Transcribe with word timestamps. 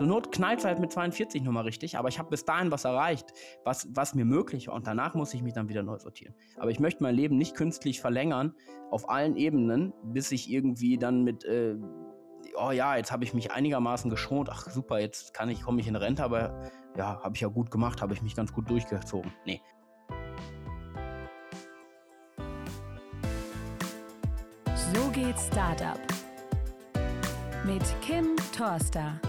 Zur 0.00 0.06
Not 0.06 0.32
knallt 0.32 0.64
halt 0.64 0.78
mit 0.78 0.90
42 0.90 1.42
nochmal 1.42 1.64
richtig, 1.64 1.98
aber 1.98 2.08
ich 2.08 2.18
habe 2.18 2.30
bis 2.30 2.46
dahin 2.46 2.70
was 2.70 2.86
erreicht, 2.86 3.34
was, 3.64 3.86
was 3.92 4.14
mir 4.14 4.24
möglich 4.24 4.68
war. 4.68 4.74
Und 4.74 4.86
danach 4.86 5.12
muss 5.12 5.34
ich 5.34 5.42
mich 5.42 5.52
dann 5.52 5.68
wieder 5.68 5.82
neu 5.82 5.98
sortieren. 5.98 6.34
Aber 6.56 6.70
ich 6.70 6.80
möchte 6.80 7.02
mein 7.02 7.14
Leben 7.14 7.36
nicht 7.36 7.54
künstlich 7.54 8.00
verlängern 8.00 8.54
auf 8.90 9.10
allen 9.10 9.36
Ebenen, 9.36 9.92
bis 10.02 10.32
ich 10.32 10.50
irgendwie 10.50 10.96
dann 10.96 11.22
mit, 11.22 11.44
äh, 11.44 11.76
oh 12.56 12.70
ja, 12.70 12.96
jetzt 12.96 13.12
habe 13.12 13.24
ich 13.24 13.34
mich 13.34 13.52
einigermaßen 13.52 14.08
geschont. 14.08 14.48
Ach 14.50 14.70
super, 14.70 14.98
jetzt 15.00 15.34
kann 15.34 15.50
ich, 15.50 15.60
komme 15.60 15.82
ich 15.82 15.86
in 15.86 15.96
Rente, 15.96 16.24
aber 16.24 16.70
ja, 16.96 17.22
habe 17.22 17.34
ich 17.34 17.42
ja 17.42 17.48
gut 17.48 17.70
gemacht, 17.70 18.00
habe 18.00 18.14
ich 18.14 18.22
mich 18.22 18.34
ganz 18.34 18.54
gut 18.54 18.70
durchgezogen. 18.70 19.30
Nee, 19.44 19.60
So 24.94 25.10
geht 25.10 25.38
Startup. 25.38 26.00
Mit 27.66 27.82
Kim 28.00 28.34
Torster. 28.56 29.20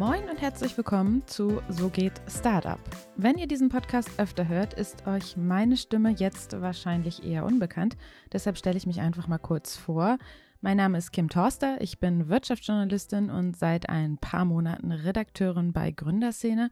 Moin 0.00 0.30
und 0.30 0.40
herzlich 0.40 0.74
willkommen 0.78 1.22
zu 1.26 1.60
So 1.68 1.90
geht 1.90 2.22
Startup. 2.26 2.80
Wenn 3.16 3.36
ihr 3.36 3.46
diesen 3.46 3.68
Podcast 3.68 4.08
öfter 4.16 4.48
hört, 4.48 4.72
ist 4.72 5.06
euch 5.06 5.36
meine 5.36 5.76
Stimme 5.76 6.14
jetzt 6.16 6.58
wahrscheinlich 6.58 7.22
eher 7.22 7.44
unbekannt. 7.44 7.98
Deshalb 8.32 8.56
stelle 8.56 8.78
ich 8.78 8.86
mich 8.86 9.02
einfach 9.02 9.28
mal 9.28 9.36
kurz 9.36 9.76
vor. 9.76 10.16
Mein 10.62 10.78
Name 10.78 10.96
ist 10.96 11.12
Kim 11.12 11.28
Torster, 11.28 11.82
ich 11.82 11.98
bin 11.98 12.30
Wirtschaftsjournalistin 12.30 13.28
und 13.28 13.58
seit 13.58 13.90
ein 13.90 14.16
paar 14.16 14.46
Monaten 14.46 14.90
Redakteurin 14.90 15.74
bei 15.74 15.90
Gründerszene 15.90 16.70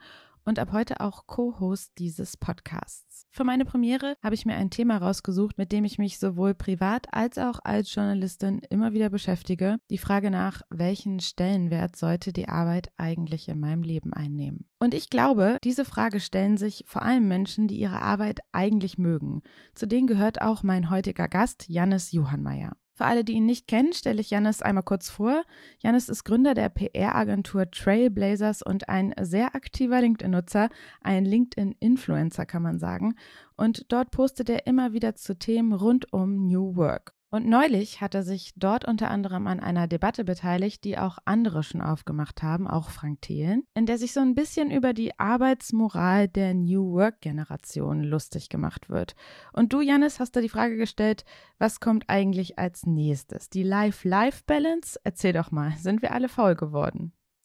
und 0.48 0.58
ab 0.58 0.72
heute 0.72 1.00
auch 1.00 1.26
Co-Host 1.26 1.92
dieses 1.98 2.38
Podcasts. 2.38 3.26
Für 3.30 3.44
meine 3.44 3.66
Premiere 3.66 4.16
habe 4.22 4.34
ich 4.34 4.46
mir 4.46 4.54
ein 4.54 4.70
Thema 4.70 4.96
rausgesucht, 4.96 5.58
mit 5.58 5.72
dem 5.72 5.84
ich 5.84 5.98
mich 5.98 6.18
sowohl 6.18 6.54
privat 6.54 7.06
als 7.12 7.36
auch 7.36 7.60
als 7.62 7.94
Journalistin 7.94 8.62
immer 8.70 8.94
wieder 8.94 9.10
beschäftige. 9.10 9.76
Die 9.90 9.98
Frage 9.98 10.30
nach, 10.30 10.62
welchen 10.70 11.20
Stellenwert 11.20 11.96
sollte 11.96 12.32
die 12.32 12.48
Arbeit 12.48 12.90
eigentlich 12.96 13.46
in 13.48 13.60
meinem 13.60 13.82
Leben 13.82 14.14
einnehmen? 14.14 14.66
Und 14.80 14.94
ich 14.94 15.10
glaube, 15.10 15.58
diese 15.62 15.84
Frage 15.84 16.18
stellen 16.18 16.56
sich 16.56 16.84
vor 16.86 17.02
allem 17.02 17.28
Menschen, 17.28 17.68
die 17.68 17.78
ihre 17.78 18.00
Arbeit 18.00 18.40
eigentlich 18.50 18.96
mögen. 18.96 19.42
Zu 19.74 19.86
denen 19.86 20.06
gehört 20.06 20.40
auch 20.40 20.62
mein 20.62 20.88
heutiger 20.88 21.28
Gast, 21.28 21.68
Jannis 21.68 22.10
Johannmeier. 22.12 22.72
Für 22.98 23.04
alle, 23.04 23.22
die 23.22 23.34
ihn 23.34 23.46
nicht 23.46 23.68
kennen, 23.68 23.92
stelle 23.92 24.20
ich 24.20 24.30
Janis 24.30 24.60
einmal 24.60 24.82
kurz 24.82 25.08
vor. 25.08 25.44
Janis 25.78 26.08
ist 26.08 26.24
Gründer 26.24 26.54
der 26.54 26.68
PR-Agentur 26.68 27.70
Trailblazers 27.70 28.60
und 28.60 28.88
ein 28.88 29.14
sehr 29.20 29.54
aktiver 29.54 30.00
LinkedIn-Nutzer, 30.00 30.68
ein 31.00 31.24
LinkedIn-Influencer 31.24 32.44
kann 32.44 32.64
man 32.64 32.80
sagen. 32.80 33.14
Und 33.56 33.92
dort 33.92 34.10
postet 34.10 34.50
er 34.50 34.66
immer 34.66 34.94
wieder 34.94 35.14
zu 35.14 35.38
Themen 35.38 35.74
rund 35.74 36.12
um 36.12 36.48
New 36.48 36.74
Work. 36.74 37.14
Und 37.30 37.46
neulich 37.46 38.00
hat 38.00 38.14
er 38.14 38.22
sich 38.22 38.52
dort 38.56 38.86
unter 38.86 39.10
anderem 39.10 39.46
an 39.46 39.60
einer 39.60 39.86
Debatte 39.86 40.24
beteiligt, 40.24 40.84
die 40.84 40.96
auch 40.96 41.18
andere 41.26 41.62
schon 41.62 41.82
aufgemacht 41.82 42.42
haben, 42.42 42.66
auch 42.66 42.88
Frank 42.88 43.20
Thelen, 43.20 43.64
in 43.74 43.84
der 43.84 43.98
sich 43.98 44.14
so 44.14 44.20
ein 44.20 44.34
bisschen 44.34 44.70
über 44.70 44.94
die 44.94 45.18
Arbeitsmoral 45.18 46.28
der 46.28 46.54
New 46.54 46.92
Work-Generation 46.92 48.02
lustig 48.02 48.48
gemacht 48.48 48.88
wird. 48.88 49.14
Und 49.52 49.74
du, 49.74 49.82
Janis, 49.82 50.20
hast 50.20 50.36
da 50.36 50.40
die 50.40 50.48
Frage 50.48 50.76
gestellt, 50.76 51.24
was 51.58 51.80
kommt 51.80 52.04
eigentlich 52.08 52.58
als 52.58 52.86
nächstes? 52.86 53.50
Die 53.50 53.62
Life-Life-Balance? 53.62 54.98
Erzähl 55.04 55.34
doch 55.34 55.50
mal, 55.50 55.74
sind 55.78 56.00
wir 56.00 56.12
alle 56.12 56.30
faul 56.30 56.54
geworden? 56.54 57.12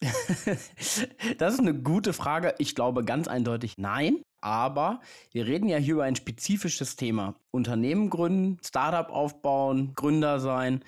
das 1.38 1.54
ist 1.54 1.60
eine 1.60 1.74
gute 1.74 2.12
Frage. 2.12 2.54
Ich 2.58 2.74
glaube 2.74 3.04
ganz 3.04 3.28
eindeutig 3.28 3.76
nein. 3.76 4.22
Aber 4.44 5.00
wir 5.30 5.46
reden 5.46 5.70
ja 5.70 5.78
hier 5.78 5.94
über 5.94 6.04
ein 6.04 6.16
spezifisches 6.16 6.96
Thema. 6.96 7.34
Unternehmen 7.50 8.10
gründen, 8.10 8.58
Startup 8.62 9.08
aufbauen, 9.08 9.94
Gründer 9.94 10.38
sein. 10.38 10.84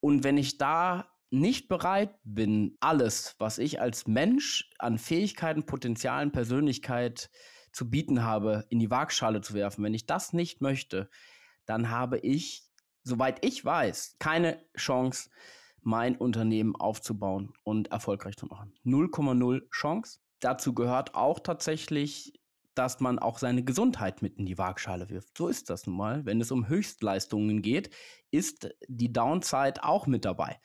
Und 0.00 0.24
wenn 0.24 0.36
ich 0.36 0.58
da 0.58 1.06
nicht 1.30 1.68
bereit 1.68 2.18
bin, 2.24 2.76
alles, 2.80 3.36
was 3.38 3.58
ich 3.58 3.80
als 3.80 4.08
Mensch 4.08 4.68
an 4.80 4.98
Fähigkeiten, 4.98 5.64
Potenzialen, 5.64 6.32
Persönlichkeit 6.32 7.30
zu 7.70 7.88
bieten 7.88 8.24
habe, 8.24 8.64
in 8.68 8.80
die 8.80 8.90
Waagschale 8.90 9.42
zu 9.42 9.54
werfen, 9.54 9.84
wenn 9.84 9.94
ich 9.94 10.06
das 10.06 10.32
nicht 10.32 10.60
möchte, 10.60 11.08
dann 11.66 11.90
habe 11.90 12.18
ich, 12.18 12.64
soweit 13.04 13.44
ich 13.44 13.64
weiß, 13.64 14.16
keine 14.18 14.60
Chance, 14.76 15.30
mein 15.82 16.16
Unternehmen 16.16 16.74
aufzubauen 16.74 17.52
und 17.62 17.92
erfolgreich 17.92 18.36
zu 18.36 18.46
machen. 18.46 18.74
0,0 18.84 19.70
Chance. 19.70 20.18
Dazu 20.40 20.74
gehört 20.74 21.14
auch 21.14 21.38
tatsächlich 21.38 22.32
dass 22.78 23.00
man 23.00 23.18
auch 23.18 23.38
seine 23.38 23.64
Gesundheit 23.64 24.22
mit 24.22 24.38
in 24.38 24.46
die 24.46 24.58
Waagschale 24.58 25.08
wirft. 25.10 25.36
So 25.36 25.48
ist 25.48 25.70
das 25.70 25.86
nun 25.86 25.96
mal. 25.96 26.24
Wenn 26.24 26.40
es 26.40 26.50
um 26.52 26.68
Höchstleistungen 26.68 27.62
geht, 27.62 27.90
ist 28.30 28.68
die 28.86 29.12
Downside 29.12 29.82
auch 29.82 30.06
mit 30.06 30.24
dabei. 30.24 30.60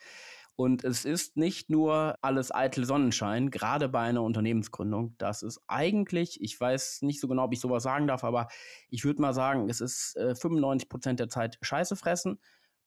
Und 0.54 0.84
es 0.84 1.06
ist 1.06 1.36
nicht 1.36 1.70
nur 1.70 2.16
alles 2.20 2.54
eitel 2.54 2.84
Sonnenschein, 2.84 3.50
gerade 3.50 3.88
bei 3.88 4.00
einer 4.00 4.22
Unternehmensgründung. 4.22 5.14
Das 5.16 5.42
ist 5.42 5.60
eigentlich, 5.66 6.40
ich 6.42 6.60
weiß 6.60 7.02
nicht 7.02 7.20
so 7.20 7.28
genau, 7.28 7.44
ob 7.44 7.54
ich 7.54 7.60
sowas 7.60 7.82
sagen 7.82 8.06
darf, 8.06 8.22
aber 8.22 8.48
ich 8.90 9.04
würde 9.04 9.22
mal 9.22 9.32
sagen, 9.32 9.70
es 9.70 9.80
ist 9.80 10.14
äh, 10.16 10.34
95 10.34 10.88
Prozent 10.90 11.20
der 11.20 11.28
Zeit 11.28 11.58
Scheiße 11.62 11.96
fressen 11.96 12.38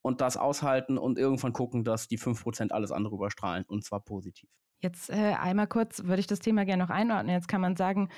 und 0.02 0.22
das 0.22 0.38
aushalten 0.38 1.00
und 1.00 1.18
irgendwann 1.18 1.54
gucken, 1.54 1.84
dass 1.84 2.08
die 2.08 2.20
5 2.20 2.44
Prozent 2.44 2.72
alles 2.72 2.92
andere 2.92 3.16
überstrahlen 3.16 3.66
und 3.68 3.84
zwar 3.84 4.02
positiv. 4.02 4.50
Jetzt 4.82 5.10
äh, 5.10 5.34
einmal 5.40 5.68
kurz 5.68 6.04
würde 6.04 6.20
ich 6.20 6.28
das 6.28 6.40
Thema 6.40 6.64
gerne 6.64 6.84
noch 6.84 6.92
einordnen. 6.92 7.34
Jetzt 7.34 7.48
kann 7.48 7.62
man 7.62 7.76
sagen, 7.76 8.10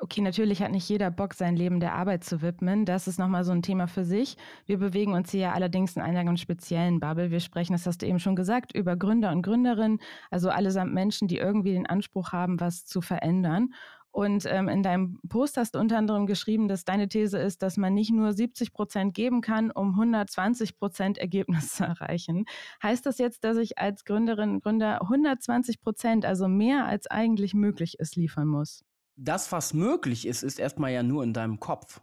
Okay, 0.00 0.20
natürlich 0.20 0.60
hat 0.60 0.72
nicht 0.72 0.88
jeder 0.88 1.10
Bock, 1.10 1.34
sein 1.34 1.56
Leben 1.56 1.78
der 1.78 1.94
Arbeit 1.94 2.24
zu 2.24 2.42
widmen. 2.42 2.84
Das 2.84 3.06
ist 3.06 3.18
nochmal 3.18 3.44
so 3.44 3.52
ein 3.52 3.62
Thema 3.62 3.86
für 3.86 4.04
sich. 4.04 4.36
Wir 4.66 4.78
bewegen 4.78 5.12
uns 5.14 5.30
hier 5.30 5.40
ja 5.40 5.52
allerdings 5.52 5.96
in 5.96 6.02
einer 6.02 6.24
ganz 6.24 6.40
speziellen 6.40 7.00
Bubble. 7.00 7.30
Wir 7.30 7.40
sprechen, 7.40 7.72
das 7.72 7.86
hast 7.86 8.02
du 8.02 8.06
eben 8.06 8.18
schon 8.18 8.34
gesagt, 8.36 8.74
über 8.74 8.96
Gründer 8.96 9.30
und 9.30 9.42
Gründerinnen, 9.42 10.00
also 10.30 10.50
allesamt 10.50 10.92
Menschen, 10.92 11.28
die 11.28 11.38
irgendwie 11.38 11.72
den 11.72 11.86
Anspruch 11.86 12.32
haben, 12.32 12.60
was 12.60 12.84
zu 12.84 13.00
verändern. 13.00 13.72
Und 14.10 14.46
ähm, 14.46 14.68
in 14.68 14.82
deinem 14.82 15.20
Post 15.28 15.56
hast 15.56 15.74
du 15.74 15.78
unter 15.78 15.98
anderem 15.98 16.26
geschrieben, 16.26 16.68
dass 16.68 16.84
deine 16.84 17.08
These 17.08 17.38
ist, 17.38 17.62
dass 17.62 17.76
man 17.76 17.94
nicht 17.94 18.12
nur 18.12 18.32
70 18.32 18.72
Prozent 18.72 19.14
geben 19.14 19.40
kann, 19.40 19.70
um 19.70 19.90
120 19.90 20.76
Prozent 20.76 21.18
Ergebnis 21.18 21.74
zu 21.74 21.84
erreichen. 21.84 22.44
Heißt 22.82 23.06
das 23.06 23.18
jetzt, 23.18 23.44
dass 23.44 23.56
ich 23.56 23.78
als 23.78 24.04
Gründerin 24.04 24.50
und 24.50 24.62
Gründer 24.62 25.02
120 25.02 25.80
Prozent, 25.80 26.24
also 26.24 26.48
mehr 26.48 26.86
als 26.86 27.06
eigentlich 27.06 27.54
möglich 27.54 27.98
ist, 27.98 28.16
liefern 28.16 28.48
muss? 28.48 28.84
Das, 29.16 29.52
was 29.52 29.74
möglich 29.74 30.26
ist, 30.26 30.42
ist 30.42 30.58
erstmal 30.58 30.92
ja 30.92 31.02
nur 31.02 31.22
in 31.22 31.32
deinem 31.32 31.60
Kopf. 31.60 32.00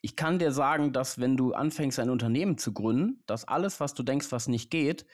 Ich 0.00 0.16
kann 0.16 0.38
dir 0.38 0.52
sagen, 0.52 0.92
dass 0.92 1.18
wenn 1.18 1.36
du 1.36 1.52
anfängst, 1.52 1.98
ein 1.98 2.10
Unternehmen 2.10 2.56
zu 2.56 2.72
gründen, 2.72 3.22
dass 3.26 3.44
alles, 3.44 3.80
was 3.80 3.92
du 3.92 4.02
denkst, 4.02 4.32
was 4.32 4.48
nicht 4.48 4.70
geht, 4.70 5.04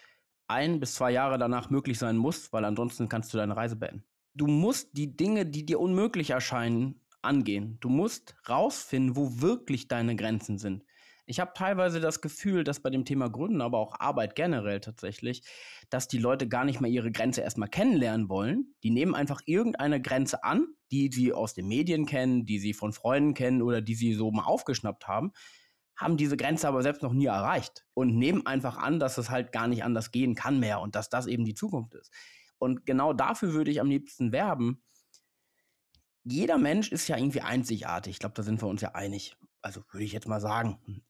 ein 0.46 0.78
bis 0.78 0.94
zwei 0.94 1.10
Jahre 1.10 1.38
danach 1.38 1.70
möglich 1.70 1.98
sein 1.98 2.16
muss, 2.16 2.52
weil 2.52 2.64
ansonsten 2.64 3.08
kannst 3.08 3.32
du 3.32 3.38
deine 3.38 3.56
Reise 3.56 3.76
beenden. 3.76 4.04
Du 4.34 4.46
musst 4.46 4.96
die 4.96 5.16
Dinge, 5.16 5.46
die 5.46 5.66
dir 5.66 5.80
unmöglich 5.80 6.30
erscheinen, 6.30 7.00
angehen. 7.22 7.78
Du 7.80 7.88
musst 7.88 8.36
rausfinden, 8.48 9.16
wo 9.16 9.40
wirklich 9.40 9.88
deine 9.88 10.14
Grenzen 10.16 10.58
sind. 10.58 10.84
Ich 11.26 11.40
habe 11.40 11.52
teilweise 11.54 12.00
das 12.00 12.20
Gefühl, 12.20 12.64
dass 12.64 12.80
bei 12.80 12.90
dem 12.90 13.04
Thema 13.04 13.30
Gründen, 13.30 13.60
aber 13.60 13.78
auch 13.78 13.98
Arbeit 14.00 14.34
generell 14.34 14.80
tatsächlich, 14.80 15.42
dass 15.88 16.08
die 16.08 16.18
Leute 16.18 16.48
gar 16.48 16.64
nicht 16.64 16.80
mehr 16.80 16.90
ihre 16.90 17.12
Grenze 17.12 17.42
erstmal 17.42 17.68
kennenlernen 17.68 18.28
wollen. 18.28 18.74
Die 18.82 18.90
nehmen 18.90 19.14
einfach 19.14 19.40
irgendeine 19.46 20.02
Grenze 20.02 20.42
an, 20.42 20.66
die 20.92 21.10
sie 21.10 21.32
aus 21.32 21.54
den 21.54 21.66
Medien 21.66 22.06
kennen, 22.06 22.44
die 22.44 22.58
sie 22.58 22.74
von 22.74 22.92
Freunden 22.92 23.34
kennen 23.34 23.62
oder 23.62 23.80
die 23.80 23.94
sie 23.94 24.12
so 24.12 24.30
mal 24.30 24.44
aufgeschnappt 24.44 25.08
haben, 25.08 25.32
haben 25.96 26.16
diese 26.16 26.36
Grenze 26.36 26.68
aber 26.68 26.82
selbst 26.82 27.02
noch 27.02 27.12
nie 27.12 27.26
erreicht 27.26 27.86
und 27.94 28.16
nehmen 28.16 28.46
einfach 28.46 28.76
an, 28.76 29.00
dass 29.00 29.18
es 29.18 29.30
halt 29.30 29.52
gar 29.52 29.68
nicht 29.68 29.84
anders 29.84 30.10
gehen 30.10 30.34
kann 30.34 30.60
mehr 30.60 30.80
und 30.80 30.94
dass 30.94 31.08
das 31.08 31.26
eben 31.26 31.44
die 31.44 31.54
Zukunft 31.54 31.94
ist. 31.94 32.12
Und 32.58 32.86
genau 32.86 33.12
dafür 33.12 33.54
würde 33.54 33.70
ich 33.70 33.80
am 33.80 33.88
liebsten 33.88 34.32
werben. 34.32 34.82
Jeder 36.24 36.58
Mensch 36.58 36.92
ist 36.92 37.08
ja 37.08 37.16
irgendwie 37.16 37.40
einzigartig. 37.40 38.12
Ich 38.12 38.18
glaube, 38.18 38.34
da 38.34 38.42
sind 38.42 38.62
wir 38.62 38.68
uns 38.68 38.82
ja 38.82 38.90
einig. 38.94 39.36
Also 39.62 39.82
würde 39.90 40.04
ich 40.04 40.12
jetzt 40.12 40.28
mal 40.28 40.40
sagen. 40.40 41.02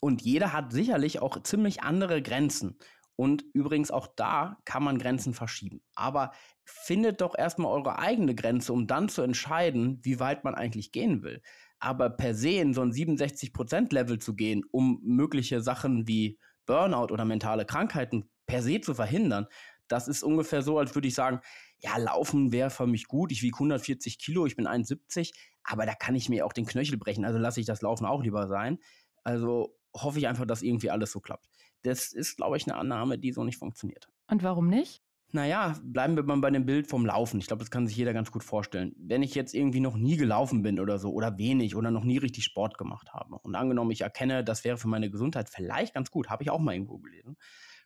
Und 0.00 0.22
jeder 0.22 0.52
hat 0.52 0.72
sicherlich 0.72 1.20
auch 1.20 1.42
ziemlich 1.42 1.82
andere 1.82 2.22
Grenzen. 2.22 2.78
Und 3.20 3.44
übrigens 3.52 3.90
auch 3.90 4.06
da 4.06 4.58
kann 4.64 4.84
man 4.84 4.96
Grenzen 4.96 5.34
verschieben. 5.34 5.82
Aber 5.96 6.30
findet 6.64 7.20
doch 7.20 7.36
erstmal 7.36 7.72
eure 7.72 7.98
eigene 7.98 8.32
Grenze, 8.32 8.72
um 8.72 8.86
dann 8.86 9.08
zu 9.08 9.22
entscheiden, 9.22 9.98
wie 10.04 10.20
weit 10.20 10.44
man 10.44 10.54
eigentlich 10.54 10.92
gehen 10.92 11.24
will. 11.24 11.42
Aber 11.80 12.10
per 12.10 12.32
se 12.32 12.50
in 12.50 12.74
so 12.74 12.80
ein 12.80 12.92
67%-Level 12.92 14.20
zu 14.20 14.36
gehen, 14.36 14.62
um 14.70 15.00
mögliche 15.02 15.60
Sachen 15.60 16.06
wie 16.06 16.38
Burnout 16.64 17.12
oder 17.12 17.24
mentale 17.24 17.64
Krankheiten 17.64 18.30
per 18.46 18.62
se 18.62 18.80
zu 18.80 18.94
verhindern, 18.94 19.48
das 19.88 20.06
ist 20.06 20.22
ungefähr 20.22 20.62
so, 20.62 20.78
als 20.78 20.94
würde 20.94 21.08
ich 21.08 21.14
sagen, 21.14 21.40
ja, 21.78 21.96
laufen 21.96 22.52
wäre 22.52 22.70
für 22.70 22.86
mich 22.86 23.08
gut. 23.08 23.32
Ich 23.32 23.42
wiege 23.42 23.56
140 23.56 24.20
Kilo, 24.20 24.46
ich 24.46 24.54
bin 24.54 24.68
71, 24.68 25.32
aber 25.64 25.86
da 25.86 25.94
kann 25.94 26.14
ich 26.14 26.28
mir 26.28 26.46
auch 26.46 26.52
den 26.52 26.66
Knöchel 26.66 26.98
brechen. 26.98 27.24
Also 27.24 27.40
lasse 27.40 27.58
ich 27.58 27.66
das 27.66 27.82
Laufen 27.82 28.06
auch 28.06 28.22
lieber 28.22 28.46
sein. 28.46 28.78
Also 29.24 29.76
hoffe 29.92 30.20
ich 30.20 30.28
einfach, 30.28 30.46
dass 30.46 30.62
irgendwie 30.62 30.90
alles 30.90 31.10
so 31.10 31.18
klappt. 31.18 31.48
Das 31.82 32.12
ist, 32.12 32.36
glaube 32.36 32.56
ich, 32.56 32.66
eine 32.66 32.76
Annahme, 32.76 33.18
die 33.18 33.32
so 33.32 33.44
nicht 33.44 33.58
funktioniert. 33.58 34.08
Und 34.28 34.42
warum 34.42 34.68
nicht? 34.68 35.02
Naja, 35.30 35.78
bleiben 35.82 36.16
wir 36.16 36.22
mal 36.22 36.40
bei 36.40 36.50
dem 36.50 36.64
Bild 36.64 36.86
vom 36.86 37.04
Laufen. 37.04 37.38
Ich 37.38 37.48
glaube, 37.48 37.60
das 37.60 37.70
kann 37.70 37.86
sich 37.86 37.96
jeder 37.96 38.14
ganz 38.14 38.30
gut 38.32 38.42
vorstellen. 38.42 38.94
Wenn 38.96 39.22
ich 39.22 39.34
jetzt 39.34 39.52
irgendwie 39.54 39.80
noch 39.80 39.94
nie 39.96 40.16
gelaufen 40.16 40.62
bin 40.62 40.80
oder 40.80 40.98
so 40.98 41.12
oder 41.12 41.36
wenig 41.36 41.76
oder 41.76 41.90
noch 41.90 42.04
nie 42.04 42.16
richtig 42.16 42.44
Sport 42.44 42.78
gemacht 42.78 43.12
habe 43.12 43.36
und 43.36 43.54
angenommen, 43.54 43.90
ich 43.90 44.00
erkenne, 44.00 44.42
das 44.42 44.64
wäre 44.64 44.78
für 44.78 44.88
meine 44.88 45.10
Gesundheit 45.10 45.50
vielleicht 45.50 45.92
ganz 45.92 46.10
gut, 46.10 46.30
habe 46.30 46.42
ich 46.42 46.50
auch 46.50 46.58
mal 46.58 46.72
irgendwo 46.72 46.98
gelesen, 46.98 47.36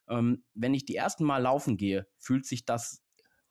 Ähm, 0.09 0.45
wenn 0.55 0.75
ich 0.75 0.85
die 0.85 0.97
ersten 0.97 1.25
Mal 1.25 1.39
laufen 1.39 1.77
gehe, 1.77 2.09
fühlt 2.19 2.47
sich 2.47 2.65
das 2.67 3.03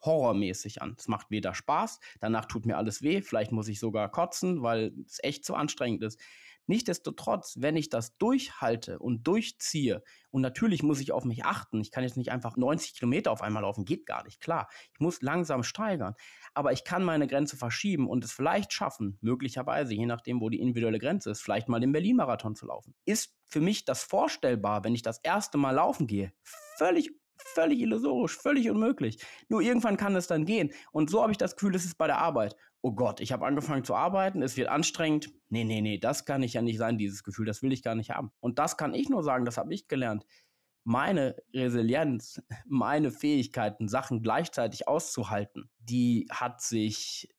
horrormäßig 0.06 0.82
an. 0.82 0.96
Es 0.98 1.08
macht 1.08 1.32
weder 1.32 1.54
Spaß, 1.54 2.00
danach 2.22 2.46
tut 2.46 2.66
mir 2.66 2.78
alles 2.78 3.02
weh, 3.04 3.22
vielleicht 3.22 3.52
muss 3.52 3.68
ich 3.70 3.80
sogar 3.80 4.12
kotzen, 4.12 4.64
weil 4.64 4.94
es 5.06 5.20
echt 5.24 5.46
zu 5.46 5.56
anstrengend 5.56 6.04
ist. 6.04 6.20
Nichtsdestotrotz, 6.68 7.56
wenn 7.60 7.75
ich 7.75 7.90
das 7.90 8.18
durchhalte 8.18 9.00
und 9.00 9.28
durchziehe, 9.28 10.04
und 10.30 10.42
natürlich 10.42 10.84
muss 10.84 11.00
ich 11.00 11.12
auf 11.12 11.25
mich 11.25 11.44
achten, 11.44 11.81
ich 11.81 11.92
kann 11.92 12.04
jetzt 12.04 12.18
nicht 12.18 12.31
einfach 12.31 12.56
90 12.58 12.96
Kilometer 12.96 13.31
auf 13.31 13.42
einmal 13.42 13.63
laufen, 13.63 13.86
geht 13.86 14.06
gar 14.06 14.24
nicht, 14.24 14.40
klar. 14.40 14.69
Ich 14.94 15.00
muss 15.00 15.22
langsam 15.22 15.63
steigern, 15.63 16.16
aber 16.54 16.72
ich 16.72 16.84
kann 16.84 17.04
meine 17.04 17.28
Grenze 17.28 17.58
verschieben 17.58 18.08
und 18.08 18.24
es 18.24 18.31
vielleicht 18.31 18.74
schaffen, 18.74 19.18
möglicherweise, 19.22 19.94
je 19.94 20.06
nachdem, 20.06 20.42
wo 20.42 20.50
die 20.50 20.60
individuelle 20.60 21.00
Grenze 21.00 21.31
ist, 21.31 21.42
vielleicht 21.42 21.68
mal 21.68 21.80
den 21.80 21.92
Berlin-Marathon 21.92 22.56
zu 22.56 22.66
laufen. 22.66 22.96
Ist 23.06 23.36
für 23.46 23.62
mich 23.62 23.86
das 23.86 24.04
vorstellbar, 24.04 24.84
wenn 24.84 24.96
ich 24.96 25.02
das 25.02 25.19
erste 25.19 25.57
Mal 25.57 25.72
laufen 25.72 26.07
gehe, 26.07 26.34
völlig 26.78 27.12
völlig 27.54 27.80
illusorisch, 27.80 28.38
völlig 28.38 28.69
unmöglich. 28.69 29.18
Nur 29.50 29.62
irgendwann 29.62 29.98
kann 29.98 30.16
es 30.16 30.28
dann 30.28 30.46
gehen. 30.46 30.72
Und 30.92 31.10
so 31.10 31.22
habe 31.22 31.31
ich 31.31 31.38
das 31.38 31.56
Gefühl, 31.56 31.75
es 31.75 31.86
ist 31.86 31.98
bei 31.98 32.07
der 32.07 32.19
Arbeit. 32.19 32.56
Oh 32.83 32.94
Gott, 32.94 33.19
ich 33.19 33.31
habe 33.31 33.45
angefangen 33.45 33.83
zu 33.83 33.94
arbeiten, 33.95 34.42
es 34.42 34.57
wird 34.57 34.69
anstrengend. 34.69 35.31
Nee, 35.50 35.63
nee, 35.63 35.81
nee, 35.81 36.00
das 36.00 36.25
kann 36.25 36.42
ich 36.42 36.54
ja 36.54 36.62
nicht 36.62 36.78
sein, 36.78 36.98
dieses 36.98 37.24
Gefühl, 37.24 37.45
das 37.45 37.62
will 37.62 37.72
ich 37.72 37.83
gar 37.83 37.95
nicht 37.95 38.10
haben. 38.10 38.31
Und 38.39 38.57
das 38.57 38.75
kann 38.75 38.94
ich 38.94 39.10
nur 39.10 39.24
sagen, 39.24 39.45
das 39.45 39.57
habe 39.57 39.74
ich 39.74 39.88
gelernt. 39.88 40.25
Meine 40.83 41.36
Resilienz, 41.54 42.42
meine 42.66 43.12
Fähigkeiten, 43.12 43.88
Sachen 43.88 44.24
gleichzeitig 44.24 44.88
auszuhalten, 44.88 45.69
die 45.80 46.28
hat 46.31 46.62
sich 46.62 47.30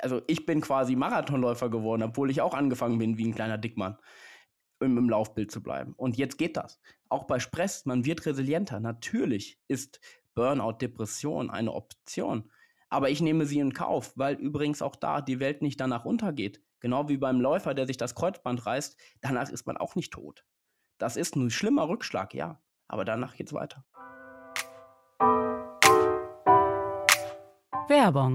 also 0.00 0.22
ich 0.26 0.46
bin 0.46 0.60
quasi 0.60 0.96
Marathonläufer 0.96 1.70
geworden, 1.70 2.02
obwohl 2.02 2.30
ich 2.30 2.40
auch 2.40 2.54
angefangen 2.54 2.98
bin 2.98 3.18
wie 3.18 3.26
ein 3.26 3.34
kleiner 3.34 3.58
Dickmann 3.58 3.98
im, 4.80 4.96
im 4.96 5.08
Laufbild 5.08 5.50
zu 5.50 5.62
bleiben. 5.62 5.94
Und 5.96 6.16
jetzt 6.16 6.38
geht 6.38 6.56
das. 6.56 6.80
Auch 7.08 7.24
bei 7.24 7.40
Stress, 7.40 7.86
man 7.86 8.04
wird 8.04 8.24
resilienter. 8.26 8.80
Natürlich 8.80 9.58
ist 9.68 10.00
Burnout, 10.34 10.78
Depression 10.80 11.50
eine 11.50 11.72
Option. 11.72 12.50
Aber 12.90 13.10
ich 13.10 13.20
nehme 13.20 13.44
sie 13.44 13.58
in 13.58 13.72
Kauf, 13.72 14.12
weil 14.16 14.36
übrigens 14.36 14.82
auch 14.82 14.96
da 14.96 15.20
die 15.20 15.40
Welt 15.40 15.62
nicht 15.62 15.80
danach 15.80 16.04
untergeht. 16.04 16.62
Genau 16.80 17.08
wie 17.08 17.16
beim 17.16 17.40
Läufer, 17.40 17.74
der 17.74 17.86
sich 17.86 17.96
das 17.96 18.14
Kreuzband 18.14 18.64
reißt, 18.64 18.98
danach 19.20 19.50
ist 19.50 19.66
man 19.66 19.76
auch 19.76 19.94
nicht 19.94 20.12
tot. 20.12 20.44
Das 20.98 21.16
ist 21.16 21.36
ein 21.36 21.50
schlimmer 21.50 21.88
Rückschlag, 21.88 22.34
ja. 22.34 22.62
Aber 22.88 23.04
danach 23.04 23.36
geht's 23.36 23.52
weiter. 23.52 23.84
Werbung 27.88 28.34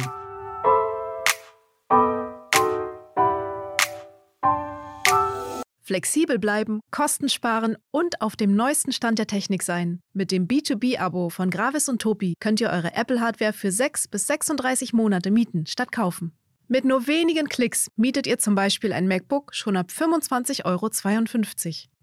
Flexibel 5.94 6.40
bleiben, 6.40 6.80
Kosten 6.90 7.30
sparen 7.30 7.78
und 7.92 8.20
auf 8.20 8.36
dem 8.36 8.56
neuesten 8.56 8.92
Stand 8.92 9.20
der 9.20 9.28
Technik 9.28 9.62
sein. 9.62 10.00
Mit 10.12 10.32
dem 10.32 10.48
B2B-Abo 10.48 11.30
von 11.30 11.52
Gravis 11.52 11.88
und 11.88 12.02
Topi 12.02 12.34
könnt 12.40 12.60
ihr 12.62 12.72
eure 12.72 12.96
Apple-Hardware 12.96 13.54
für 13.54 13.72
6 13.72 14.08
bis 14.08 14.26
36 14.26 14.94
Monate 14.94 15.30
mieten 15.30 15.68
statt 15.68 15.92
kaufen. 15.92 16.32
Mit 16.68 16.84
nur 16.84 17.06
wenigen 17.06 17.48
Klicks 17.48 17.92
mietet 17.96 18.26
ihr 18.26 18.40
zum 18.40 18.56
Beispiel 18.56 18.92
ein 18.92 19.08
MacBook 19.08 19.54
schon 19.54 19.78
ab 19.78 19.92
25,52 19.96 20.66
Euro. 20.66 20.90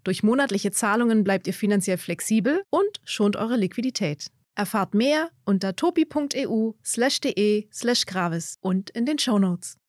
Durch 0.05 0.23
monatliche 0.23 0.71
Zahlungen 0.71 1.25
bleibt 1.25 1.45
ihr 1.47 1.53
finanziell 1.53 1.97
flexibel 1.97 2.63
und 2.69 3.01
schont 3.03 3.35
eure 3.35 3.57
Liquidität. 3.57 4.27
Erfahrt 4.55 4.93
mehr 4.93 5.31
unter 5.43 5.75
topi.eu 5.75 6.71
slash 6.81 7.19
de 7.19 7.67
slash 7.73 8.05
gravis 8.05 8.55
und 8.61 8.89
in 8.91 9.05
den 9.05 9.19
Shownotes. 9.19 9.80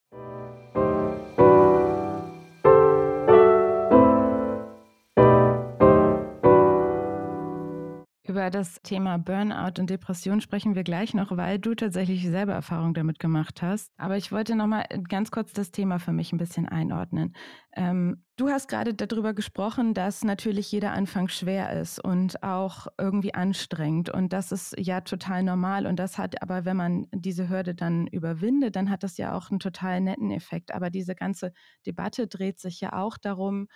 Über 8.33 8.49
das 8.49 8.81
Thema 8.83 9.19
Burnout 9.19 9.79
und 9.79 9.91
Depression 9.91 10.41
sprechen 10.41 10.75
wir 10.75 10.85
gleich 10.85 11.13
noch, 11.13 11.37
weil 11.37 11.59
du 11.59 11.75
tatsächlich 11.75 12.27
selber 12.27 12.55
Erfahrung 12.55 12.95
damit 12.95 13.19
gemacht 13.19 13.61
hast. 13.61 13.91
Aber 13.99 14.17
ich 14.17 14.33
wollte 14.33 14.57
noch 14.57 14.67
mal 14.67 14.87
ganz 15.07 15.31
kurz 15.31 15.53
das 15.53 15.71
Thema 15.71 15.99
für 15.99 16.13
mich 16.15 16.33
ein 16.33 16.39
bisschen 16.39 16.67
einordnen. 16.67 17.35
Ähm, 17.77 18.25
du 18.37 18.49
hast 18.49 18.69
gerade 18.69 18.95
darüber 18.95 19.35
gesprochen, 19.35 19.93
dass 19.93 20.25
natürlich 20.25 20.73
jeder 20.73 20.93
Anfang 20.93 21.29
schwer 21.29 21.79
ist 21.79 22.03
und 22.03 22.43
auch 22.43 22.87
irgendwie 22.97 23.35
anstrengend. 23.35 24.09
Und 24.09 24.33
das 24.33 24.51
ist 24.51 24.75
ja 24.79 25.03
total 25.03 25.43
normal. 25.43 25.85
Und 25.87 25.97
das 25.97 26.17
hat 26.17 26.41
aber, 26.41 26.65
wenn 26.65 26.79
man 26.79 27.09
diese 27.13 27.51
Hürde 27.51 27.75
dann 27.75 28.07
überwindet, 28.07 28.77
dann 28.77 28.89
hat 28.89 29.03
das 29.03 29.19
ja 29.19 29.37
auch 29.37 29.51
einen 29.51 29.61
total 29.61 30.01
netten 30.01 30.31
Effekt. 30.31 30.73
Aber 30.73 30.89
diese 30.89 31.15
ganze 31.15 31.53
Debatte 31.85 32.29
dreht 32.29 32.59
sich 32.61 32.81
ja 32.81 32.95
auch 32.95 33.19
darum, 33.19 33.69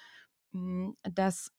hm, 0.52 0.96
dass 1.02 1.50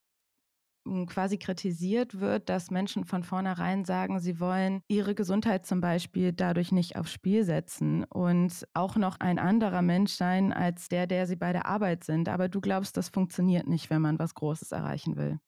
quasi 1.07 1.37
kritisiert 1.37 2.19
wird, 2.19 2.49
dass 2.49 2.71
Menschen 2.71 3.05
von 3.05 3.23
vornherein 3.23 3.85
sagen, 3.85 4.19
sie 4.19 4.39
wollen 4.39 4.81
ihre 4.87 5.15
Gesundheit 5.15 5.65
zum 5.65 5.81
Beispiel 5.81 6.33
dadurch 6.33 6.71
nicht 6.71 6.95
aufs 6.95 7.11
Spiel 7.11 7.43
setzen 7.43 8.03
und 8.05 8.67
auch 8.73 8.95
noch 8.95 9.19
ein 9.19 9.39
anderer 9.39 9.81
Mensch 9.81 10.13
sein 10.13 10.53
als 10.53 10.89
der, 10.89 11.07
der 11.07 11.27
sie 11.27 11.35
bei 11.35 11.53
der 11.53 11.65
Arbeit 11.65 12.03
sind. 12.03 12.29
Aber 12.29 12.49
du 12.49 12.61
glaubst, 12.61 12.97
das 12.97 13.09
funktioniert 13.09 13.67
nicht, 13.67 13.89
wenn 13.89 14.01
man 14.01 14.19
was 14.19 14.33
Großes 14.35 14.71
erreichen 14.71 15.15
will. 15.17 15.39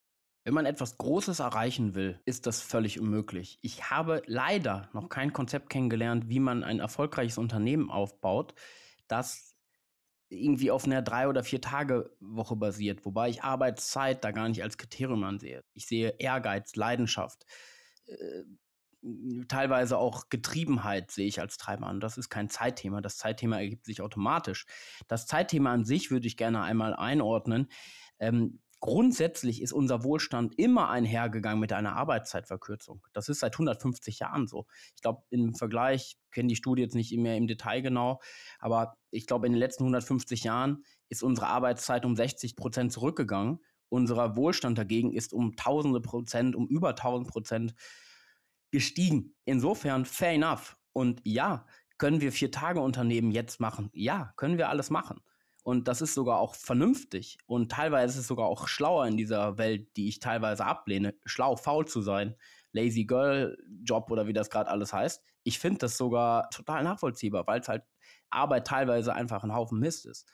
Wenn 0.45 0.53
man 0.53 0.65
etwas 0.65 0.97
Großes 0.97 1.39
erreichen 1.39 1.95
will, 1.95 2.19
ist 2.25 2.47
das 2.47 2.61
völlig 2.61 2.99
unmöglich. 2.99 3.59
Ich 3.61 3.91
habe 3.91 4.23
leider 4.25 4.89
noch 4.93 5.09
kein 5.09 5.33
Konzept 5.33 5.69
kennengelernt, 5.69 6.29
wie 6.29 6.39
man 6.39 6.63
ein 6.63 6.79
erfolgreiches 6.79 7.37
Unternehmen 7.37 7.91
aufbaut, 7.91 8.55
das 9.07 9.48
irgendwie 10.29 10.71
auf 10.71 10.85
einer 10.85 11.01
drei 11.01 11.27
oder 11.27 11.43
vier 11.43 11.61
Tage 11.61 12.15
Woche 12.19 12.55
basiert, 12.55 13.05
wobei 13.05 13.29
ich 13.29 13.43
Arbeitszeit 13.43 14.23
da 14.23 14.31
gar 14.31 14.47
nicht 14.47 14.63
als 14.63 14.77
Kriterium 14.77 15.23
ansehe. 15.23 15.63
Ich 15.73 15.87
sehe 15.87 16.15
Ehrgeiz, 16.19 16.75
Leidenschaft, 16.75 17.45
äh, 18.05 18.43
teilweise 19.47 19.97
auch 19.97 20.29
Getriebenheit 20.29 21.11
sehe 21.11 21.27
ich 21.27 21.39
als 21.39 21.57
Treiber 21.57 21.87
an. 21.87 21.99
Das 21.99 22.17
ist 22.17 22.29
kein 22.29 22.49
Zeitthema. 22.49 23.01
Das 23.01 23.17
Zeitthema 23.17 23.57
ergibt 23.57 23.85
sich 23.85 24.01
automatisch. 24.01 24.65
Das 25.07 25.25
Zeitthema 25.25 25.71
an 25.71 25.85
sich 25.85 26.11
würde 26.11 26.27
ich 26.27 26.37
gerne 26.37 26.61
einmal 26.61 26.93
einordnen. 26.93 27.69
Ähm, 28.19 28.59
Grundsätzlich 28.81 29.61
ist 29.61 29.73
unser 29.73 30.03
Wohlstand 30.05 30.57
immer 30.57 30.89
einhergegangen 30.89 31.59
mit 31.59 31.73
einer 31.73 31.97
Arbeitszeitverkürzung. 31.97 33.05
Das 33.11 33.27
ist 33.27 33.39
seit 33.39 33.55
150 33.55 34.19
Jahren 34.19 34.47
so. 34.47 34.67
Ich 34.95 35.01
glaube, 35.01 35.23
im 35.29 35.53
Vergleich, 35.53 36.17
kenne 36.31 36.47
die 36.47 36.55
Studie 36.55 36.83
jetzt 36.83 36.95
nicht 36.95 37.11
mehr 37.17 37.35
im 37.35 37.47
Detail 37.47 37.81
genau, 37.81 38.21
aber 38.57 38.97
ich 39.11 39.27
glaube, 39.27 39.47
in 39.47 39.53
den 39.53 39.59
letzten 39.59 39.83
150 39.83 40.45
Jahren 40.45 40.85
ist 41.09 41.23
unsere 41.23 41.47
Arbeitszeit 41.47 42.05
um 42.05 42.15
60 42.15 42.55
Prozent 42.55 42.93
zurückgegangen. 42.93 43.59
Unser 43.89 44.37
Wohlstand 44.37 44.77
dagegen 44.77 45.11
ist 45.11 45.33
um 45.33 45.55
tausende 45.57 45.99
Prozent, 45.99 46.55
um 46.55 46.67
über 46.67 46.89
1000 46.89 47.27
Prozent 47.27 47.73
gestiegen. 48.71 49.35
Insofern, 49.43 50.05
fair 50.05 50.31
enough. 50.31 50.77
Und 50.93 51.21
ja, 51.25 51.65
können 51.97 52.21
wir 52.21 52.31
Vier-Tage-Unternehmen 52.31 53.31
jetzt 53.31 53.59
machen? 53.59 53.89
Ja, 53.93 54.31
können 54.37 54.57
wir 54.57 54.69
alles 54.69 54.89
machen. 54.89 55.21
Und 55.69 55.87
das 55.87 56.01
ist 56.01 56.15
sogar 56.15 56.39
auch 56.39 56.55
vernünftig. 56.55 57.37
Und 57.45 57.71
teilweise 57.71 58.15
ist 58.15 58.21
es 58.21 58.27
sogar 58.27 58.47
auch 58.47 58.67
schlauer 58.67 59.05
in 59.05 59.17
dieser 59.17 59.59
Welt, 59.59 59.95
die 59.97 60.09
ich 60.09 60.19
teilweise 60.19 60.65
ablehne, 60.65 61.13
schlau, 61.25 61.57
faul 61.57 61.85
zu 61.85 62.01
sein. 62.01 62.35
Lazy 62.71 63.05
Girl 63.05 63.55
Job 63.83 64.09
oder 64.09 64.25
wie 64.25 64.33
das 64.33 64.49
gerade 64.49 64.67
alles 64.67 64.93
heißt. 64.93 65.23
Ich 65.43 65.59
finde 65.59 65.77
das 65.77 65.95
sogar 65.95 66.49
total 66.49 66.83
nachvollziehbar, 66.83 67.45
weil 67.45 67.59
es 67.59 67.67
halt 67.67 67.83
Arbeit 68.31 68.65
teilweise 68.65 69.13
einfach 69.13 69.43
ein 69.43 69.53
Haufen 69.53 69.77
Mist 69.77 70.07
ist. 70.07 70.27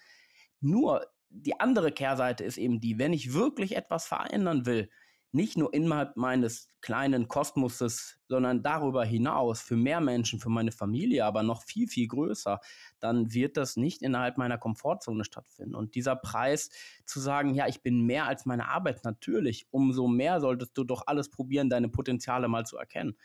Nur 0.61 1.05
die 1.29 1.59
andere 1.59 1.91
Kehrseite 1.91 2.45
ist 2.45 2.57
eben 2.57 2.79
die, 2.79 2.97
wenn 2.97 3.11
ich 3.11 3.33
wirklich 3.33 3.75
etwas 3.75 4.07
verändern 4.07 4.65
will, 4.65 4.89
nicht 5.35 5.57
nur 5.57 5.73
innerhalb 5.73 6.15
meines 6.15 6.69
kleinen 6.79 7.27
Kosmoses, 7.27 8.17
sondern 8.29 8.63
darüber 8.63 9.03
hinaus 9.03 9.61
für 9.61 9.75
mehr 9.75 9.99
Menschen, 9.99 10.39
für 10.39 10.49
meine 10.49 10.71
Familie, 10.71 11.25
aber 11.25 11.43
noch 11.43 11.63
viel, 11.63 11.87
viel 11.89 12.07
größer, 12.07 12.61
dann 13.01 13.33
wird 13.33 13.57
das 13.57 13.75
nicht 13.75 14.01
innerhalb 14.01 14.37
meiner 14.37 14.57
Komfortzone 14.57 15.25
stattfinden. 15.25 15.75
Und 15.75 15.95
dieser 15.95 16.15
Preis 16.15 16.69
zu 17.05 17.19
sagen, 17.19 17.53
ja, 17.53 17.67
ich 17.67 17.83
bin 17.83 18.05
mehr 18.05 18.27
als 18.27 18.45
meine 18.45 18.69
Arbeit, 18.69 19.03
natürlich, 19.03 19.67
umso 19.71 20.07
mehr 20.07 20.39
solltest 20.39 20.77
du 20.77 20.85
doch 20.85 21.03
alles 21.05 21.29
probieren, 21.29 21.69
deine 21.69 21.89
Potenziale 21.89 22.47
mal 22.47 22.65
zu 22.65 22.77
erkennen. 22.77 23.17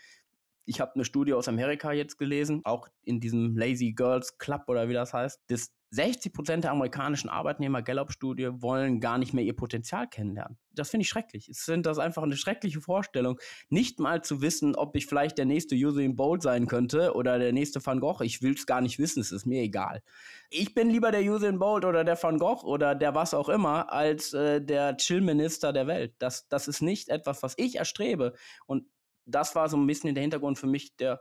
Ich 0.64 0.80
habe 0.80 0.94
eine 0.96 1.04
Studie 1.04 1.34
aus 1.34 1.46
Amerika 1.46 1.92
jetzt 1.92 2.18
gelesen, 2.18 2.62
auch 2.64 2.88
in 3.02 3.20
diesem 3.20 3.56
Lazy 3.56 3.92
Girls 3.92 4.36
Club 4.38 4.64
oder 4.66 4.88
wie 4.88 4.94
das 4.94 5.14
heißt, 5.14 5.40
dass 5.46 5.72
60 5.92 6.32
Prozent 6.32 6.64
der 6.64 6.70
amerikanischen 6.70 7.28
Arbeitnehmer 7.28 7.82
Gallup-Studie 7.82 8.50
wollen 8.62 9.00
gar 9.00 9.18
nicht 9.18 9.34
mehr 9.34 9.44
ihr 9.44 9.56
Potenzial 9.56 10.08
kennenlernen. 10.08 10.56
Das 10.72 10.90
finde 10.90 11.02
ich 11.02 11.08
schrecklich. 11.08 11.48
Ich 11.48 11.58
finde 11.58 11.88
das 11.88 11.98
einfach 11.98 12.22
eine 12.22 12.36
schreckliche 12.36 12.80
Vorstellung, 12.80 13.40
nicht 13.70 13.98
mal 13.98 14.22
zu 14.22 14.40
wissen, 14.40 14.76
ob 14.76 14.94
ich 14.94 15.06
vielleicht 15.06 15.36
der 15.36 15.46
nächste 15.46 15.74
Usain 15.74 16.14
Bolt 16.14 16.42
sein 16.42 16.68
könnte 16.68 17.14
oder 17.14 17.40
der 17.40 17.52
nächste 17.52 17.84
Van 17.84 17.98
Gogh. 17.98 18.22
Ich 18.22 18.40
will 18.40 18.54
es 18.54 18.66
gar 18.66 18.80
nicht 18.80 19.00
wissen, 19.00 19.20
es 19.20 19.32
ist 19.32 19.46
mir 19.46 19.62
egal. 19.62 20.02
Ich 20.48 20.74
bin 20.74 20.90
lieber 20.90 21.10
der 21.10 21.22
Usain 21.22 21.58
Bolt 21.58 21.84
oder 21.84 22.04
der 22.04 22.22
Van 22.22 22.38
Gogh 22.38 22.64
oder 22.64 22.94
der 22.94 23.16
was 23.16 23.34
auch 23.34 23.48
immer 23.48 23.92
als 23.92 24.32
äh, 24.32 24.60
der 24.60 24.96
Chill-Minister 24.96 25.72
der 25.72 25.88
Welt. 25.88 26.14
Das, 26.20 26.46
das 26.48 26.68
ist 26.68 26.82
nicht 26.82 27.08
etwas, 27.08 27.42
was 27.42 27.54
ich 27.56 27.76
erstrebe. 27.76 28.34
Und 28.66 28.86
das 29.26 29.54
war 29.56 29.68
so 29.68 29.76
ein 29.76 29.86
bisschen 29.86 30.14
der 30.14 30.22
Hintergrund 30.22 30.58
für 30.58 30.66
mich, 30.66 30.96
der 30.96 31.20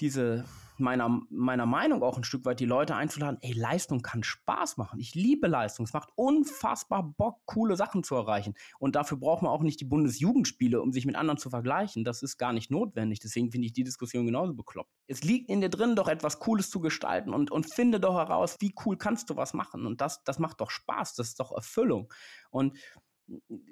diese 0.00 0.44
meiner, 0.78 1.22
meiner 1.30 1.66
Meinung 1.66 2.02
auch 2.02 2.16
ein 2.16 2.24
Stück 2.24 2.44
weit 2.44 2.60
die 2.60 2.66
Leute 2.66 2.94
einzuladen, 2.94 3.38
ey, 3.42 3.52
Leistung 3.52 4.02
kann 4.02 4.22
Spaß 4.22 4.76
machen. 4.76 5.00
Ich 5.00 5.14
liebe 5.14 5.46
Leistung. 5.46 5.84
Es 5.84 5.92
macht 5.92 6.10
unfassbar 6.14 7.02
Bock, 7.02 7.40
coole 7.46 7.76
Sachen 7.76 8.04
zu 8.04 8.14
erreichen. 8.14 8.54
Und 8.78 8.94
dafür 8.96 9.18
braucht 9.18 9.42
man 9.42 9.50
auch 9.50 9.62
nicht 9.62 9.80
die 9.80 9.84
Bundesjugendspiele, 9.84 10.80
um 10.80 10.92
sich 10.92 11.06
mit 11.06 11.16
anderen 11.16 11.38
zu 11.38 11.50
vergleichen. 11.50 12.04
Das 12.04 12.22
ist 12.22 12.38
gar 12.38 12.52
nicht 12.52 12.70
notwendig. 12.70 13.20
Deswegen 13.20 13.50
finde 13.50 13.66
ich 13.66 13.72
die 13.72 13.84
Diskussion 13.84 14.26
genauso 14.26 14.54
bekloppt. 14.54 14.90
Es 15.06 15.22
liegt 15.22 15.50
in 15.50 15.60
dir 15.60 15.70
drin, 15.70 15.96
doch 15.96 16.08
etwas 16.08 16.38
Cooles 16.38 16.70
zu 16.70 16.80
gestalten 16.80 17.32
und, 17.34 17.50
und 17.50 17.72
finde 17.72 18.00
doch 18.00 18.14
heraus, 18.14 18.56
wie 18.60 18.74
cool 18.84 18.96
kannst 18.96 19.30
du 19.30 19.36
was 19.36 19.54
machen. 19.54 19.86
Und 19.86 20.00
das, 20.00 20.22
das 20.24 20.38
macht 20.38 20.60
doch 20.60 20.70
Spaß. 20.70 21.14
Das 21.14 21.28
ist 21.28 21.40
doch 21.40 21.52
Erfüllung. 21.52 22.12
Und 22.50 22.76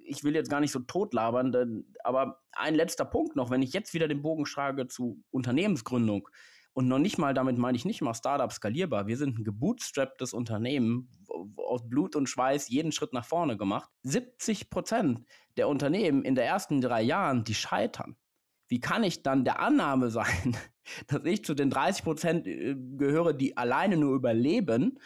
ich 0.04 0.24
will 0.24 0.34
jetzt 0.34 0.50
gar 0.50 0.60
nicht 0.60 0.72
so 0.72 0.80
totlabern, 0.80 1.84
aber 2.04 2.40
ein 2.52 2.74
letzter 2.74 3.04
Punkt 3.04 3.36
noch, 3.36 3.50
wenn 3.50 3.62
ich 3.62 3.72
jetzt 3.72 3.94
wieder 3.94 4.08
den 4.08 4.22
Bogen 4.22 4.46
schlage 4.46 4.86
zu 4.86 5.22
Unternehmensgründung 5.30 6.28
und 6.72 6.88
noch 6.88 6.98
nicht 6.98 7.16
mal, 7.16 7.32
damit 7.32 7.56
meine 7.56 7.76
ich 7.76 7.84
nicht 7.84 8.02
mal 8.02 8.14
Startup 8.14 8.52
skalierbar, 8.52 9.06
wir 9.06 9.16
sind 9.16 9.38
ein 9.38 9.44
gebootstrapptes 9.44 10.34
Unternehmen, 10.34 11.08
aus 11.56 11.88
Blut 11.88 12.16
und 12.16 12.28
Schweiß 12.28 12.68
jeden 12.68 12.92
Schritt 12.92 13.12
nach 13.12 13.24
vorne 13.24 13.56
gemacht. 13.56 13.90
70 14.02 14.70
Prozent 14.70 15.22
der 15.56 15.68
Unternehmen 15.68 16.22
in 16.22 16.34
den 16.34 16.44
ersten 16.44 16.80
drei 16.80 17.02
Jahren, 17.02 17.44
die 17.44 17.54
scheitern. 17.54 18.16
Wie 18.68 18.80
kann 18.80 19.04
ich 19.04 19.22
dann 19.22 19.44
der 19.44 19.60
Annahme 19.60 20.10
sein, 20.10 20.56
dass 21.06 21.24
ich 21.24 21.44
zu 21.44 21.54
den 21.54 21.70
30 21.70 22.04
Prozent 22.04 22.46
äh, 22.46 22.74
gehöre, 22.74 23.32
die 23.32 23.56
alleine 23.56 23.96
nur 23.96 24.14
überleben, 24.14 24.98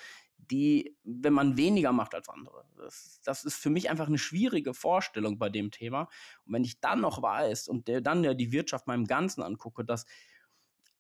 die, 0.50 0.97
wenn 1.04 1.33
man 1.33 1.57
weniger 1.57 1.92
macht 1.92 2.14
als 2.14 2.28
andere. 2.28 2.64
Das, 2.80 3.20
das, 3.25 3.44
ist 3.44 3.56
für 3.56 3.70
mich 3.70 3.90
einfach 3.90 4.08
eine 4.08 4.18
schwierige 4.18 4.75
Vorstellung 4.75 5.38
bei 5.38 5.49
dem 5.49 5.70
Thema. 5.70 6.08
Und 6.44 6.54
wenn 6.54 6.64
ich 6.64 6.80
dann 6.80 7.00
noch 7.00 7.22
weiß 7.22 7.68
und 7.68 7.88
der, 7.88 8.00
dann 8.00 8.25
ja 8.25 8.34
die 8.34 8.52
Wirtschaft 8.52 8.87
meinem 8.87 9.06
Ganzen 9.06 9.42
angucke, 9.42 9.84
dass 9.84 10.06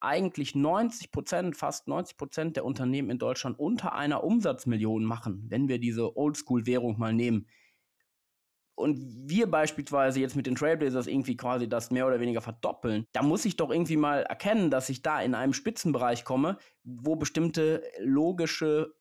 eigentlich 0.00 0.54
90 0.54 1.10
Prozent, 1.10 1.56
fast 1.56 1.86
90 1.86 2.16
Prozent 2.16 2.56
der 2.56 2.64
Unternehmen 2.64 3.10
in 3.10 3.18
Deutschland 3.18 3.58
unter 3.58 3.92
einer 3.92 4.24
Umsatzmillion 4.24 5.04
machen, 5.04 5.46
wenn 5.48 5.68
wir 5.68 5.78
diese 5.78 6.16
Oldschool-Währung 6.16 6.98
mal 6.98 7.12
nehmen. 7.12 7.46
Und 8.74 8.98
wir 9.28 9.50
beispielsweise 9.50 10.20
jetzt 10.20 10.36
mit 10.36 10.46
den 10.46 10.54
Trailblazers 10.54 11.06
irgendwie 11.06 11.36
quasi 11.36 11.68
das 11.68 11.90
mehr 11.90 12.06
oder 12.06 12.18
weniger 12.18 12.40
verdoppeln, 12.40 13.06
da 13.12 13.22
muss 13.22 13.44
ich 13.44 13.56
doch 13.56 13.70
irgendwie 13.70 13.98
mal 13.98 14.22
erkennen, 14.22 14.70
dass 14.70 14.88
ich 14.88 15.02
da 15.02 15.20
in 15.20 15.34
einem 15.34 15.52
Spitzenbereich 15.52 16.24
komme, 16.24 16.56
wo 16.82 17.14
bestimmte 17.16 17.82
logische 17.98 18.94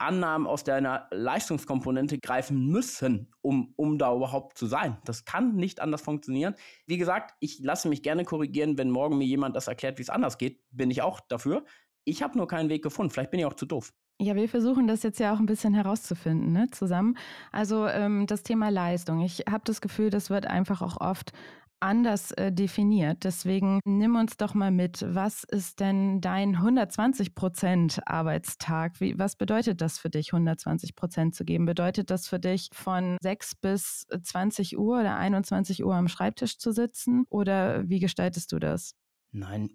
Annahmen 0.00 0.46
aus 0.46 0.64
deiner 0.64 1.06
Leistungskomponente 1.10 2.18
greifen 2.18 2.66
müssen, 2.66 3.32
um, 3.42 3.72
um 3.76 3.98
da 3.98 4.14
überhaupt 4.14 4.58
zu 4.58 4.66
sein. 4.66 4.98
Das 5.04 5.24
kann 5.24 5.56
nicht 5.56 5.80
anders 5.80 6.02
funktionieren. 6.02 6.54
Wie 6.86 6.98
gesagt, 6.98 7.34
ich 7.40 7.60
lasse 7.60 7.88
mich 7.88 8.02
gerne 8.02 8.24
korrigieren, 8.24 8.78
wenn 8.78 8.90
morgen 8.90 9.18
mir 9.18 9.26
jemand 9.26 9.56
das 9.56 9.68
erklärt, 9.68 9.98
wie 9.98 10.02
es 10.02 10.10
anders 10.10 10.38
geht, 10.38 10.60
bin 10.70 10.90
ich 10.90 11.02
auch 11.02 11.20
dafür. 11.20 11.64
Ich 12.04 12.22
habe 12.22 12.36
nur 12.38 12.48
keinen 12.48 12.70
Weg 12.70 12.82
gefunden. 12.82 13.10
Vielleicht 13.10 13.30
bin 13.30 13.40
ich 13.40 13.46
auch 13.46 13.54
zu 13.54 13.66
doof. 13.66 13.92
Ja, 14.22 14.34
wir 14.34 14.48
versuchen 14.50 14.86
das 14.86 15.02
jetzt 15.02 15.18
ja 15.18 15.32
auch 15.32 15.38
ein 15.38 15.46
bisschen 15.46 15.72
herauszufinden, 15.72 16.52
ne, 16.52 16.66
zusammen. 16.70 17.16
Also 17.52 17.86
ähm, 17.86 18.26
das 18.26 18.42
Thema 18.42 18.68
Leistung. 18.68 19.20
Ich 19.22 19.44
habe 19.50 19.62
das 19.64 19.80
Gefühl, 19.80 20.10
das 20.10 20.28
wird 20.28 20.46
einfach 20.46 20.82
auch 20.82 21.00
oft 21.00 21.32
anders 21.80 22.30
äh, 22.32 22.52
definiert. 22.52 23.24
Deswegen 23.24 23.80
nimm 23.84 24.16
uns 24.16 24.36
doch 24.36 24.54
mal 24.54 24.70
mit. 24.70 25.04
Was 25.06 25.44
ist 25.44 25.80
denn 25.80 26.20
dein 26.20 26.56
120 26.56 27.34
Prozent 27.34 28.00
Arbeitstag? 28.06 29.00
Wie, 29.00 29.18
was 29.18 29.36
bedeutet 29.36 29.80
das 29.80 29.98
für 29.98 30.10
dich, 30.10 30.32
120 30.32 30.94
Prozent 30.94 31.34
zu 31.34 31.44
geben? 31.44 31.66
Bedeutet 31.66 32.10
das 32.10 32.28
für 32.28 32.38
dich 32.38 32.68
von 32.72 33.16
6 33.22 33.56
bis 33.56 34.06
20 34.22 34.78
Uhr 34.78 35.00
oder 35.00 35.16
21 35.16 35.84
Uhr 35.84 35.94
am 35.94 36.08
Schreibtisch 36.08 36.58
zu 36.58 36.72
sitzen? 36.72 37.24
Oder 37.30 37.88
wie 37.88 37.98
gestaltest 37.98 38.52
du 38.52 38.58
das? 38.58 38.94
Nein, 39.32 39.70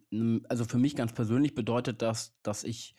also 0.50 0.66
für 0.66 0.78
mich 0.78 0.96
ganz 0.96 1.14
persönlich 1.14 1.56
bedeutet 1.56 2.02
das, 2.02 2.36
dass 2.44 2.64
ich, 2.64 2.96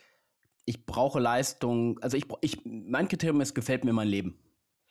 ich 0.64 0.86
brauche 0.86 1.20
Leistung, 1.20 1.98
also 2.00 2.16
ich, 2.16 2.24
ich 2.40 2.62
mein 2.64 3.08
Kriterium 3.08 3.40
ist, 3.42 3.54
gefällt 3.54 3.84
mir 3.84 3.92
mein 3.92 4.08
Leben. 4.08 4.38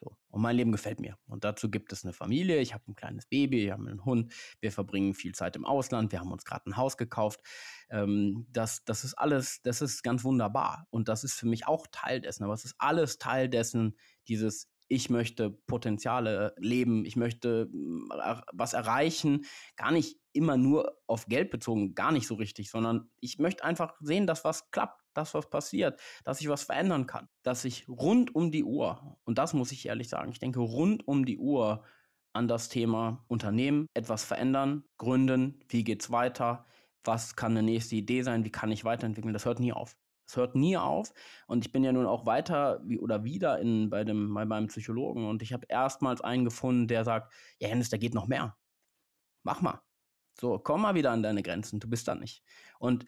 So. 0.06 0.16
Und 0.30 0.44
mein 0.44 0.56
Leben 0.56 0.72
gefällt 0.72 1.00
mir. 1.00 1.18
Und 1.26 1.44
dazu 1.44 1.72
gibt 1.72 1.92
es 1.92 2.04
eine 2.04 2.14
Familie, 2.14 2.60
ich 2.60 2.76
habe 2.76 2.84
ein 2.88 2.94
kleines 2.94 3.26
Baby, 3.26 3.64
wir 3.64 3.74
haben 3.74 3.88
einen 3.88 4.06
Hund, 4.06 4.32
wir 4.62 4.72
verbringen 4.72 5.16
viel 5.16 5.34
Zeit 5.34 5.56
im 5.56 5.66
Ausland, 5.66 6.12
wir 6.12 6.20
haben 6.20 6.32
uns 6.32 6.46
gerade 6.46 6.70
ein 6.70 6.78
Haus 6.78 6.96
gekauft. 6.96 7.42
Ähm, 7.90 8.46
das, 8.52 8.86
das 8.86 9.04
ist 9.04 9.16
alles, 9.16 9.64
das 9.64 9.82
ist 9.82 10.04
ganz 10.04 10.24
wunderbar. 10.24 10.86
Und 10.92 11.08
das 11.08 11.24
ist 11.24 11.34
für 11.34 11.48
mich 11.48 11.68
auch 11.68 11.88
Teil 11.92 12.22
dessen. 12.22 12.44
Aber 12.44 12.54
es 12.54 12.66
ist 12.66 12.76
alles 12.78 13.18
Teil 13.18 13.50
dessen, 13.50 13.98
dieses 14.28 14.70
ich 14.88 15.10
möchte 15.10 15.50
Potenziale 15.50 16.54
leben, 16.60 17.06
ich 17.06 17.16
möchte 17.16 17.72
äh, 18.12 18.36
was 18.54 18.74
erreichen, 18.74 19.46
gar 19.76 19.92
nicht 19.92 20.20
immer 20.34 20.58
nur 20.58 21.00
auf 21.08 21.26
Geld 21.26 21.50
bezogen, 21.50 21.96
gar 21.96 22.12
nicht 22.12 22.28
so 22.28 22.36
richtig, 22.36 22.70
sondern 22.70 23.10
ich 23.20 23.40
möchte 23.40 23.64
einfach 23.64 23.96
sehen, 24.02 24.28
dass 24.28 24.44
was 24.44 24.70
klappt, 24.70 25.02
dass 25.16 25.34
was 25.34 25.50
passiert, 25.50 26.00
dass 26.24 26.42
ich 26.42 26.50
was 26.50 26.64
verändern 26.64 27.08
kann, 27.08 27.28
dass 27.44 27.66
ich 27.66 27.88
rund 27.90 28.36
um 28.36 28.52
die 28.52 28.64
Uhr, 28.64 29.18
und 29.24 29.38
das 29.38 29.54
muss 29.54 29.72
ich 29.72 29.88
ehrlich 29.88 30.10
sagen, 30.10 30.32
ich 30.32 30.40
denke 30.40 30.60
rund 30.60 31.08
um 31.08 31.26
die 31.26 31.38
Uhr 31.38 31.84
an 32.34 32.48
das 32.48 32.70
Thema 32.70 33.24
Unternehmen, 33.28 33.88
etwas 33.94 34.26
verändern, 34.26 34.84
gründen, 34.98 35.60
wie 35.70 35.84
geht's 35.84 36.12
weiter, 36.12 36.66
was 37.04 37.36
kann 37.36 37.52
eine 37.52 37.64
nächste 37.64 37.96
Idee 37.96 38.24
sein, 38.24 38.44
wie 38.44 38.52
kann 38.52 38.72
ich 38.72 38.84
weiterentwickeln, 38.84 39.34
das 39.34 39.46
hört 39.46 39.60
nie 39.60 39.74
auf. 39.74 39.96
Es 40.28 40.36
hört 40.38 40.56
nie 40.56 40.76
auf. 40.76 41.14
Und 41.48 41.66
ich 41.66 41.72
bin 41.72 41.84
ja 41.84 41.92
nun 41.92 42.08
auch 42.08 42.26
weiter 42.26 42.82
wie, 42.84 43.00
oder 43.00 43.24
wieder 43.24 43.60
in, 43.60 43.90
bei, 43.90 44.04
dem, 44.04 44.34
bei 44.34 44.44
meinem 44.44 44.68
Psychologen 44.68 45.28
und 45.28 45.42
ich 45.44 45.54
habe 45.54 45.66
erstmals 45.70 46.22
einen 46.22 46.46
gefunden, 46.46 46.88
der 46.88 47.04
sagt, 47.04 47.32
ja, 47.60 47.68
Hennes, 47.68 47.90
da 47.90 47.98
geht 47.98 48.14
noch 48.14 48.28
mehr. 48.28 48.58
Mach 49.44 49.62
mal. 49.62 49.82
So, 50.40 50.60
komm 50.60 50.82
mal 50.82 50.96
wieder 50.96 51.12
an 51.12 51.24
deine 51.24 51.44
Grenzen, 51.44 51.80
du 51.80 51.90
bist 51.90 52.08
da 52.08 52.16
nicht. 52.16 52.44
Und 52.80 53.06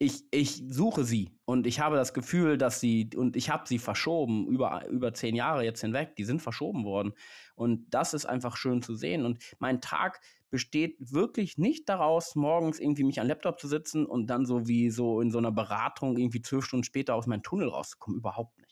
ich, 0.00 0.24
ich 0.30 0.62
suche 0.68 1.04
sie 1.04 1.30
und 1.44 1.66
ich 1.66 1.80
habe 1.80 1.96
das 1.96 2.14
Gefühl, 2.14 2.56
dass 2.56 2.80
sie, 2.80 3.10
und 3.16 3.36
ich 3.36 3.50
habe 3.50 3.66
sie 3.66 3.78
verschoben, 3.78 4.46
über, 4.46 4.86
über 4.88 5.12
zehn 5.12 5.34
Jahre 5.34 5.64
jetzt 5.64 5.80
hinweg, 5.80 6.14
die 6.16 6.24
sind 6.24 6.40
verschoben 6.40 6.84
worden. 6.84 7.14
Und 7.54 7.86
das 7.90 8.14
ist 8.14 8.26
einfach 8.26 8.56
schön 8.56 8.82
zu 8.82 8.94
sehen. 8.94 9.24
Und 9.24 9.38
mein 9.58 9.80
Tag 9.80 10.20
besteht 10.50 10.96
wirklich 11.00 11.58
nicht 11.58 11.88
daraus, 11.88 12.36
morgens 12.36 12.78
irgendwie 12.78 13.04
mich 13.04 13.20
an 13.20 13.26
den 13.26 13.30
Laptop 13.30 13.58
zu 13.58 13.68
sitzen 13.68 14.06
und 14.06 14.28
dann 14.28 14.46
so 14.46 14.68
wie 14.68 14.90
so 14.90 15.20
in 15.20 15.30
so 15.30 15.38
einer 15.38 15.52
Beratung 15.52 16.16
irgendwie 16.16 16.42
zwölf 16.42 16.64
Stunden 16.64 16.84
später 16.84 17.14
aus 17.14 17.26
meinem 17.26 17.42
Tunnel 17.42 17.68
rauszukommen. 17.68 18.18
Überhaupt 18.18 18.56
nicht. 18.58 18.67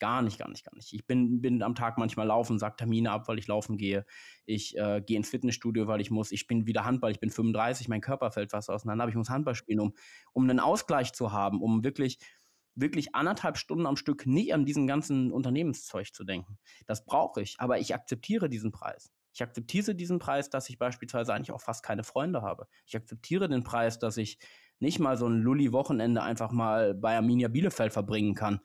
Gar 0.00 0.22
nicht, 0.22 0.38
gar 0.38 0.48
nicht, 0.48 0.64
gar 0.64 0.74
nicht. 0.74 0.92
Ich 0.92 1.06
bin, 1.06 1.40
bin 1.40 1.62
am 1.62 1.76
Tag 1.76 1.98
manchmal 1.98 2.26
laufen, 2.26 2.58
sage 2.58 2.76
Termine 2.76 3.12
ab, 3.12 3.28
weil 3.28 3.38
ich 3.38 3.46
laufen 3.46 3.76
gehe. 3.76 4.04
Ich 4.44 4.76
äh, 4.76 5.00
gehe 5.00 5.16
ins 5.16 5.28
Fitnessstudio, 5.28 5.86
weil 5.86 6.00
ich 6.00 6.10
muss. 6.10 6.32
Ich 6.32 6.48
bin 6.48 6.66
wieder 6.66 6.84
Handball, 6.84 7.12
ich 7.12 7.20
bin 7.20 7.30
35, 7.30 7.88
mein 7.88 8.00
Körper 8.00 8.32
fällt 8.32 8.52
was 8.52 8.68
auseinander, 8.68 9.04
aber 9.04 9.10
ich 9.10 9.16
muss 9.16 9.30
Handball 9.30 9.54
spielen, 9.54 9.80
um, 9.80 9.94
um 10.32 10.50
einen 10.50 10.58
Ausgleich 10.58 11.12
zu 11.12 11.32
haben, 11.32 11.62
um 11.62 11.84
wirklich, 11.84 12.18
wirklich 12.74 13.14
anderthalb 13.14 13.56
Stunden 13.56 13.86
am 13.86 13.96
Stück 13.96 14.26
nie 14.26 14.52
an 14.52 14.64
diesen 14.64 14.88
ganzen 14.88 15.30
Unternehmenszeug 15.30 16.12
zu 16.12 16.24
denken. 16.24 16.58
Das 16.86 17.04
brauche 17.04 17.40
ich, 17.40 17.54
aber 17.58 17.78
ich 17.78 17.94
akzeptiere 17.94 18.48
diesen 18.48 18.72
Preis. 18.72 19.12
Ich 19.32 19.42
akzeptiere 19.42 19.94
diesen 19.94 20.18
Preis, 20.18 20.50
dass 20.50 20.68
ich 20.68 20.78
beispielsweise 20.78 21.34
eigentlich 21.34 21.52
auch 21.52 21.60
fast 21.60 21.84
keine 21.84 22.02
Freunde 22.02 22.42
habe. 22.42 22.66
Ich 22.86 22.96
akzeptiere 22.96 23.48
den 23.48 23.62
Preis, 23.62 24.00
dass 24.00 24.16
ich 24.16 24.38
nicht 24.80 24.98
mal 24.98 25.16
so 25.16 25.26
ein 25.28 25.40
Lulli-Wochenende 25.40 26.22
einfach 26.22 26.50
mal 26.50 26.94
bei 26.94 27.16
Arminia 27.16 27.48
Bielefeld 27.48 27.92
verbringen 27.92 28.34
kann 28.34 28.60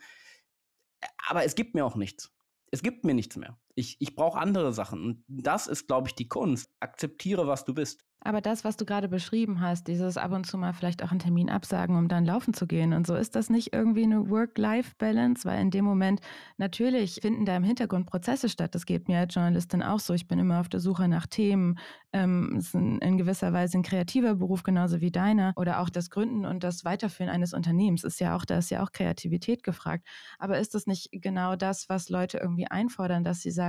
aber 1.28 1.44
es 1.44 1.56
gibt 1.56 1.76
mir 1.76 1.86
auch 1.86 1.96
nichts. 1.96 2.32
Es 2.72 2.84
gibt 2.84 3.04
mir 3.04 3.14
nichts 3.14 3.36
mehr. 3.36 3.58
Ich, 3.80 3.96
ich 4.00 4.14
brauche 4.14 4.38
andere 4.38 4.74
Sachen. 4.74 5.02
Und 5.04 5.24
das 5.28 5.68
ist, 5.68 5.88
glaube 5.88 6.10
ich, 6.10 6.16
die 6.16 6.28
Kunst. 6.28 6.70
Akzeptiere, 6.82 7.48
was 7.48 7.64
du 7.64 7.74
bist. 7.74 8.04
Aber 8.22 8.42
das, 8.42 8.66
was 8.66 8.76
du 8.76 8.84
gerade 8.84 9.08
beschrieben 9.08 9.62
hast, 9.62 9.88
dieses 9.88 10.18
ab 10.18 10.34
und 10.34 10.46
zu 10.46 10.58
mal 10.58 10.74
vielleicht 10.74 11.04
auch 11.04 11.12
einen 11.12 11.22
Termin 11.22 11.50
absagen, 11.50 11.96
um 11.96 12.10
dann 12.10 12.26
laufen 12.26 12.54
zu 12.54 12.68
gehen 12.68 12.92
und 12.92 13.08
so, 13.08 13.16
ist 13.16 13.34
das 13.34 13.50
nicht 13.50 13.72
irgendwie 13.72 14.04
eine 14.04 14.30
Work-Life-Balance? 14.30 15.46
Weil 15.48 15.62
in 15.62 15.72
dem 15.72 15.86
Moment 15.86 16.20
natürlich 16.58 17.20
finden 17.22 17.46
da 17.46 17.56
im 17.56 17.64
Hintergrund 17.64 18.08
Prozesse 18.08 18.50
statt. 18.50 18.76
Das 18.76 18.86
geht 18.86 19.08
mir 19.08 19.20
als 19.20 19.34
Journalistin 19.34 19.82
auch 19.82 20.00
so. 20.00 20.14
Ich 20.14 20.28
bin 20.28 20.38
immer 20.38 20.60
auf 20.60 20.68
der 20.68 20.82
Suche 20.82 21.08
nach 21.08 21.28
Themen. 21.28 21.80
Ähm, 22.12 22.56
es 22.58 22.74
ist 22.74 22.76
in 22.76 23.18
gewisser 23.18 23.54
Weise 23.54 23.78
ein 23.78 23.84
kreativer 23.84 24.36
Beruf, 24.36 24.64
genauso 24.64 25.00
wie 25.00 25.12
deiner. 25.12 25.54
Oder 25.56 25.80
auch 25.80 25.90
das 25.90 26.10
Gründen 26.10 26.46
und 26.46 26.66
das 26.66 26.84
Weiterführen 26.84 27.30
eines 27.30 27.54
Unternehmens 27.54 28.04
ist 28.04 28.20
ja 28.20 28.36
auch, 28.36 28.44
da 28.44 28.58
ist 28.58 28.70
ja 28.70 28.84
auch 28.84 28.92
Kreativität 28.92 29.64
gefragt. 29.64 30.06
Aber 30.40 30.60
ist 30.60 30.76
das 30.76 30.88
nicht 30.88 31.08
genau 31.14 31.56
das, 31.56 31.88
was 31.88 32.10
Leute 32.10 32.40
irgendwie 32.40 32.68
einfordern, 32.68 33.24
dass 33.24 33.40
sie 33.40 33.52
sagen, 33.52 33.69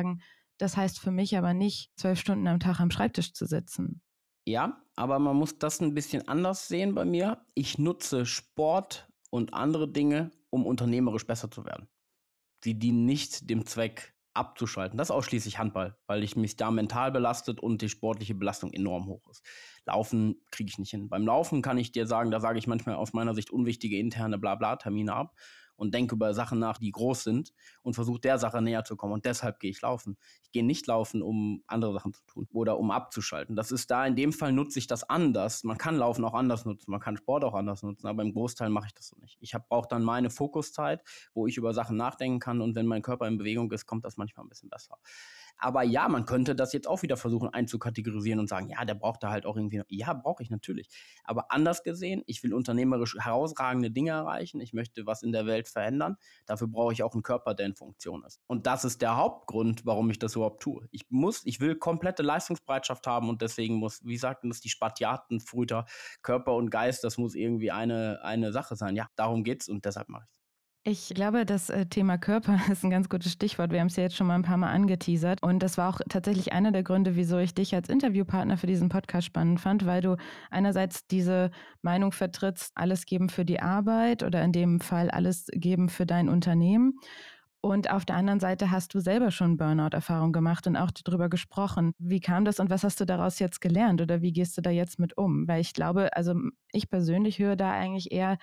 das 0.59 0.77
heißt 0.77 0.99
für 0.99 1.11
mich 1.11 1.37
aber 1.37 1.55
nicht, 1.55 1.91
zwölf 1.97 2.21
Stunden 2.21 2.47
am 2.47 2.61
Tag 2.61 2.81
am 2.81 2.91
Schreibtisch 2.91 3.33
zu 3.33 3.47
sitzen? 3.47 4.03
Ja, 4.47 4.83
aber 4.97 5.19
man 5.19 5.37
muss 5.37 5.59
das 5.59 5.81
ein 5.81 5.95
bisschen 5.95 6.29
anders 6.29 6.69
sehen 6.69 6.95
bei 6.95 7.05
mir. 7.05 7.45
Ich 7.55 7.79
nutze 7.79 8.27
Sport 8.27 9.09
und 9.31 9.55
andere 9.55 9.91
Dinge, 9.91 10.31
um 10.51 10.67
unternehmerisch 10.67 11.27
besser 11.27 11.51
zu 11.51 11.65
werden. 11.65 11.89
Sie 12.63 12.79
dienen 12.79 13.07
nicht 13.07 13.49
dem 13.49 13.65
Zweck 13.65 14.15
abzuschalten. 14.35 14.99
Das 14.99 15.09
ist 15.09 15.13
ausschließlich 15.13 15.59
Handball, 15.59 15.97
weil 16.07 16.23
ich 16.23 16.37
mich 16.37 16.57
da 16.57 16.71
mental 16.71 17.11
belastet 17.11 17.61
und 17.61 17.83
die 17.83 17.89
sportliche 17.89 18.35
Belastung 18.35 18.73
enorm 18.73 19.07
hoch 19.07 19.29
ist. 19.31 19.45
Laufen 19.87 20.41
kriege 20.51 20.69
ich 20.69 20.79
nicht 20.79 20.91
hin. 20.91 21.09
Beim 21.09 21.27
Laufen 21.27 21.63
kann 21.63 21.79
ich 21.79 21.93
dir 21.93 22.07
sagen, 22.07 22.31
da 22.31 22.41
sage 22.41 22.59
ich 22.59 22.67
manchmal 22.67 22.95
aus 22.95 23.13
meiner 23.13 23.35
Sicht 23.35 23.51
unwichtige 23.51 23.99
interne 23.99 24.39
Blabla-Termine 24.39 25.15
ab 25.15 25.35
und 25.81 25.95
denke 25.95 26.15
über 26.15 26.35
Sachen 26.35 26.59
nach, 26.59 26.77
die 26.77 26.93
groß 26.93 27.25
sind 27.25 27.55
und 27.83 27.95
versuche 27.95 28.21
der 28.21 28.39
Sache 28.39 28.61
näher 28.61 28.85
zu 28.85 28.97
kommen. 28.97 29.15
Und 29.15 29.25
deshalb 29.25 29.61
gehe 29.61 29.71
ich 29.71 29.81
laufen. 29.81 30.19
Ich 30.43 30.53
gehe 30.53 30.63
nicht 30.63 30.87
laufen, 30.87 31.23
um 31.23 31.65
andere 31.67 31.95
Sachen 31.95 32.13
zu 32.13 32.23
tun 32.27 32.47
oder 32.53 32.79
um 32.79 32.91
abzuschalten. 32.91 33.57
Das 33.57 33.73
ist 33.73 33.91
da, 33.91 34.05
in 34.05 34.15
dem 34.15 34.35
Fall 34.35 34.53
nutze 34.53 34.79
ich 34.79 34.87
das 34.87 35.09
anders. 35.09 35.65
Man 35.65 35.79
kann 35.79 35.97
Laufen 35.97 36.23
auch 36.27 36.35
anders 36.35 36.67
nutzen, 36.67 36.91
man 36.91 37.01
kann 37.01 37.17
Sport 37.17 37.45
auch 37.45 37.55
anders 37.55 37.83
nutzen, 37.83 38.07
aber 38.07 38.23
im 38.23 38.35
Großteil 38.35 38.69
mache 38.69 38.89
ich 38.89 38.95
das 38.95 39.09
so 39.09 39.17
nicht. 39.21 39.39
Ich 39.41 39.55
brauche 39.71 39.89
dann 39.89 40.05
meine 40.05 40.29
Fokuszeit, 40.29 41.03
wo 41.33 41.47
ich 41.47 41.57
über 41.57 41.73
Sachen 41.73 41.97
nachdenken 41.97 42.41
kann 42.41 42.61
und 42.61 42.75
wenn 42.75 42.87
mein 42.87 43.01
Körper 43.01 43.27
in 43.27 43.39
Bewegung 43.39 43.73
ist, 43.73 43.87
kommt 43.87 44.05
das 44.05 44.19
manchmal 44.19 44.45
ein 44.45 44.51
bisschen 44.51 44.69
besser. 44.69 44.99
Aber 45.61 45.83
ja, 45.83 46.09
man 46.09 46.25
könnte 46.25 46.55
das 46.55 46.73
jetzt 46.73 46.89
auch 46.89 47.03
wieder 47.03 47.17
versuchen 47.17 47.49
einzukategorisieren 47.49 48.41
und 48.41 48.49
sagen, 48.49 48.71
ja, 48.71 48.85
der 48.85 48.95
braucht 48.95 49.23
da 49.23 49.31
halt 49.31 49.47
auch 49.47 49.57
irgendwie, 49.57 49.83
ja, 49.89 50.13
brauche 50.15 50.43
ich 50.43 50.51
natürlich. 50.51 50.89
Aber 51.25 51.53
anders 51.53 51.83
gesehen, 51.83 52.23
ich 52.27 52.43
will 52.43 52.55
unternehmerisch 52.55 53.17
herausragende 53.19 53.91
Dinge 53.91 54.13
erreichen, 54.13 54.61
ich 54.61 54.73
möchte 54.73 55.07
was 55.07 55.23
in 55.23 55.33
der 55.33 55.47
Welt 55.47 55.69
verändern, 55.69 56.17
dafür 56.47 56.69
brauche 56.69 56.93
ich 56.93 57.03
auch 57.03 57.13
einen 57.13 57.23
Körper, 57.23 57.55
der 57.55 57.67
in 57.67 57.75
Funktion 57.75 58.25
ist. 58.25 58.41
Und 58.47 58.67
das 58.67 58.85
ist 58.85 59.03
der 59.03 59.17
Hauptgrund, 59.17 59.85
warum 59.85 60.11
ich 60.11 60.19
das 60.19 60.35
überhaupt 60.35 60.63
tue. 60.63 60.89
Ich 60.91 61.07
muss, 61.11 61.43
ich 61.45 61.61
will 61.61 61.77
komplette 61.77 62.23
Leistungsbereitschaft 62.23 63.07
haben 63.07 63.29
und 63.29 63.43
deswegen 63.43 63.77
muss, 63.77 64.05
wie 64.05 64.17
sagten 64.17 64.49
das 64.49 64.61
die 64.61 64.71
Spatiaten 64.71 65.41
früher, 65.41 65.85
Körper 66.23 66.55
und 66.55 66.71
Geist, 66.71 67.05
das 67.05 67.19
muss 67.19 67.35
irgendwie 67.35 67.71
eine, 67.71 68.21
eine 68.23 68.53
Sache 68.53 68.77
sein. 68.77 68.97
Ja, 68.97 69.09
darum 69.17 69.45
geht's 69.45 69.69
und 69.69 69.85
deshalb 69.85 70.09
mache 70.09 70.25
ich 70.25 70.33
es. 70.33 70.40
Ich 70.83 71.11
glaube, 71.11 71.45
das 71.45 71.69
äh, 71.69 71.85
Thema 71.85 72.17
Körper 72.17 72.59
ist 72.73 72.85
ein 72.85 72.91
ganz 72.91 73.11
gutes 73.11 73.33
Stichwort. 73.33 73.71
Wir 73.71 73.81
haben 73.81 73.89
es 73.89 73.97
ja 73.97 74.05
jetzt 74.05 74.17
schon 74.17 74.27
mal 74.27 74.35
ein 74.35 74.43
paar 74.43 74.57
Mal 74.57 74.71
angeteasert. 74.71 75.43
Und 75.43 75.63
das 75.63 75.77
war 75.77 75.91
auch 75.91 76.01
tatsächlich 76.09 76.53
einer 76.53 76.73
der 76.73 76.83
Gründe, 76.83 77.17
wieso 77.17 77.37
ich 77.37 77.55
dich 77.55 77.75
als 77.75 77.91
Interviewpartner 77.91 78.57
für 78.57 78.67
diesen 78.67 78.89
Podcast 78.89 79.27
spannend 79.27 79.61
fand, 79.61 79.85
weil 79.85 80.01
du 80.01 80.17
einerseits 80.51 81.07
diese 81.07 81.51
Meinung 81.83 82.13
vertrittst, 82.13 82.73
alles 82.77 83.05
geben 83.05 83.29
für 83.29 83.45
die 83.45 83.61
Arbeit 83.61 84.23
oder 84.23 84.43
in 84.43 84.53
dem 84.53 84.81
Fall 84.81 85.11
alles 85.11 85.49
geben 85.53 85.91
für 85.91 86.07
dein 86.07 86.31
Unternehmen. 86.31 86.95
Und 87.63 87.91
auf 87.91 88.07
der 88.07 88.17
anderen 88.17 88.41
Seite 88.41 88.71
hast 88.71 88.95
du 88.95 89.01
selber 89.01 89.31
schon 89.31 89.59
Burnout-Erfahrung 89.59 90.33
gemacht 90.33 90.67
und 90.67 90.77
auch 90.77 90.91
darüber 90.91 91.29
gesprochen. 91.29 91.93
Wie 91.99 92.21
kam 92.21 92.47
das 92.47 92.59
und 92.59 92.71
was 92.71 92.85
hast 92.85 93.01
du 93.01 93.05
daraus 93.05 93.39
jetzt 93.39 93.61
gelernt 93.61 94.01
oder 94.01 94.23
wie 94.23 94.33
gehst 94.33 94.57
du 94.57 94.63
da 94.63 94.71
jetzt 94.71 94.99
mit 94.99 95.19
um? 95.19 95.47
Weil 95.47 95.61
ich 95.61 95.75
glaube, 95.75 96.17
also 96.17 96.35
ich 96.73 96.89
persönlich 96.89 97.39
höre 97.39 97.57
da 97.57 97.71
eigentlich 97.71 98.13
eher 98.13 98.39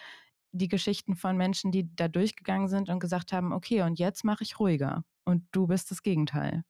die 0.51 0.67
Geschichten 0.67 1.15
von 1.15 1.37
Menschen, 1.37 1.71
die 1.71 1.93
da 1.95 2.07
durchgegangen 2.07 2.67
sind 2.67 2.89
und 2.89 2.99
gesagt 2.99 3.33
haben, 3.33 3.51
okay, 3.51 3.81
und 3.81 3.99
jetzt 3.99 4.23
mache 4.23 4.43
ich 4.43 4.59
ruhiger. 4.59 5.03
Und 5.25 5.43
du 5.51 5.67
bist 5.67 5.91
das 5.91 6.03
Gegenteil. 6.03 6.63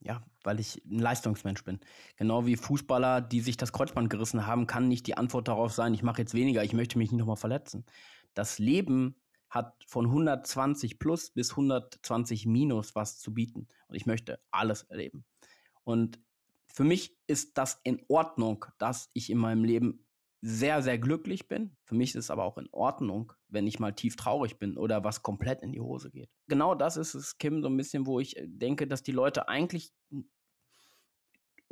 Ja, 0.00 0.24
weil 0.42 0.58
ich 0.58 0.82
ein 0.84 0.98
Leistungsmensch 0.98 1.64
bin. 1.64 1.78
Genau 2.16 2.44
wie 2.44 2.56
Fußballer, 2.56 3.20
die 3.20 3.40
sich 3.40 3.56
das 3.56 3.72
Kreuzband 3.72 4.10
gerissen 4.10 4.46
haben, 4.46 4.66
kann 4.66 4.88
nicht 4.88 5.06
die 5.06 5.16
Antwort 5.16 5.48
darauf 5.48 5.72
sein, 5.72 5.94
ich 5.94 6.02
mache 6.02 6.22
jetzt 6.22 6.34
weniger, 6.34 6.64
ich 6.64 6.72
möchte 6.72 6.98
mich 6.98 7.12
nicht 7.12 7.20
nochmal 7.20 7.36
verletzen. 7.36 7.84
Das 8.34 8.58
Leben 8.58 9.16
hat 9.48 9.84
von 9.86 10.06
120 10.06 10.98
plus 10.98 11.30
bis 11.30 11.50
120 11.50 12.46
minus 12.46 12.94
was 12.94 13.18
zu 13.18 13.34
bieten. 13.34 13.68
Und 13.86 13.94
ich 13.94 14.06
möchte 14.06 14.40
alles 14.50 14.84
erleben. 14.84 15.24
Und 15.84 16.18
für 16.66 16.84
mich 16.84 17.18
ist 17.26 17.58
das 17.58 17.78
in 17.84 18.02
Ordnung, 18.08 18.64
dass 18.78 19.10
ich 19.12 19.30
in 19.30 19.38
meinem 19.38 19.62
Leben 19.62 20.06
sehr, 20.44 20.82
sehr 20.82 20.98
glücklich 20.98 21.46
bin. 21.46 21.76
Für 21.84 21.94
mich 21.94 22.10
ist 22.10 22.24
es 22.24 22.30
aber 22.30 22.44
auch 22.44 22.58
in 22.58 22.68
Ordnung, 22.72 23.32
wenn 23.48 23.68
ich 23.68 23.78
mal 23.78 23.92
tief 23.92 24.16
traurig 24.16 24.58
bin 24.58 24.76
oder 24.76 25.04
was 25.04 25.22
komplett 25.22 25.62
in 25.62 25.72
die 25.72 25.80
Hose 25.80 26.10
geht. 26.10 26.30
Genau 26.48 26.74
das 26.74 26.96
ist 26.96 27.14
es, 27.14 27.38
Kim, 27.38 27.62
so 27.62 27.68
ein 27.68 27.76
bisschen, 27.76 28.06
wo 28.06 28.18
ich 28.18 28.36
äh, 28.36 28.46
denke, 28.48 28.88
dass 28.88 29.04
die 29.04 29.12
Leute 29.12 29.48
eigentlich 29.48 29.92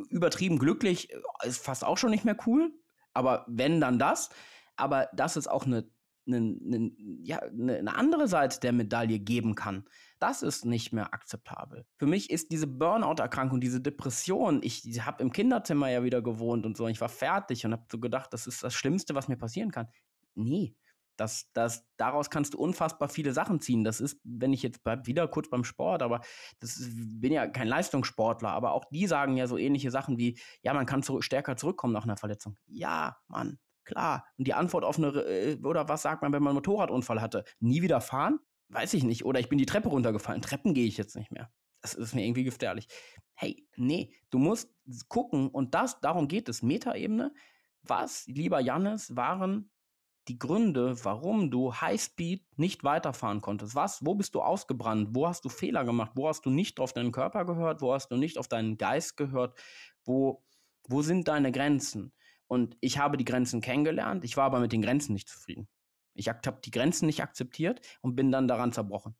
übertrieben 0.08 0.58
glücklich 0.58 1.12
äh, 1.12 1.48
ist 1.48 1.64
fast 1.64 1.84
auch 1.84 1.98
schon 1.98 2.10
nicht 2.10 2.24
mehr 2.24 2.36
cool. 2.46 2.72
Aber 3.12 3.44
wenn, 3.48 3.80
dann 3.80 3.98
das. 3.98 4.30
Aber 4.76 5.08
das 5.14 5.36
ist 5.36 5.48
auch 5.48 5.66
eine 5.66 5.90
eine, 6.36 6.90
ja, 7.22 7.38
eine, 7.40 7.78
eine 7.78 7.94
andere 7.94 8.28
Seite 8.28 8.60
der 8.60 8.72
Medaille 8.72 9.18
geben 9.18 9.54
kann. 9.54 9.84
Das 10.18 10.42
ist 10.42 10.64
nicht 10.64 10.92
mehr 10.92 11.14
akzeptabel. 11.14 11.86
Für 11.96 12.06
mich 12.06 12.30
ist 12.30 12.52
diese 12.52 12.66
Burnout-Erkrankung, 12.66 13.60
diese 13.60 13.80
Depression, 13.80 14.60
ich 14.62 15.04
habe 15.04 15.22
im 15.22 15.32
Kinderzimmer 15.32 15.90
ja 15.90 16.02
wieder 16.02 16.22
gewohnt 16.22 16.66
und 16.66 16.76
so, 16.76 16.86
ich 16.88 17.00
war 17.00 17.08
fertig 17.08 17.64
und 17.64 17.72
habe 17.72 17.86
so 17.90 17.98
gedacht, 17.98 18.32
das 18.32 18.46
ist 18.46 18.62
das 18.62 18.74
Schlimmste, 18.74 19.14
was 19.14 19.28
mir 19.28 19.36
passieren 19.36 19.70
kann. 19.70 19.88
Nee, 20.34 20.74
das, 21.20 21.50
das, 21.52 21.86
daraus 21.98 22.30
kannst 22.30 22.54
du 22.54 22.58
unfassbar 22.58 23.10
viele 23.10 23.34
Sachen 23.34 23.60
ziehen. 23.60 23.84
Das 23.84 24.00
ist, 24.00 24.18
wenn 24.24 24.54
ich 24.54 24.62
jetzt 24.62 24.82
bleib 24.82 25.06
wieder 25.06 25.28
kurz 25.28 25.50
beim 25.50 25.64
Sport, 25.64 26.02
aber 26.02 26.20
das 26.60 26.78
ist, 26.78 26.92
bin 27.20 27.32
ja 27.32 27.46
kein 27.46 27.68
Leistungssportler, 27.68 28.48
aber 28.48 28.72
auch 28.72 28.86
die 28.90 29.06
sagen 29.06 29.36
ja 29.36 29.46
so 29.46 29.58
ähnliche 29.58 29.90
Sachen 29.90 30.16
wie, 30.16 30.38
ja, 30.62 30.72
man 30.72 30.86
kann 30.86 31.02
zu, 31.02 31.20
stärker 31.20 31.56
zurückkommen 31.56 31.92
nach 31.92 32.04
einer 32.04 32.16
Verletzung. 32.16 32.56
Ja, 32.66 33.18
Mann, 33.28 33.58
Klar. 33.84 34.26
Und 34.38 34.46
die 34.46 34.54
Antwort 34.54 34.84
auf 34.84 34.98
eine, 34.98 35.08
äh, 35.08 35.58
oder 35.62 35.88
was 35.88 36.02
sagt 36.02 36.22
man, 36.22 36.32
wenn 36.32 36.42
man 36.42 36.50
einen 36.50 36.56
Motorradunfall 36.56 37.20
hatte? 37.20 37.44
Nie 37.60 37.82
wieder 37.82 38.00
fahren? 38.00 38.38
Weiß 38.68 38.94
ich 38.94 39.04
nicht. 39.04 39.24
Oder 39.24 39.40
ich 39.40 39.48
bin 39.48 39.58
die 39.58 39.66
Treppe 39.66 39.88
runtergefallen. 39.88 40.42
Treppen 40.42 40.74
gehe 40.74 40.86
ich 40.86 40.96
jetzt 40.96 41.16
nicht 41.16 41.32
mehr. 41.32 41.50
Das 41.80 41.94
ist 41.94 42.14
mir 42.14 42.24
irgendwie 42.24 42.44
gefährlich. 42.44 42.88
Hey, 43.34 43.66
nee, 43.76 44.14
du 44.30 44.38
musst 44.38 44.70
gucken 45.08 45.48
und 45.48 45.74
das, 45.74 46.00
darum 46.00 46.28
geht 46.28 46.48
es, 46.48 46.62
Metaebene. 46.62 47.32
Was, 47.82 48.26
lieber 48.26 48.60
Jannis, 48.60 49.16
waren 49.16 49.70
die 50.28 50.38
Gründe, 50.38 51.02
warum 51.04 51.50
du 51.50 51.74
Highspeed 51.74 52.46
nicht 52.58 52.84
weiterfahren 52.84 53.40
konntest? 53.40 53.74
Was, 53.74 54.04
wo 54.04 54.14
bist 54.14 54.34
du 54.34 54.42
ausgebrannt? 54.42 55.08
Wo 55.12 55.26
hast 55.26 55.44
du 55.44 55.48
Fehler 55.48 55.84
gemacht? 55.84 56.12
Wo 56.14 56.28
hast 56.28 56.44
du 56.44 56.50
nicht 56.50 56.78
auf 56.78 56.92
deinen 56.92 57.12
Körper 57.12 57.46
gehört? 57.46 57.80
Wo 57.80 57.94
hast 57.94 58.08
du 58.08 58.16
nicht 58.16 58.36
auf 58.36 58.46
deinen 58.46 58.76
Geist 58.76 59.16
gehört? 59.16 59.58
Wo, 60.04 60.44
wo 60.86 61.02
sind 61.02 61.26
deine 61.26 61.50
Grenzen? 61.50 62.12
Und 62.50 62.76
ich 62.80 62.98
habe 62.98 63.16
die 63.16 63.24
Grenzen 63.24 63.60
kennengelernt, 63.60 64.24
ich 64.24 64.36
war 64.36 64.46
aber 64.46 64.58
mit 64.58 64.72
den 64.72 64.82
Grenzen 64.82 65.12
nicht 65.12 65.28
zufrieden. 65.28 65.68
Ich 66.14 66.28
habe 66.28 66.60
die 66.64 66.72
Grenzen 66.72 67.06
nicht 67.06 67.22
akzeptiert 67.22 67.80
und 68.00 68.16
bin 68.16 68.32
dann 68.32 68.48
daran 68.48 68.72
zerbrochen. 68.72 69.14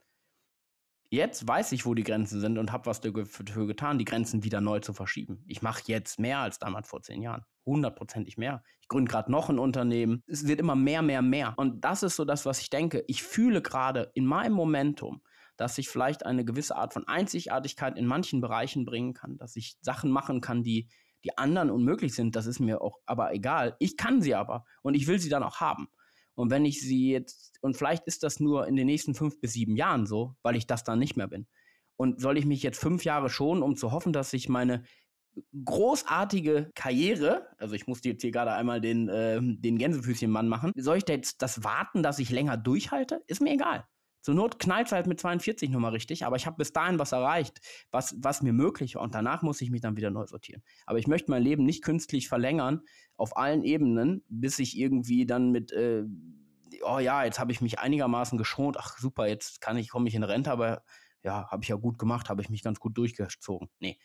Jetzt 1.11 1.47
weiß 1.47 1.71
ich, 1.71 1.87
wo 1.87 1.95
die 1.95 2.03
Grenzen 2.03 2.40
sind 2.40 2.59
und 2.59 2.73
habe 2.73 2.87
was 2.87 3.01
dafür 3.01 3.69
getan, 3.69 3.99
die 3.99 4.05
Grenzen 4.05 4.43
wieder 4.43 4.61
neu 4.61 4.81
zu 4.81 4.93
verschieben. 4.93 5.45
Ich 5.47 5.62
mache 5.62 5.83
jetzt 5.87 6.19
mehr 6.19 6.38
als 6.38 6.59
damals 6.59 6.88
vor 6.88 7.03
zehn 7.03 7.23
Jahren. 7.23 7.45
Hundertprozentig 7.64 8.37
mehr. 8.37 8.64
Ich 8.81 8.88
gründe 8.88 9.09
gerade 9.09 9.31
noch 9.31 9.49
ein 9.49 9.61
Unternehmen. 9.61 10.25
Es 10.27 10.49
wird 10.49 10.59
immer 10.59 10.75
mehr, 10.75 11.03
mehr, 11.03 11.23
mehr. 11.23 11.55
Und 11.57 11.85
das 11.85 12.03
ist 12.03 12.16
so 12.16 12.25
das, 12.25 12.47
was 12.47 12.61
ich 12.61 12.69
denke. 12.69 13.05
Ich 13.07 13.23
fühle 13.23 13.62
gerade 13.62 14.11
in 14.14 14.27
meinem 14.27 14.55
Momentum, 14.55 15.23
dass 15.57 15.79
ich 15.79 15.88
vielleicht 15.88 16.27
eine 16.27 16.45
gewisse 16.45 16.75
Art 16.75 16.95
von 16.95 17.07
Einzigartigkeit 17.07 17.97
in 17.97 18.07
manchen 18.07 18.40
Bereichen 18.40 18.85
bringen 18.85 19.14
kann, 19.14 19.38
dass 19.38 19.55
ich 19.55 19.77
Sachen 19.83 20.11
machen 20.11 20.40
kann, 20.40 20.64
die 20.64 20.88
die 21.24 21.37
anderen 21.37 21.70
unmöglich 21.70 22.14
sind, 22.14 22.37
das 22.37 22.46
ist 22.46 22.61
mir 22.61 22.80
auch 22.80 22.98
aber 23.06 23.33
egal. 23.35 23.76
Ich 23.78 23.96
kann 23.96 24.22
sie 24.22 24.35
aber 24.35 24.64
und 24.83 24.94
ich 24.94 25.06
will 25.06 25.18
sie 25.18 25.28
dann 25.28 25.42
auch 25.42 25.61
haben. 25.61 25.88
Und 26.35 26.50
wenn 26.50 26.64
ich 26.64 26.80
sie 26.80 27.11
jetzt, 27.11 27.59
und 27.61 27.76
vielleicht 27.76 28.06
ist 28.06 28.22
das 28.22 28.40
nur 28.40 28.66
in 28.66 28.76
den 28.76 28.87
nächsten 28.87 29.14
fünf 29.14 29.40
bis 29.40 29.52
sieben 29.52 29.76
Jahren 29.76 30.06
so, 30.06 30.37
weil 30.42 30.56
ich 30.56 30.66
das 30.66 30.85
dann 30.85 30.98
nicht 30.98 31.16
mehr 31.16 31.28
bin. 31.28 31.46
Und 31.96 32.20
soll 32.20 32.38
ich 32.38 32.46
mich 32.46 32.62
jetzt 32.62 32.80
fünf 32.80 33.04
Jahre 33.04 33.28
schonen, 33.28 33.62
um 33.62 33.76
zu 33.76 33.92
hoffen, 33.92 34.12
dass 34.12 34.33
ich 34.33 34.48
meine 34.48 34.85
großartige 35.64 36.70
Karriere, 36.74 37.46
also 37.59 37.74
ich 37.74 37.87
musste 37.87 38.09
jetzt 38.09 38.22
hier 38.22 38.30
gerade 38.30 38.52
einmal 38.52 38.80
den, 38.80 39.09
äh, 39.09 39.38
den 39.40 39.78
Gänsefüßchenmann 39.78 40.48
machen, 40.48 40.72
soll 40.76 40.98
ich 40.98 41.04
da 41.04 41.12
jetzt 41.12 41.42
das 41.42 41.62
warten, 41.62 42.02
dass 42.02 42.18
ich 42.18 42.30
länger 42.30 42.56
durchhalte? 42.56 43.22
Ist 43.26 43.40
mir 43.40 43.52
egal. 43.52 43.85
Zur 44.22 44.35
Not 44.35 44.59
knallt 44.59 44.87
es 44.87 44.92
halt 44.92 45.06
mit 45.06 45.20
42 45.20 45.70
nochmal 45.70 45.92
richtig, 45.92 46.24
aber 46.24 46.37
ich 46.37 46.46
habe 46.46 46.56
bis 46.56 46.72
dahin 46.72 46.98
was 46.98 47.12
erreicht, 47.12 47.61
was, 47.90 48.14
was 48.18 48.42
mir 48.42 48.52
möglich 48.52 48.94
war. 48.94 49.02
Und 49.02 49.14
danach 49.14 49.42
muss 49.42 49.61
ich 49.61 49.70
mich 49.70 49.80
dann 49.80 49.96
wieder 49.96 50.11
neu 50.11 50.26
sortieren. 50.26 50.62
Aber 50.87 50.98
ich 50.98 51.06
möchte 51.06 51.30
mein 51.30 51.42
Leben 51.42 51.64
nicht 51.64 51.83
künstlich 51.83 52.28
verlängern 52.28 52.83
auf 53.16 53.37
allen 53.37 53.64
Ebenen, 53.64 54.24
bis 54.28 54.59
ich 54.59 54.78
irgendwie 54.78 55.26
dann 55.26 55.50
mit, 55.50 55.72
äh, 55.72 56.04
oh 56.85 56.98
ja, 56.98 57.24
jetzt 57.24 57.38
habe 57.38 57.52
ich 57.52 57.61
mich 57.61 57.78
einigermaßen 57.78 58.38
geschont. 58.38 58.76
Ach 58.78 58.98
super, 58.98 59.26
jetzt 59.26 59.61
kann 59.61 59.76
ich, 59.76 59.88
komme 59.88 60.09
ich 60.09 60.14
in 60.14 60.22
Rente, 60.22 60.50
aber 60.50 60.83
ja, 61.22 61.50
habe 61.50 61.62
ich 61.62 61.68
ja 61.68 61.76
gut 61.76 61.98
gemacht, 61.98 62.28
habe 62.28 62.42
ich 62.42 62.50
mich 62.50 62.62
ganz 62.62 62.80
gut 62.80 62.96
durchgezogen. 62.96 63.68
Nee. 63.78 63.98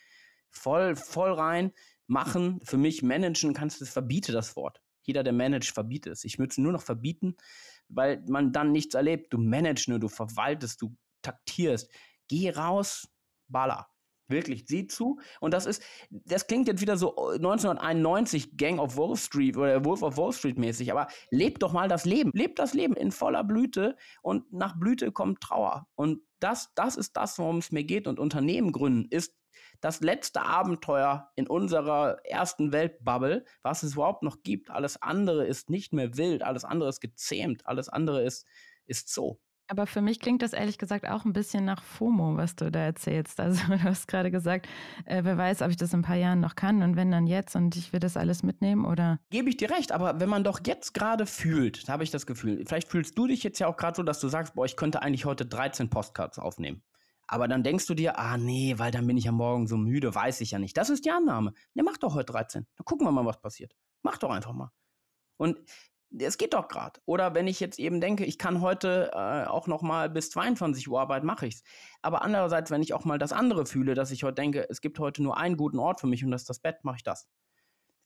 Voll, 0.49 0.95
voll 0.95 1.34
rein, 1.34 1.71
machen. 2.08 2.60
Für 2.63 2.78
mich 2.78 3.04
managen 3.04 3.54
kannst 3.54 3.82
du, 3.82 3.86
verbiete 3.86 4.32
das 4.32 4.56
Wort. 4.56 4.82
Jeder, 5.01 5.23
der 5.23 5.34
managt, 5.34 5.71
verbietet 5.71 6.13
es. 6.13 6.23
Ich 6.23 6.39
würde 6.39 6.49
es 6.51 6.58
nur 6.58 6.71
noch 6.71 6.82
verbieten, 6.82 7.36
weil 7.89 8.24
man 8.28 8.52
dann 8.52 8.71
nichts 8.71 8.95
erlebt. 8.95 9.34
Du 9.34 9.38
managst 9.38 9.88
nur, 9.88 10.00
du 10.00 10.08
verwaltest, 10.08 10.82
du 10.82 10.95
taktierst. 11.21 11.91
Geh 12.28 12.50
raus, 12.52 13.08
baller. 13.48 13.88
Wirklich, 14.28 14.66
sieh 14.68 14.88
zu. 14.88 15.20
Und 15.40 15.54
das 15.54 15.66
ist, 15.66 15.84
das 16.10 16.48
klingt 16.48 16.68
jetzt 16.68 16.82
wieder 16.82 16.98
so 16.98 17.16
1991 17.16 18.58
Gang 18.58 18.80
of 18.80 18.98
Wall 18.98 19.16
Street 19.16 19.56
oder 19.56 19.86
Wolf 19.86 20.02
of 20.02 20.18
Wall 20.18 20.34
Street 20.34 20.58
mäßig, 20.58 20.92
aber 20.92 21.08
lebt 21.30 21.62
doch 21.62 21.74
mal 21.74 21.88
das 21.88 22.06
Leben. 22.06 22.32
Lebt 22.34 22.58
das 22.58 22.74
Leben 22.74 22.96
in 22.96 23.12
voller 23.12 23.44
Blüte 23.44 23.96
und 24.24 24.52
nach 24.52 24.80
Blüte 24.80 25.12
kommt 25.12 25.42
Trauer. 25.42 25.88
Und 25.96 26.22
das, 26.40 26.72
das 26.76 26.96
ist 26.96 27.16
das, 27.16 27.38
worum 27.38 27.58
es 27.58 27.72
mir 27.72 27.84
geht. 27.84 28.08
Und 28.08 28.20
Unternehmen 28.20 28.72
gründen 28.72 29.08
ist 29.10 29.36
das 29.82 30.02
letzte 30.02 30.42
Abenteuer 30.42 31.32
in 31.36 31.48
unserer 31.48 32.18
ersten 32.26 32.72
Weltbubble, 32.72 33.46
was 33.62 33.84
es 33.84 33.94
überhaupt 33.94 34.24
noch 34.24 34.42
gibt. 34.42 34.72
Alles 34.72 35.02
andere 35.02 35.46
ist 35.46 35.70
nicht 35.70 35.94
mehr 35.94 36.18
wild, 36.18 36.42
alles 36.42 36.66
andere 36.66 36.90
ist 36.90 37.02
gezähmt, 37.02 37.66
alles 37.68 37.90
andere 37.90 38.24
ist, 38.24 38.48
ist 38.88 39.14
so. 39.14 39.40
Aber 39.67 39.88
für 39.88 40.01
mich 40.01 40.19
klingt 40.19 40.41
das 40.41 40.54
ehrlich 40.54 40.78
gesagt 40.78 41.08
auch 41.08 41.25
ein 41.25 41.34
bisschen 41.34 41.65
nach 41.65 41.84
FOMO, 41.84 42.38
was 42.38 42.56
du 42.56 42.69
da 42.71 42.82
erzählst. 42.82 43.39
Also 43.39 43.65
du 43.67 43.84
hast 43.84 44.08
gerade 44.08 44.32
gesagt, 44.32 44.67
äh, 45.06 45.23
wer 45.23 45.38
weiß, 45.38 45.62
ob 45.62 45.69
ich 45.69 45.78
das 45.78 45.93
in 45.93 45.99
ein 45.99 46.04
paar 46.04 46.15
Jahren 46.15 46.39
noch 46.39 46.56
kann 46.56 46.84
und 46.84 46.95
wenn 46.95 47.12
dann 47.12 47.28
jetzt 47.28 47.56
und 47.56 47.75
ich 47.75 47.91
will 47.91 47.99
das 47.99 48.17
alles 48.17 48.43
mitnehmen 48.43 48.86
oder? 48.86 49.19
Gebe 49.32 49.49
ich 49.49 49.58
dir 49.58 49.71
recht, 49.71 49.91
aber 49.91 50.19
wenn 50.19 50.30
man 50.30 50.43
doch 50.43 50.60
jetzt 50.65 50.93
gerade 50.93 51.25
fühlt, 51.25 51.89
habe 51.89 52.04
ich 52.04 52.12
das 52.12 52.25
Gefühl, 52.25 52.63
vielleicht 52.67 52.89
fühlst 52.89 53.17
du 53.17 53.28
dich 53.28 53.43
jetzt 53.43 53.60
ja 53.60 53.67
auch 53.67 53.78
gerade 53.78 53.95
so, 53.95 54.04
dass 54.04 54.19
du 54.19 54.28
sagst, 54.28 54.56
boah, 54.56 54.65
ich 54.65 54.78
könnte 54.78 55.01
eigentlich 55.01 55.25
heute 55.25 55.45
13 55.45 55.89
Postcards 55.89 56.38
aufnehmen. 56.38 56.84
Aber 57.28 57.47
dann 57.47 57.63
denkst 57.63 57.88
du 57.88 57.95
dir, 57.95 58.19
ah 58.19 58.38
nee, 58.38 58.75
weil 58.78 58.91
dann 58.91 59.08
bin 59.08 59.17
ich 59.17 59.23
ja 59.23 59.32
morgen 59.32 59.65
so 59.67 59.78
müde, 59.78 60.13
weiß 60.13 60.41
ich 60.41 60.51
ja 60.51 60.60
nicht. 60.60 60.78
Das 60.78 60.91
ist 60.91 61.06
die 61.06 61.12
Annahme. 61.12 61.54
Ne, 61.73 61.82
mach 61.84 61.97
doch 61.97 62.13
heute 62.13 62.32
13. 62.32 62.67
Dann 62.75 62.86
gucken 62.86 63.08
wir 63.08 63.12
mal, 63.12 63.25
was 63.25 63.41
passiert. 63.41 63.75
Mach 64.04 64.17
doch 64.19 64.30
einfach 64.30 64.54
mal. 64.54 64.69
Und 65.38 65.58
es 66.12 66.38
geht 66.38 66.54
doch 66.54 66.68
gerade. 66.68 67.00
Oder 67.06 67.36
wenn 67.36 67.48
ich 67.48 67.60
jetzt 67.60 67.80
eben 67.80 68.00
denke, 68.00 68.26
ich 68.26 68.38
kann 68.38 68.62
heute 68.62 69.12
äh, 69.13 69.48
auch 69.48 69.68
noch 69.68 69.82
mal 69.82 70.10
bis 70.10 70.30
22 70.30 70.88
Uhr 70.89 71.00
arbeiten, 71.00 71.26
mache 71.26 71.48
ich's. 71.48 71.63
Aber 72.02 72.22
andererseits, 72.22 72.72
wenn 72.72 72.82
ich 72.82 72.94
auch 72.94 73.06
mal 73.06 73.18
das 73.18 73.34
andere 73.34 73.65
fühle, 73.65 73.96
dass 73.96 74.12
ich 74.12 74.24
heute 74.24 74.36
denke, 74.36 74.68
es 74.70 74.82
gibt 74.82 75.00
heute 75.00 75.24
nur 75.24 75.38
einen 75.38 75.58
guten 75.58 75.80
Ort 75.80 76.00
für 76.00 76.08
mich 76.08 76.24
und 76.24 76.32
das 76.32 76.44
ist 76.44 76.50
das 76.50 76.60
Bett, 76.60 76.84
mache 76.84 76.98
ich 76.98 77.04
das. 77.04 77.28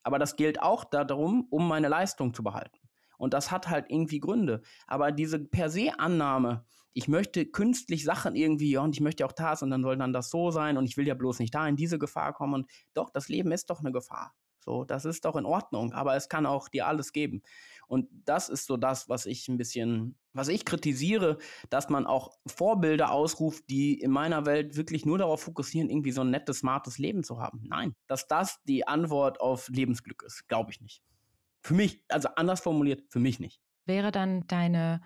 Aber 0.03 0.17
das 0.17 0.35
gilt 0.35 0.61
auch 0.61 0.85
darum, 0.85 1.47
um 1.49 1.67
meine 1.67 1.87
Leistung 1.87 2.33
zu 2.33 2.43
behalten. 2.43 2.79
Und 3.17 3.33
das 3.33 3.51
hat 3.51 3.69
halt 3.69 3.87
irgendwie 3.89 4.19
Gründe. 4.19 4.61
Aber 4.87 5.11
diese 5.11 5.39
per 5.39 5.69
se 5.69 5.99
Annahme, 5.99 6.65
ich 6.93 7.07
möchte 7.07 7.45
künstlich 7.45 8.03
Sachen 8.05 8.35
irgendwie, 8.35 8.71
ja, 8.71 8.81
und 8.81 8.95
ich 8.95 9.01
möchte 9.01 9.25
auch 9.25 9.33
das 9.33 9.61
und 9.61 9.69
dann 9.69 9.83
soll 9.83 9.97
dann 9.97 10.13
das 10.13 10.29
so 10.29 10.51
sein 10.51 10.77
und 10.77 10.85
ich 10.85 10.97
will 10.97 11.07
ja 11.07 11.15
bloß 11.15 11.39
nicht 11.39 11.53
da 11.53 11.67
in 11.67 11.75
diese 11.75 11.99
Gefahr 11.99 12.33
kommen. 12.33 12.53
Und 12.53 12.71
doch, 12.93 13.09
das 13.09 13.27
Leben 13.27 13.51
ist 13.51 13.69
doch 13.69 13.81
eine 13.81 13.91
Gefahr. 13.91 14.33
So, 14.59 14.83
das 14.83 15.05
ist 15.05 15.25
doch 15.25 15.35
in 15.35 15.45
Ordnung, 15.45 15.93
aber 15.93 16.15
es 16.15 16.29
kann 16.29 16.45
auch 16.45 16.69
dir 16.69 16.87
alles 16.87 17.11
geben. 17.13 17.41
Und 17.89 18.07
das 18.23 18.49
ist 18.49 18.67
so 18.67 18.77
das, 18.77 19.09
was 19.09 19.25
ich 19.25 19.47
ein 19.47 19.57
bisschen, 19.57 20.15
was 20.31 20.47
ich 20.47 20.63
kritisiere, 20.63 21.39
dass 21.71 21.89
man 21.89 22.05
auch 22.05 22.31
Vorbilder 22.45 23.11
ausruft, 23.11 23.63
die 23.69 23.99
in 23.99 24.11
meiner 24.11 24.45
Welt 24.45 24.77
wirklich 24.77 25.07
nur 25.07 25.17
darauf 25.17 25.41
fokussieren, 25.41 25.89
irgendwie 25.89 26.11
so 26.11 26.21
ein 26.21 26.29
nettes, 26.29 26.59
smartes 26.59 26.99
Leben 26.99 27.23
zu 27.23 27.39
haben. 27.39 27.63
Nein, 27.67 27.95
dass 28.05 28.27
das 28.27 28.61
die 28.63 28.87
Antwort 28.87 29.41
auf 29.41 29.69
Lebensglück 29.69 30.21
ist, 30.23 30.47
glaube 30.47 30.71
ich 30.71 30.81
nicht. 30.81 31.01
Für 31.61 31.73
mich, 31.73 32.03
also 32.09 32.29
anders 32.35 32.61
formuliert, 32.61 33.03
für 33.09 33.19
mich 33.19 33.39
nicht. 33.39 33.59
Wäre 33.85 34.11
dann 34.11 34.45
deine 34.45 35.01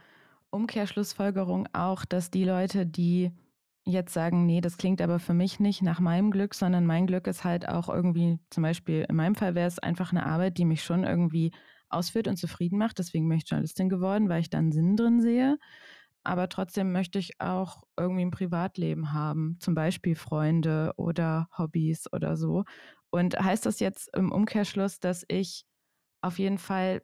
Umkehrschlussfolgerung 0.49 1.69
auch, 1.71 2.03
dass 2.03 2.31
die 2.31 2.43
Leute, 2.43 2.85
die 2.85 3.31
jetzt 3.85 4.13
sagen, 4.13 4.45
nee, 4.45 4.59
das 4.59 4.77
klingt 4.77 5.01
aber 5.01 5.19
für 5.19 5.33
mich 5.33 5.61
nicht 5.61 5.81
nach 5.81 6.01
meinem 6.01 6.31
Glück, 6.31 6.53
sondern 6.53 6.85
mein 6.85 7.07
Glück 7.07 7.27
ist 7.27 7.45
halt 7.45 7.67
auch 7.67 7.87
irgendwie, 7.87 8.39
zum 8.49 8.63
Beispiel 8.63 9.05
in 9.07 9.15
meinem 9.15 9.35
Fall 9.35 9.55
wäre 9.55 9.67
es 9.67 9.79
einfach 9.79 10.11
eine 10.11 10.25
Arbeit, 10.25 10.57
die 10.57 10.65
mich 10.65 10.83
schon 10.83 11.05
irgendwie 11.05 11.51
ausführt 11.93 12.27
und 12.27 12.37
zufrieden 12.37 12.77
macht. 12.77 12.99
Deswegen 12.99 13.27
bin 13.29 13.37
ich 13.37 13.49
Journalistin 13.49 13.89
geworden, 13.89 14.29
weil 14.29 14.41
ich 14.41 14.49
da 14.49 14.57
einen 14.59 14.71
Sinn 14.71 14.95
drin 14.95 15.21
sehe. 15.21 15.57
Aber 16.23 16.47
trotzdem 16.49 16.91
möchte 16.93 17.19
ich 17.19 17.41
auch 17.41 17.83
irgendwie 17.97 18.23
ein 18.25 18.31
Privatleben 18.31 19.11
haben, 19.13 19.57
zum 19.59 19.75
Beispiel 19.75 20.15
Freunde 20.15 20.93
oder 20.97 21.49
Hobbys 21.57 22.11
oder 22.13 22.37
so. 22.37 22.63
Und 23.09 23.37
heißt 23.37 23.65
das 23.65 23.79
jetzt 23.79 24.09
im 24.15 24.31
Umkehrschluss, 24.31 24.99
dass 24.99 25.25
ich 25.27 25.65
auf 26.21 26.39
jeden 26.39 26.57
Fall 26.57 27.03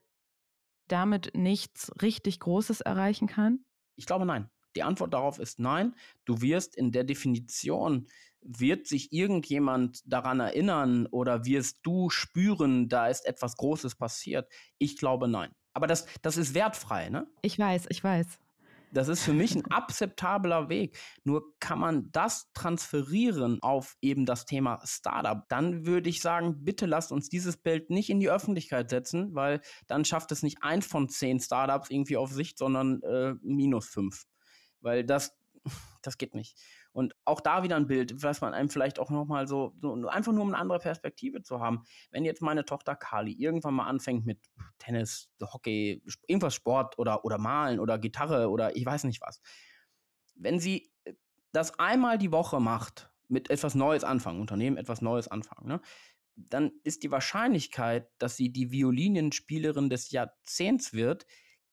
damit 0.88 1.32
nichts 1.36 1.92
richtig 2.02 2.40
Großes 2.40 2.82
erreichen 2.82 3.28
kann? 3.28 3.66
Ich 3.96 4.06
glaube 4.06 4.26
nein. 4.26 4.50
Die 4.76 4.84
Antwort 4.84 5.14
darauf 5.14 5.40
ist 5.40 5.60
nein. 5.60 5.96
Du 6.26 6.42
wirst 6.42 6.76
in 6.76 6.92
der 6.92 7.04
Definition, 7.04 8.08
wird 8.42 8.88
sich 8.88 9.12
irgendjemand 9.12 10.02
daran 10.06 10.40
erinnern 10.40 11.08
oder 11.08 11.46
wirst 11.46 11.80
du 11.84 12.10
spüren, 12.10 12.88
da 12.88 13.08
ist 13.08 13.26
etwas 13.26 13.58
Großes 13.58 13.96
passiert? 13.96 14.50
Ich 14.78 14.98
glaube 14.98 15.28
nein. 15.28 15.52
Aber 15.74 15.88
das, 15.88 16.06
das 16.22 16.38
ist 16.38 16.54
wertfrei, 16.54 17.10
ne? 17.10 17.28
Ich 17.42 17.60
weiß, 17.60 17.88
ich 17.90 18.04
weiß. 18.04 18.40
Das 18.92 19.08
ist 19.08 19.22
für 19.22 19.34
mich 19.34 19.56
ein 19.56 19.70
akzeptabler 19.70 20.68
Weg. 20.70 20.98
Nur 21.24 21.54
kann 21.60 21.78
man 21.80 22.12
das 22.12 22.52
transferieren 22.54 23.62
auf 23.62 23.96
eben 24.02 24.26
das 24.26 24.46
Thema 24.46 24.82
Startup. 24.84 25.48
Dann 25.48 25.86
würde 25.86 26.10
ich 26.10 26.22
sagen, 26.22 26.64
bitte 26.64 26.88
lasst 26.88 27.12
uns 27.12 27.30
dieses 27.30 27.58
Bild 27.58 27.92
nicht 27.92 28.10
in 28.10 28.20
die 28.20 28.32
Öffentlichkeit 28.32 28.90
setzen, 28.90 29.36
weil 29.36 29.62
dann 29.88 30.06
schafft 30.06 30.32
es 30.32 30.42
nicht 30.42 30.64
eins 30.64 30.88
von 30.88 31.08
zehn 31.08 31.40
Startups 31.40 31.92
irgendwie 31.92 32.18
auf 32.18 32.32
Sicht, 32.32 32.58
sondern 32.58 33.02
äh, 33.04 33.36
minus 33.44 33.88
fünf 33.88 34.26
weil 34.82 35.04
das, 35.04 35.38
das 36.02 36.18
geht 36.18 36.36
nicht. 36.36 36.58
Und 36.92 37.16
auch 37.26 37.42
da 37.42 37.64
wieder 37.64 37.76
ein 37.76 37.88
Bild, 37.88 38.24
was 38.24 38.42
man 38.42 38.54
einem 38.54 38.70
vielleicht 38.70 39.00
auch 39.00 39.10
nochmal 39.10 39.48
so, 39.48 39.76
so, 39.82 39.94
einfach 40.08 40.32
nur 40.32 40.44
um 40.44 40.50
eine 40.50 40.58
andere 40.58 40.80
Perspektive 40.80 41.44
zu 41.44 41.60
haben. 41.60 41.84
Wenn 42.12 42.26
jetzt 42.26 42.42
meine 42.42 42.66
Tochter 42.66 42.96
Kali 42.96 43.32
irgendwann 43.34 43.76
mal 43.76 43.88
anfängt 43.88 44.26
mit 44.26 44.40
Tennis, 44.80 45.30
Hockey, 45.42 46.04
irgendwas 46.28 46.56
Sport 46.56 46.98
oder, 46.98 47.26
oder 47.26 47.38
Malen 47.38 47.80
oder 47.80 48.00
Gitarre 48.00 48.50
oder 48.50 48.76
ich 48.76 48.86
weiß 48.86 49.04
nicht 49.04 49.22
was. 49.22 49.42
Wenn 50.36 50.60
sie 50.60 50.92
das 51.52 51.78
einmal 51.80 52.18
die 52.18 52.32
Woche 52.32 52.60
macht, 52.60 53.12
mit 53.28 53.50
etwas 53.50 53.76
Neues 53.76 54.04
anfangen, 54.04 54.42
Unternehmen 54.42 54.78
etwas 54.78 55.02
Neues 55.02 55.28
anfangen, 55.28 55.68
ne, 55.68 55.82
dann 56.36 56.72
ist 56.84 57.04
die 57.04 57.12
Wahrscheinlichkeit, 57.12 58.10
dass 58.18 58.38
sie 58.38 58.52
die 58.52 58.72
Violinenspielerin 58.72 59.90
des 59.90 60.12
Jahrzehnts 60.12 60.94
wird, 60.94 61.26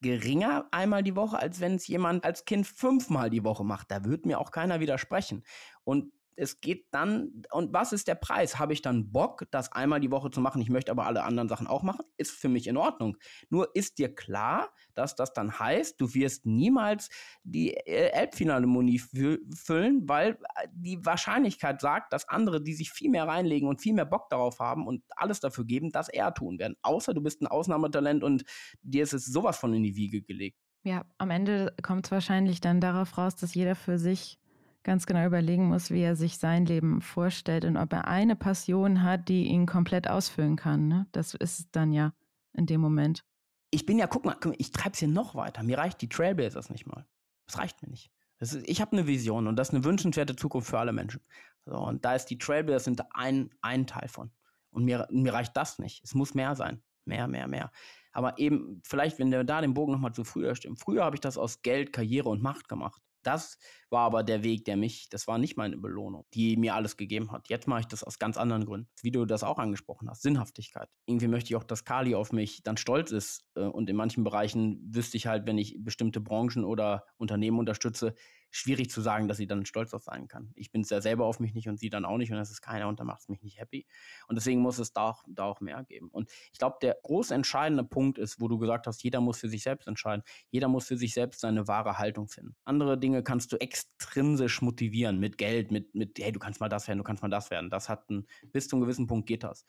geringer 0.07 0.67
einmal 0.71 1.03
die 1.03 1.17
Woche, 1.17 1.39
als 1.39 1.61
wenn 1.61 1.75
es 1.75 1.87
jemand 1.87 2.25
als 2.25 2.45
Kind 2.45 2.67
fünfmal 2.67 3.31
die 3.31 3.45
Woche 3.45 3.65
macht. 3.65 3.91
Da 3.91 4.05
wird 4.05 4.27
mir 4.27 4.39
auch 4.39 4.51
keiner 4.51 4.81
widersprechen. 4.81 5.43
Und 5.85 6.13
es 6.37 6.61
geht 6.61 6.87
dann, 6.91 7.43
und 7.51 7.73
was 7.73 7.93
ist 7.93 8.09
der 8.09 8.15
Preis? 8.15 8.59
Habe 8.59 8.73
ich 8.73 8.83
dann 8.83 9.11
Bock, 9.11 9.45
das 9.51 9.73
einmal 9.73 10.01
die 10.01 10.11
Woche 10.11 10.31
zu 10.31 10.41
machen? 10.41 10.61
Ich 10.61 10.69
möchte 10.69 10.93
aber 10.93 11.07
alle 11.07 11.25
anderen 11.25 11.49
Sachen 11.49 11.67
auch 11.67 11.83
machen? 11.83 12.05
Ist 12.19 12.31
für 12.31 12.49
mich 12.49 12.67
in 12.67 12.77
Ordnung. 12.77 13.17
Nur 13.49 13.75
ist 13.75 13.99
dir 13.99 14.15
klar, 14.15 14.73
dass 14.95 15.15
das 15.15 15.33
dann 15.33 15.59
heißt, 15.59 16.01
du 16.01 16.15
wirst 16.15 16.47
niemals 16.47 17.09
die 17.43 17.75
äh, 17.75 18.11
Elbphilharmonie 18.11 18.99
füllen, 18.99 20.09
weil 20.09 20.33
äh, 20.33 20.69
die 20.73 21.05
Wahrscheinlichkeit 21.05 21.81
sagt, 21.81 22.13
dass 22.13 22.29
andere, 22.29 22.63
die 22.63 22.75
sich 22.75 22.91
viel 22.91 23.11
mehr 23.11 23.27
reinlegen 23.27 23.69
und 23.69 23.81
viel 23.81 23.95
mehr 23.95 24.07
Bock 24.07 24.29
darauf 24.29 24.61
haben 24.61 24.87
und 24.87 25.03
alles 25.17 25.41
dafür 25.41 25.65
geben, 25.65 25.91
das 25.91 26.09
eher 26.09 26.35
tun 26.35 26.59
werden. 26.59 26.77
Außer 26.83 27.15
du 27.15 27.23
bist 27.23 27.41
ein 27.41 27.47
Ausnahmetalent 27.47 28.23
und 28.23 28.45
dir 28.83 29.03
ist 29.03 29.15
es 29.15 29.27
sowas 29.27 29.57
von 29.57 29.73
in 29.73 29.83
die 29.83 29.97
Wiege 29.97 30.23
gelegt. 30.23 30.59
Ja, 30.85 31.05
am 31.19 31.31
Ende 31.31 31.75
kommt 31.83 32.07
es 32.07 32.13
wahrscheinlich 32.13 32.61
dann 32.61 32.81
darauf 32.81 33.19
raus, 33.19 33.35
dass 33.35 33.55
jeder 33.55 33.75
für 33.75 33.99
sich 33.99 34.39
ganz 34.87 35.05
genau 35.05 35.27
überlegen 35.27 35.67
muss, 35.67 35.91
wie 35.91 36.01
er 36.01 36.15
sich 36.15 36.39
sein 36.39 36.65
Leben 36.65 37.03
vorstellt 37.03 37.65
und 37.65 37.77
ob 37.77 37.93
er 37.93 38.07
eine 38.07 38.37
Passion 38.37 39.03
hat, 39.03 39.29
die 39.29 39.47
ihn 39.47 39.67
komplett 39.67 40.09
ausfüllen 40.09 40.55
kann. 40.55 40.87
Ne? 40.87 41.07
Das 41.11 41.35
ist 41.35 41.59
es 41.59 41.71
dann 41.73 41.93
ja 41.93 42.15
in 42.55 42.67
dem 42.67 42.81
Moment. 42.81 43.25
Ich 43.73 43.85
bin 43.85 43.99
ja, 43.99 44.07
guck 44.07 44.25
mal, 44.25 44.37
ich 44.57 44.71
treibe 44.71 44.93
es 44.93 45.01
hier 45.01 45.09
noch 45.09 45.35
weiter. 45.35 45.65
Mir 45.65 45.77
reicht 45.77 46.01
die 46.01 46.09
Trailblazers 46.09 46.71
nicht 46.71 46.87
mal. 46.87 47.05
Das 47.47 47.59
reicht 47.59 47.83
mir 47.83 47.89
nicht. 47.89 48.13
Ist, 48.39 48.55
ich 48.55 48.81
habe 48.81 48.93
eine 48.93 49.09
Vision 49.09 49.49
und 49.49 49.57
das 49.57 49.69
ist 49.69 49.75
eine 49.75 49.85
wünschenswerte 49.85 50.37
Zukunft 50.37 50.71
für 50.71 50.79
alle 50.79 50.93
Menschen. 50.93 51.21
So, 51.65 51.77
und 51.79 52.05
da 52.05 52.15
ist 52.15 52.27
die 52.27 52.39
Trailblazers 52.39 52.85
sind 52.85 53.03
ein, 53.13 53.51
ein 53.63 53.89
Teil 53.89 54.07
von. 54.09 54.31
Und 54.71 54.85
mir, 54.85 55.09
mir 55.11 55.35
reicht 55.35 55.57
das 55.57 55.81
nicht. 55.81 56.05
Es 56.05 56.15
muss 56.15 56.35
mehr 56.35 56.55
sein. 56.55 56.81
Mehr, 57.07 57.27
mehr, 57.27 57.49
mehr. 57.49 57.73
Aber 58.13 58.39
eben, 58.39 58.81
vielleicht, 58.85 59.19
wenn 59.19 59.33
wir 59.33 59.43
da 59.43 59.61
den 59.61 59.75
Bogen 59.75 59.93
nochmal 59.93 60.13
zu 60.13 60.23
früher 60.23 60.55
stimmen. 60.55 60.77
Früher 60.77 61.05
habe 61.05 61.17
ich 61.17 61.21
das 61.21 61.37
aus 61.37 61.63
Geld, 61.63 61.93
Karriere 61.93 62.29
und 62.29 62.41
Macht 62.41 62.69
gemacht. 62.69 63.03
Das 63.27 63.59
war 63.91 64.03
aber 64.03 64.23
der 64.23 64.45
Weg, 64.45 64.65
der 64.67 64.77
mich, 64.77 65.09
das 65.09 65.27
war 65.27 65.39
nicht 65.39 65.57
meine 65.57 65.77
Belohnung, 65.77 66.27
die 66.33 66.57
mir 66.57 66.75
alles 66.77 66.97
gegeben 66.97 67.33
hat. 67.33 67.49
Jetzt 67.49 67.67
mache 67.67 67.81
ich 67.81 67.87
das 67.87 68.05
aus 68.05 68.21
ganz 68.21 68.37
anderen 68.37 68.65
Gründen. 68.65 68.89
Wie 69.03 69.11
du 69.11 69.25
das 69.25 69.43
auch 69.43 69.59
angesprochen 69.59 70.09
hast, 70.09 70.23
Sinnhaftigkeit. 70.23 70.89
Irgendwie 71.07 71.27
möchte 71.27 71.49
ich 71.49 71.57
auch, 71.57 71.65
dass 71.65 71.85
Kali 71.85 72.15
auf 72.15 72.33
mich 72.33 72.63
dann 72.63 72.77
stolz 72.77 73.11
ist. 73.11 73.45
Äh, 73.57 73.63
und 73.63 73.91
in 73.91 73.97
manchen 73.97 74.23
Bereichen 74.23 74.81
wüsste 74.95 75.17
ich 75.17 75.27
halt, 75.27 75.47
wenn 75.47 75.59
ich 75.59 75.77
bestimmte 75.81 76.21
Branchen 76.21 76.65
oder 76.65 77.05
Unternehmen 77.17 77.59
unterstütze, 77.59 78.15
schwierig 78.51 78.91
zu 78.91 79.01
sagen, 79.01 79.29
dass 79.29 79.37
sie 79.37 79.47
dann 79.47 79.67
stolz 79.67 79.93
auf 79.95 80.03
sein 80.03 80.29
kann. 80.29 80.53
Ich 80.55 80.73
bin 80.73 80.83
es 80.83 80.91
ja 80.91 81.01
selber 81.01 81.27
auf 81.27 81.41
mich 81.41 81.55
nicht 81.55 81.69
und 81.69 81.79
sie 81.79 81.91
dann 81.91 82.05
auch 82.05 82.17
nicht 82.17 82.31
und 82.33 82.39
das 82.39 82.51
ist 82.51 82.63
keiner 82.63 82.89
und 82.89 83.01
da 83.01 83.05
macht 83.05 83.21
es 83.21 83.29
mich 83.29 83.43
nicht 83.43 83.59
happy. 83.59 83.87
Und 84.29 84.37
deswegen 84.37 84.61
muss 84.61 84.79
es 84.79 84.93
da 84.93 85.11
auch, 85.11 85.25
da 85.29 85.45
auch 85.45 85.61
mehr 85.61 85.85
geben. 85.85 86.09
Und 86.09 86.31
ich 86.53 86.59
glaube, 86.59 86.77
der 86.81 86.97
groß 87.03 87.31
entscheidende 87.31 87.85
Punkt 87.85 88.19
ist, 88.19 88.41
wo 88.41 88.49
du 88.49 88.59
gesagt 88.59 88.87
hast, 88.87 89.03
jeder 89.03 89.21
muss 89.21 89.39
für 89.39 89.49
sich 89.49 89.63
selbst 89.63 89.87
entscheiden. 89.87 90.23
Jeder 90.51 90.69
muss 90.69 90.87
für 90.87 90.97
sich 90.97 91.13
selbst 91.15 91.41
seine 91.41 91.69
wahre 91.69 91.99
Haltung 91.99 92.29
finden. 92.29 92.57
Andere 92.65 92.99
Dinge 92.99 93.23
kannst 93.23 93.53
du 93.53 93.57
extrinsisch 93.57 94.63
motivieren 94.63 95.19
mit 95.19 95.39
Geld, 95.39 95.71
mit, 95.71 95.95
mit, 95.95 96.19
hey, 96.19 96.33
du 96.33 96.39
kannst 96.39 96.61
mal 96.61 96.69
das 96.69 96.89
werden, 96.89 96.99
du 96.99 97.05
kannst 97.05 97.23
mal 97.23 97.29
das 97.29 97.51
werden. 97.51 97.71
Das 97.71 97.89
hat 97.89 98.09
ein, 98.11 98.27
bis 98.53 98.69
zu 98.69 98.77
einem 98.77 98.83
gewissen 98.83 99.07
Punkt 99.07 99.27
geht 99.27 99.45
das. 99.45 99.65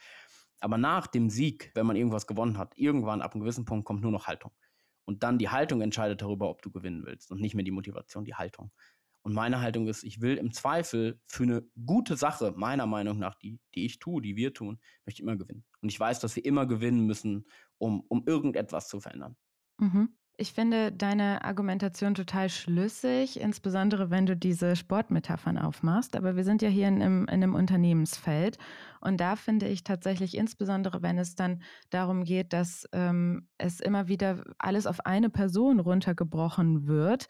Aber 0.60 0.78
nach 0.78 1.08
dem 1.08 1.30
Sieg, 1.30 1.72
wenn 1.76 1.86
man 1.86 1.96
irgendwas 1.96 2.26
gewonnen 2.26 2.58
hat, 2.58 2.74
irgendwann 2.78 3.22
ab 3.22 3.34
einem 3.34 3.42
gewissen 3.42 3.66
Punkt 3.66 3.86
kommt 3.86 4.02
nur 4.02 4.12
noch 4.12 4.28
Haltung. 4.28 4.52
Und 5.08 5.24
dann 5.24 5.38
die 5.38 5.48
Haltung 5.48 5.82
entscheidet 5.82 6.22
darüber, 6.22 6.50
ob 6.50 6.62
du 6.62 6.70
gewinnen 6.70 7.06
willst 7.06 7.32
und 7.32 7.40
nicht 7.40 7.56
mehr 7.56 7.64
die 7.64 7.72
Motivation, 7.72 8.26
die 8.26 8.36
Haltung. 8.36 8.72
Und 9.22 9.34
meine 9.34 9.62
Haltung 9.62 9.88
ist, 9.88 10.04
ich 10.04 10.20
will 10.22 10.36
im 10.36 10.52
Zweifel 10.52 11.20
für 11.26 11.44
eine 11.44 11.64
gute 11.86 12.18
Sache, 12.18 12.54
meiner 12.56 12.86
Meinung 12.88 13.18
nach, 13.18 13.36
die, 13.36 13.60
die 13.74 13.86
ich 13.86 14.00
tue, 14.00 14.22
die 14.22 14.36
wir 14.36 14.54
tun, 14.54 14.80
möchte 15.06 15.22
ich 15.22 15.24
immer 15.24 15.38
gewinnen. 15.38 15.66
Und 15.82 15.90
ich 15.90 16.00
weiß, 16.00 16.20
dass 16.20 16.36
wir 16.36 16.44
immer 16.44 16.66
gewinnen 16.66 17.06
müssen, 17.06 17.46
um, 17.78 18.02
um 18.10 18.26
irgendetwas 18.26 18.90
zu 18.90 19.00
verändern. 19.00 19.38
Mhm. 19.80 20.18
Ich 20.40 20.54
finde 20.54 20.92
deine 20.92 21.44
Argumentation 21.44 22.14
total 22.14 22.50
schlüssig, 22.50 23.40
insbesondere 23.40 24.12
wenn 24.12 24.28
du 24.28 24.38
diese 24.38 24.76
Sportmetaphern 24.76 25.58
aufmachst. 25.58 26.16
Aber 26.16 26.36
wir 26.36 26.44
sind 26.44 26.62
ja 26.62 26.70
hier 26.70 26.88
in 26.88 27.02
einem, 27.02 27.22
in 27.24 27.30
einem, 27.30 27.56
Unternehmensfeld. 27.56 28.60
Und 29.02 29.20
da 29.20 29.36
finde 29.36 29.68
ich 29.68 29.84
tatsächlich, 29.84 30.38
insbesondere 30.38 31.02
wenn 31.02 31.18
es 31.18 31.34
dann 31.34 31.64
darum 31.90 32.24
geht, 32.24 32.54
dass 32.54 32.88
ähm, 32.92 33.48
es 33.58 33.80
immer 33.80 34.08
wieder 34.10 34.44
alles 34.60 34.86
auf 34.86 35.08
eine 35.08 35.32
Person 35.32 35.80
runtergebrochen 35.80 36.86
wird, 36.86 37.28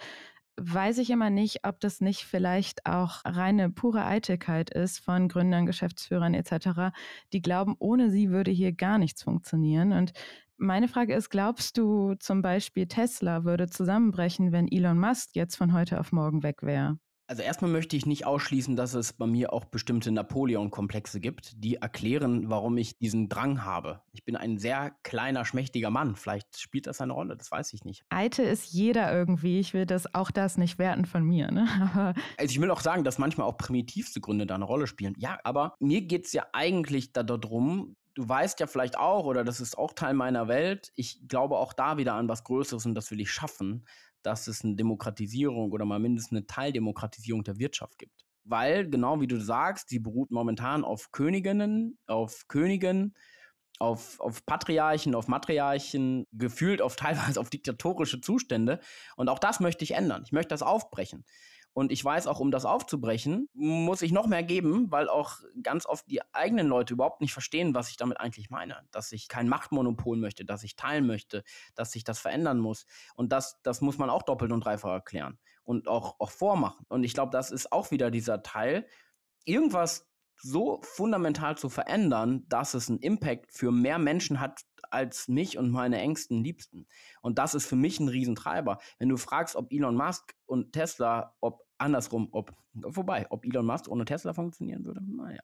weiß 0.60 0.98
ich 0.98 1.10
immer 1.10 1.30
nicht, 1.30 1.66
ob 1.68 1.80
das 1.80 2.02
nicht 2.02 2.24
vielleicht 2.24 2.86
auch 2.86 3.22
reine 3.26 3.70
pure 3.70 4.06
Eitelkeit 4.06 4.70
ist 4.72 5.00
von 5.00 5.28
Gründern, 5.28 5.66
Geschäftsführern 5.66 6.34
etc., 6.34 6.94
die 7.34 7.42
glauben, 7.42 7.76
ohne 7.80 8.10
sie 8.10 8.30
würde 8.30 8.52
hier 8.52 8.74
gar 8.74 8.98
nichts 8.98 9.24
funktionieren. 9.24 9.94
Und 9.94 10.14
meine 10.58 10.88
Frage 10.88 11.14
ist, 11.14 11.30
glaubst 11.30 11.78
du 11.78 12.16
zum 12.16 12.42
Beispiel, 12.42 12.88
Tesla 12.88 13.44
würde 13.44 13.68
zusammenbrechen, 13.68 14.52
wenn 14.52 14.68
Elon 14.68 15.00
Musk 15.00 15.36
jetzt 15.36 15.56
von 15.56 15.74
heute 15.74 16.00
auf 16.00 16.12
morgen 16.12 16.44
weg 16.44 16.64
wäre? 16.64 16.98
Also 17.30 17.44
erstmal 17.44 17.70
möchte 17.70 17.98
ich 17.98 18.06
nicht 18.06 18.26
ausschließen, 18.26 18.78
dass 18.78 18.94
es 18.94 19.12
bei 19.12 19.28
mir 19.28 19.52
auch 19.52 19.66
bestimmte 19.66 20.12
Napoleon-Komplexe 20.12 21.20
gibt, 21.20 21.62
die 21.62 21.76
erklären, 21.76 22.50
warum 22.50 22.78
ich 22.78 22.98
diesen 23.00 23.28
Drang 23.28 23.66
habe. 23.66 24.02
Ich 24.14 24.24
bin 24.24 24.38
ein 24.38 24.58
sehr 24.58 24.92
kleiner, 25.04 25.44
schmächtiger 25.44 25.90
Mann. 25.90 26.16
Vielleicht 26.16 26.58
spielt 26.58 26.88
das 26.88 27.02
eine 27.02 27.12
Rolle, 27.12 27.36
das 27.36 27.52
weiß 27.52 27.74
ich 27.74 27.84
nicht. 27.84 28.06
Eitel 28.10 28.46
ist 28.46 28.72
jeder 28.72 29.14
irgendwie. 29.14 29.60
Ich 29.60 29.74
will 29.74 29.86
das 29.86 30.14
auch 30.16 30.32
das 30.32 30.58
nicht 30.58 30.80
werten 30.80 31.04
von 31.04 31.22
mir. 31.26 31.52
Ne? 31.52 31.68
also 32.38 32.52
ich 32.52 32.62
will 32.62 32.72
auch 32.72 32.80
sagen, 32.80 33.04
dass 33.04 33.18
manchmal 33.18 33.46
auch 33.46 33.58
primitivste 33.58 34.22
Gründe 34.22 34.46
da 34.46 34.56
eine 34.56 34.64
Rolle 34.66 34.88
spielen. 34.88 35.14
Ja, 35.18 35.38
aber 35.44 35.76
mir 35.82 36.04
geht 36.04 36.28
es 36.28 36.32
ja 36.32 36.46
eigentlich 36.54 37.12
darum, 37.12 37.98
du 38.18 38.28
weißt 38.28 38.60
ja 38.60 38.68
vielleicht 38.68 38.98
auch, 38.98 39.26
oder 39.26 39.44
das 39.44 39.62
ist 39.62 39.78
auch 39.78 39.94
Teil 39.94 40.14
meiner 40.14 40.48
Welt, 40.48 40.92
ich 40.96 41.28
glaube 41.28 41.58
auch 41.58 41.74
da 41.74 41.98
wieder 41.98 42.16
an 42.16 42.28
was 42.28 42.44
Größeres 42.44 42.86
und 42.86 42.96
das 42.96 43.12
will 43.12 43.22
ich 43.22 43.32
schaffen 43.32 43.86
dass 44.28 44.48
es 44.48 44.64
eine 44.64 44.76
Demokratisierung 44.76 45.72
oder 45.72 45.86
mal 45.86 46.00
mindestens 46.00 46.34
eine 46.34 46.48
Teildemokratisierung 46.48 47.44
der 47.44 47.60
Wirtschaft 47.60 47.98
gibt. 47.98 48.26
Weil, 48.44 48.90
genau 48.90 49.20
wie 49.22 49.28
du 49.28 49.40
sagst, 49.40 49.90
die 49.92 50.00
beruht 50.00 50.32
momentan 50.32 50.84
auf 50.84 51.12
Königinnen, 51.12 51.98
auf 52.08 52.48
Königen, 52.48 53.16
auf, 53.80 54.20
auf 54.20 54.46
Patriarchen, 54.46 55.16
auf 55.16 55.28
Matriarchen, 55.28 56.26
gefühlt 56.32 56.82
auf 56.82 56.96
teilweise 56.98 57.40
auf 57.40 57.50
diktatorische 57.50 58.22
Zustände. 58.22 58.80
Und 59.16 59.30
auch 59.30 59.40
das 59.40 59.60
möchte 59.60 59.84
ich 59.84 59.92
ändern. 59.92 60.24
Ich 60.26 60.34
möchte 60.34 60.50
das 60.50 60.62
aufbrechen. 60.62 61.26
Und 61.78 61.92
ich 61.92 62.04
weiß 62.04 62.26
auch, 62.26 62.40
um 62.40 62.50
das 62.50 62.66
aufzubrechen, 62.66 63.50
muss 63.54 64.02
ich 64.02 64.12
noch 64.12 64.26
mehr 64.26 64.42
geben, 64.42 64.90
weil 64.90 65.08
auch 65.08 65.42
ganz 65.62 65.86
oft 65.86 66.10
die 66.10 66.22
eigenen 66.34 66.66
Leute 66.66 66.96
überhaupt 66.96 67.22
nicht 67.22 67.34
verstehen, 67.34 67.76
was 67.76 67.92
ich 67.92 67.98
damit 67.98 68.20
eigentlich 68.20 68.50
meine. 68.50 68.88
Dass 68.90 69.12
ich 69.12 69.28
kein 69.28 69.48
Machtmonopol 69.48 70.18
möchte, 70.18 70.44
dass 70.44 70.64
ich 70.64 70.76
teilen 70.76 71.06
möchte, 71.06 71.44
dass 71.76 71.92
sich 71.92 72.04
das 72.04 72.18
verändern 72.18 72.58
muss. 72.58 72.88
Und 73.14 73.32
das, 73.32 73.62
das 73.62 73.82
muss 73.82 74.00
man 74.00 74.10
auch 74.10 74.24
doppelt 74.24 74.52
und 74.52 74.66
dreifach 74.66 74.90
erklären 74.90 75.38
und 75.66 75.88
auch, 75.88 76.16
auch 76.18 76.32
vormachen. 76.32 76.84
Und 76.90 77.04
ich 77.04 77.14
glaube, 77.14 77.30
das 77.30 77.52
ist 77.52 77.72
auch 77.72 77.92
wieder 77.92 78.10
dieser 78.10 78.42
Teil, 78.42 78.88
irgendwas 79.46 80.10
so 80.36 80.80
fundamental 80.82 81.60
zu 81.60 81.70
verändern, 81.70 82.44
dass 82.50 82.74
es 82.74 82.90
einen 82.90 83.00
Impact 83.02 83.54
für 83.54 83.72
mehr 83.72 84.00
Menschen 84.00 84.40
hat 84.40 84.62
als 84.90 85.28
mich 85.28 85.60
und 85.60 85.70
meine 85.70 86.00
engsten 86.00 86.44
Liebsten. 86.44 86.88
Und 87.22 87.38
das 87.38 87.54
ist 87.54 87.68
für 87.68 87.76
mich 87.76 88.00
ein 88.00 88.08
Riesentreiber. 88.08 88.80
Wenn 88.98 89.10
du 89.10 89.18
fragst, 89.18 89.56
ob 89.56 89.72
Elon 89.72 89.96
Musk 89.96 90.34
und 90.48 90.74
Tesla, 90.74 91.36
ob 91.40 91.67
andersrum, 91.78 92.30
ob, 92.32 92.54
vorbei, 92.90 93.28
ob 93.30 93.46
Elon 93.46 93.66
Musk 93.66 93.88
ohne 93.88 94.06
Tesla 94.06 94.34
funktionieren 94.34 94.86
würde, 94.86 95.02
naja. 95.04 95.42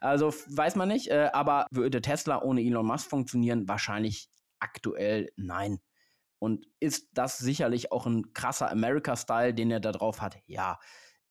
Also 0.00 0.32
weiß 0.48 0.76
man 0.76 0.88
nicht, 0.88 1.08
äh, 1.08 1.30
aber 1.32 1.66
würde 1.70 2.00
Tesla 2.00 2.42
ohne 2.42 2.62
Elon 2.62 2.86
Musk 2.86 3.08
funktionieren? 3.08 3.68
Wahrscheinlich 3.68 4.28
aktuell 4.58 5.30
nein. 5.36 5.80
Und 6.38 6.66
ist 6.80 7.10
das 7.14 7.38
sicherlich 7.38 7.92
auch 7.92 8.06
ein 8.06 8.32
krasser 8.32 8.70
America-Style, 8.70 9.54
den 9.54 9.70
er 9.70 9.80
da 9.80 9.92
drauf 9.92 10.20
hat? 10.20 10.38
Ja. 10.46 10.80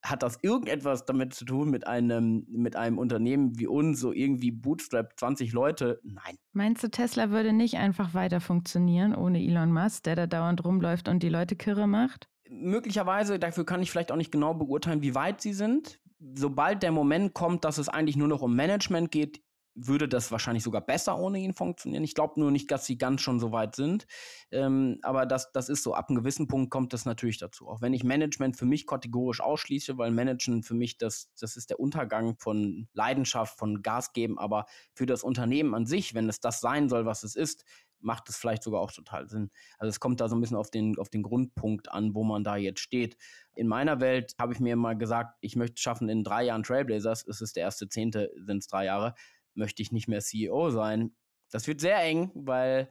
Hat 0.03 0.23
das 0.23 0.39
irgendetwas 0.41 1.05
damit 1.05 1.33
zu 1.33 1.45
tun 1.45 1.69
mit 1.69 1.85
einem, 1.85 2.45
mit 2.49 2.75
einem 2.75 2.97
Unternehmen 2.97 3.59
wie 3.59 3.67
uns, 3.67 3.99
so 3.99 4.11
irgendwie 4.11 4.51
Bootstrap 4.51 5.13
20 5.17 5.53
Leute? 5.53 5.99
Nein. 6.03 6.37
Meinst 6.53 6.83
du, 6.83 6.89
Tesla 6.89 7.29
würde 7.29 7.53
nicht 7.53 7.77
einfach 7.77 8.13
weiter 8.13 8.41
funktionieren 8.41 9.13
ohne 9.13 9.43
Elon 9.43 9.71
Musk, 9.71 10.03
der 10.03 10.15
da 10.15 10.27
dauernd 10.27 10.65
rumläuft 10.65 11.07
und 11.07 11.21
die 11.21 11.29
Leute 11.29 11.55
kirre 11.55 11.87
macht? 11.87 12.31
möglicherweise, 12.51 13.39
dafür 13.39 13.65
kann 13.65 13.81
ich 13.81 13.91
vielleicht 13.91 14.11
auch 14.11 14.17
nicht 14.17 14.31
genau 14.31 14.53
beurteilen, 14.53 15.01
wie 15.01 15.15
weit 15.15 15.41
sie 15.41 15.53
sind. 15.53 15.99
Sobald 16.35 16.83
der 16.83 16.91
Moment 16.91 17.33
kommt, 17.33 17.65
dass 17.65 17.77
es 17.77 17.89
eigentlich 17.89 18.17
nur 18.17 18.27
noch 18.27 18.41
um 18.41 18.55
Management 18.55 19.11
geht, 19.11 19.41
würde 19.87 20.07
das 20.07 20.31
wahrscheinlich 20.31 20.63
sogar 20.63 20.81
besser 20.81 21.17
ohne 21.17 21.39
ihn 21.39 21.53
funktionieren. 21.53 22.03
Ich 22.03 22.15
glaube 22.15 22.39
nur 22.39 22.51
nicht, 22.51 22.71
dass 22.71 22.85
sie 22.85 22.97
ganz 22.97 23.21
schon 23.21 23.39
so 23.39 23.51
weit 23.51 23.75
sind. 23.75 24.05
Ähm, 24.51 24.99
aber 25.01 25.25
das, 25.25 25.51
das 25.51 25.69
ist 25.69 25.83
so, 25.83 25.93
ab 25.93 26.09
einem 26.09 26.19
gewissen 26.19 26.47
Punkt 26.47 26.71
kommt 26.71 26.93
das 26.93 27.05
natürlich 27.05 27.37
dazu. 27.37 27.67
Auch 27.67 27.81
wenn 27.81 27.93
ich 27.93 28.03
Management 28.03 28.57
für 28.57 28.65
mich 28.65 28.87
kategorisch 28.87 29.41
ausschließe, 29.41 29.97
weil 29.97 30.11
Managen 30.11 30.63
für 30.63 30.73
mich 30.75 30.97
das, 30.97 31.31
das 31.39 31.57
ist 31.57 31.69
der 31.69 31.79
Untergang 31.79 32.37
von 32.37 32.87
Leidenschaft, 32.93 33.57
von 33.57 33.81
Gas 33.81 34.13
geben. 34.13 34.37
Aber 34.39 34.65
für 34.93 35.05
das 35.05 35.23
Unternehmen 35.23 35.73
an 35.73 35.85
sich, 35.85 36.13
wenn 36.13 36.29
es 36.29 36.39
das 36.39 36.61
sein 36.61 36.89
soll, 36.89 37.05
was 37.05 37.23
es 37.23 37.35
ist, 37.35 37.65
macht 38.01 38.29
es 38.29 38.37
vielleicht 38.37 38.63
sogar 38.63 38.81
auch 38.81 38.91
total 38.91 39.29
Sinn. 39.29 39.51
Also 39.77 39.89
es 39.89 39.99
kommt 39.99 40.19
da 40.19 40.27
so 40.27 40.35
ein 40.35 40.41
bisschen 40.41 40.57
auf 40.57 40.71
den, 40.71 40.97
auf 40.97 41.09
den 41.09 41.23
Grundpunkt 41.23 41.91
an, 41.91 42.15
wo 42.15 42.23
man 42.23 42.43
da 42.43 42.55
jetzt 42.55 42.79
steht. 42.79 43.17
In 43.55 43.67
meiner 43.67 43.99
Welt 43.99 44.33
habe 44.39 44.53
ich 44.53 44.59
mir 44.59 44.75
mal 44.75 44.97
gesagt, 44.97 45.37
ich 45.41 45.55
möchte 45.55 45.81
schaffen 45.81 46.09
in 46.09 46.23
drei 46.23 46.43
Jahren 46.43 46.63
Trailblazers, 46.63 47.27
es 47.27 47.41
ist 47.41 47.55
der 47.55 47.63
erste 47.63 47.87
Zehnte, 47.89 48.31
sind 48.45 48.59
es 48.59 48.67
drei 48.67 48.85
Jahre, 48.85 49.13
möchte 49.55 49.81
ich 49.81 49.91
nicht 49.91 50.07
mehr 50.07 50.21
CEO 50.21 50.69
sein. 50.71 51.15
Das 51.51 51.67
wird 51.67 51.81
sehr 51.81 52.01
eng, 52.03 52.31
weil 52.33 52.89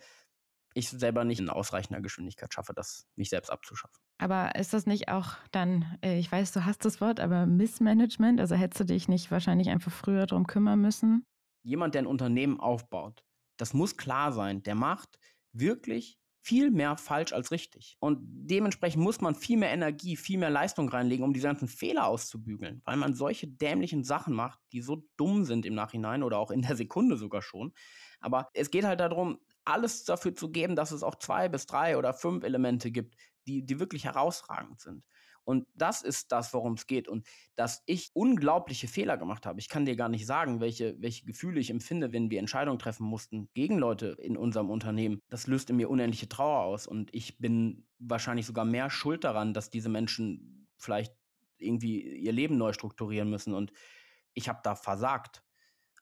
ich 0.74 0.88
selber 0.88 1.24
nicht 1.24 1.40
in 1.40 1.48
ausreichender 1.48 2.00
Geschwindigkeit 2.00 2.52
schaffe, 2.52 2.72
das 2.74 3.08
mich 3.16 3.30
selbst 3.30 3.50
abzuschaffen. 3.50 4.00
Aber 4.18 4.54
ist 4.54 4.72
das 4.72 4.86
nicht 4.86 5.08
auch 5.08 5.36
dann, 5.50 5.98
äh, 6.04 6.18
ich 6.18 6.30
weiß, 6.30 6.52
du 6.52 6.64
hast 6.64 6.84
das 6.84 7.00
Wort, 7.00 7.18
aber 7.20 7.46
Missmanagement? 7.46 8.38
Also 8.40 8.54
hättest 8.54 8.80
du 8.80 8.84
dich 8.84 9.08
nicht 9.08 9.30
wahrscheinlich 9.30 9.68
einfach 9.70 9.90
früher 9.90 10.26
darum 10.26 10.46
kümmern 10.46 10.80
müssen? 10.80 11.24
Jemand, 11.62 11.94
der 11.94 12.02
ein 12.02 12.06
Unternehmen 12.06 12.60
aufbaut, 12.60 13.24
das 13.56 13.74
muss 13.74 13.96
klar 13.96 14.32
sein, 14.32 14.62
der 14.62 14.74
macht 14.74 15.18
wirklich 15.52 16.19
viel 16.42 16.70
mehr 16.70 16.96
falsch 16.96 17.32
als 17.32 17.50
richtig. 17.50 17.96
Und 18.00 18.18
dementsprechend 18.22 19.02
muss 19.02 19.20
man 19.20 19.34
viel 19.34 19.58
mehr 19.58 19.70
Energie, 19.70 20.16
viel 20.16 20.38
mehr 20.38 20.50
Leistung 20.50 20.88
reinlegen, 20.88 21.24
um 21.24 21.32
die 21.32 21.40
ganzen 21.40 21.68
Fehler 21.68 22.06
auszubügeln, 22.06 22.82
weil 22.84 22.96
man 22.96 23.14
solche 23.14 23.46
dämlichen 23.46 24.04
Sachen 24.04 24.34
macht, 24.34 24.58
die 24.72 24.80
so 24.80 25.06
dumm 25.16 25.44
sind 25.44 25.66
im 25.66 25.74
Nachhinein 25.74 26.22
oder 26.22 26.38
auch 26.38 26.50
in 26.50 26.62
der 26.62 26.76
Sekunde 26.76 27.16
sogar 27.16 27.42
schon. 27.42 27.72
Aber 28.20 28.48
es 28.54 28.70
geht 28.70 28.84
halt 28.84 29.00
darum, 29.00 29.38
alles 29.64 30.04
dafür 30.04 30.34
zu 30.34 30.50
geben, 30.50 30.76
dass 30.76 30.90
es 30.90 31.02
auch 31.02 31.16
zwei 31.16 31.48
bis 31.48 31.66
drei 31.66 31.96
oder 31.96 32.14
fünf 32.14 32.44
Elemente 32.44 32.90
gibt, 32.90 33.16
die, 33.46 33.64
die 33.64 33.78
wirklich 33.78 34.04
herausragend 34.04 34.80
sind. 34.80 35.04
Und 35.50 35.66
das 35.74 36.02
ist 36.02 36.32
das, 36.32 36.54
worum 36.54 36.74
es 36.74 36.86
geht. 36.86 37.08
Und 37.08 37.26
dass 37.56 37.82
ich 37.86 38.10
unglaubliche 38.14 38.88
Fehler 38.88 39.18
gemacht 39.18 39.46
habe. 39.46 39.58
Ich 39.58 39.68
kann 39.68 39.84
dir 39.84 39.96
gar 39.96 40.08
nicht 40.08 40.26
sagen, 40.26 40.60
welche, 40.60 40.94
welche 41.00 41.26
Gefühle 41.26 41.60
ich 41.60 41.70
empfinde, 41.70 42.12
wenn 42.12 42.30
wir 42.30 42.38
Entscheidungen 42.38 42.78
treffen 42.78 43.04
mussten 43.04 43.48
gegen 43.52 43.78
Leute 43.78 44.16
in 44.20 44.36
unserem 44.36 44.70
Unternehmen. 44.70 45.20
Das 45.28 45.46
löst 45.46 45.68
in 45.70 45.76
mir 45.76 45.90
unendliche 45.90 46.28
Trauer 46.28 46.60
aus. 46.60 46.86
Und 46.86 47.12
ich 47.12 47.38
bin 47.38 47.86
wahrscheinlich 47.98 48.46
sogar 48.46 48.64
mehr 48.64 48.90
schuld 48.90 49.24
daran, 49.24 49.52
dass 49.52 49.70
diese 49.70 49.88
Menschen 49.88 50.68
vielleicht 50.78 51.14
irgendwie 51.58 52.00
ihr 52.00 52.32
Leben 52.32 52.56
neu 52.56 52.72
strukturieren 52.72 53.28
müssen. 53.28 53.52
Und 53.52 53.72
ich 54.34 54.48
habe 54.48 54.60
da 54.62 54.74
versagt. 54.74 55.42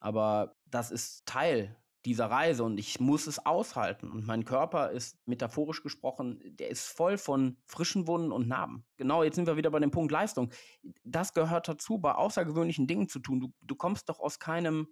Aber 0.00 0.56
das 0.66 0.90
ist 0.90 1.26
Teil 1.26 1.76
dieser 2.08 2.30
Reise 2.30 2.64
und 2.64 2.78
ich 2.78 3.00
muss 3.00 3.26
es 3.26 3.44
aushalten. 3.44 4.10
Und 4.10 4.26
mein 4.26 4.46
Körper 4.46 4.90
ist 4.90 5.18
metaphorisch 5.26 5.82
gesprochen, 5.82 6.40
der 6.44 6.70
ist 6.70 6.86
voll 6.86 7.18
von 7.18 7.58
frischen 7.66 8.06
Wunden 8.06 8.32
und 8.32 8.48
Narben. 8.48 8.86
Genau, 8.96 9.22
jetzt 9.22 9.36
sind 9.36 9.46
wir 9.46 9.58
wieder 9.58 9.70
bei 9.70 9.78
dem 9.78 9.90
Punkt 9.90 10.10
Leistung. 10.10 10.50
Das 11.04 11.34
gehört 11.34 11.68
dazu, 11.68 11.98
bei 11.98 12.12
außergewöhnlichen 12.12 12.86
Dingen 12.86 13.08
zu 13.08 13.18
tun. 13.18 13.40
Du, 13.40 13.52
du 13.60 13.74
kommst 13.74 14.08
doch 14.08 14.20
aus 14.20 14.38
keinem 14.38 14.88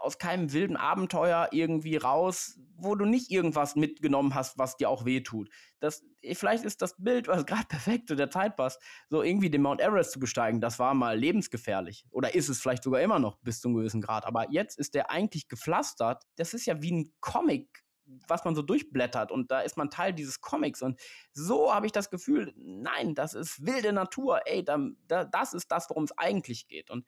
aus 0.00 0.18
keinem 0.18 0.52
wilden 0.52 0.76
Abenteuer 0.76 1.48
irgendwie 1.52 1.96
raus, 1.96 2.58
wo 2.76 2.94
du 2.94 3.04
nicht 3.04 3.30
irgendwas 3.30 3.76
mitgenommen 3.76 4.34
hast, 4.34 4.58
was 4.58 4.76
dir 4.76 4.88
auch 4.88 5.04
wehtut. 5.04 5.50
Das, 5.80 6.04
vielleicht 6.32 6.64
ist 6.64 6.80
das 6.82 6.94
Bild, 6.96 7.28
was 7.28 7.46
gerade 7.46 7.66
perfekt 7.68 8.08
zu 8.08 8.14
der 8.14 8.30
Zeit 8.30 8.56
passt, 8.56 8.80
so 9.10 9.22
irgendwie 9.22 9.50
den 9.50 9.62
Mount 9.62 9.80
Everest 9.80 10.12
zu 10.12 10.20
besteigen, 10.20 10.60
das 10.60 10.78
war 10.78 10.94
mal 10.94 11.18
lebensgefährlich. 11.18 12.04
Oder 12.10 12.34
ist 12.34 12.48
es 12.48 12.60
vielleicht 12.60 12.82
sogar 12.82 13.00
immer 13.00 13.18
noch 13.18 13.38
bis 13.38 13.60
zu 13.60 13.68
einem 13.68 13.76
gewissen 13.76 14.00
Grad. 14.00 14.26
Aber 14.26 14.50
jetzt 14.50 14.78
ist 14.78 14.94
der 14.94 15.10
eigentlich 15.10 15.48
gepflastert. 15.48 16.22
Das 16.36 16.54
ist 16.54 16.66
ja 16.66 16.80
wie 16.82 16.92
ein 16.92 17.12
Comic, 17.20 17.84
was 18.26 18.44
man 18.44 18.54
so 18.54 18.62
durchblättert 18.62 19.30
und 19.30 19.50
da 19.50 19.60
ist 19.60 19.76
man 19.76 19.90
Teil 19.90 20.12
dieses 20.12 20.40
Comics 20.40 20.82
und 20.82 20.98
so 21.32 21.74
habe 21.74 21.86
ich 21.86 21.92
das 21.92 22.10
Gefühl, 22.10 22.52
nein, 22.56 23.14
das 23.14 23.34
ist 23.34 23.64
wilde 23.66 23.92
Natur, 23.92 24.40
ey, 24.46 24.64
da, 24.64 24.78
da, 25.06 25.24
das 25.24 25.52
ist 25.52 25.70
das, 25.70 25.90
worum 25.90 26.04
es 26.04 26.16
eigentlich 26.16 26.68
geht 26.68 26.90
und 26.90 27.06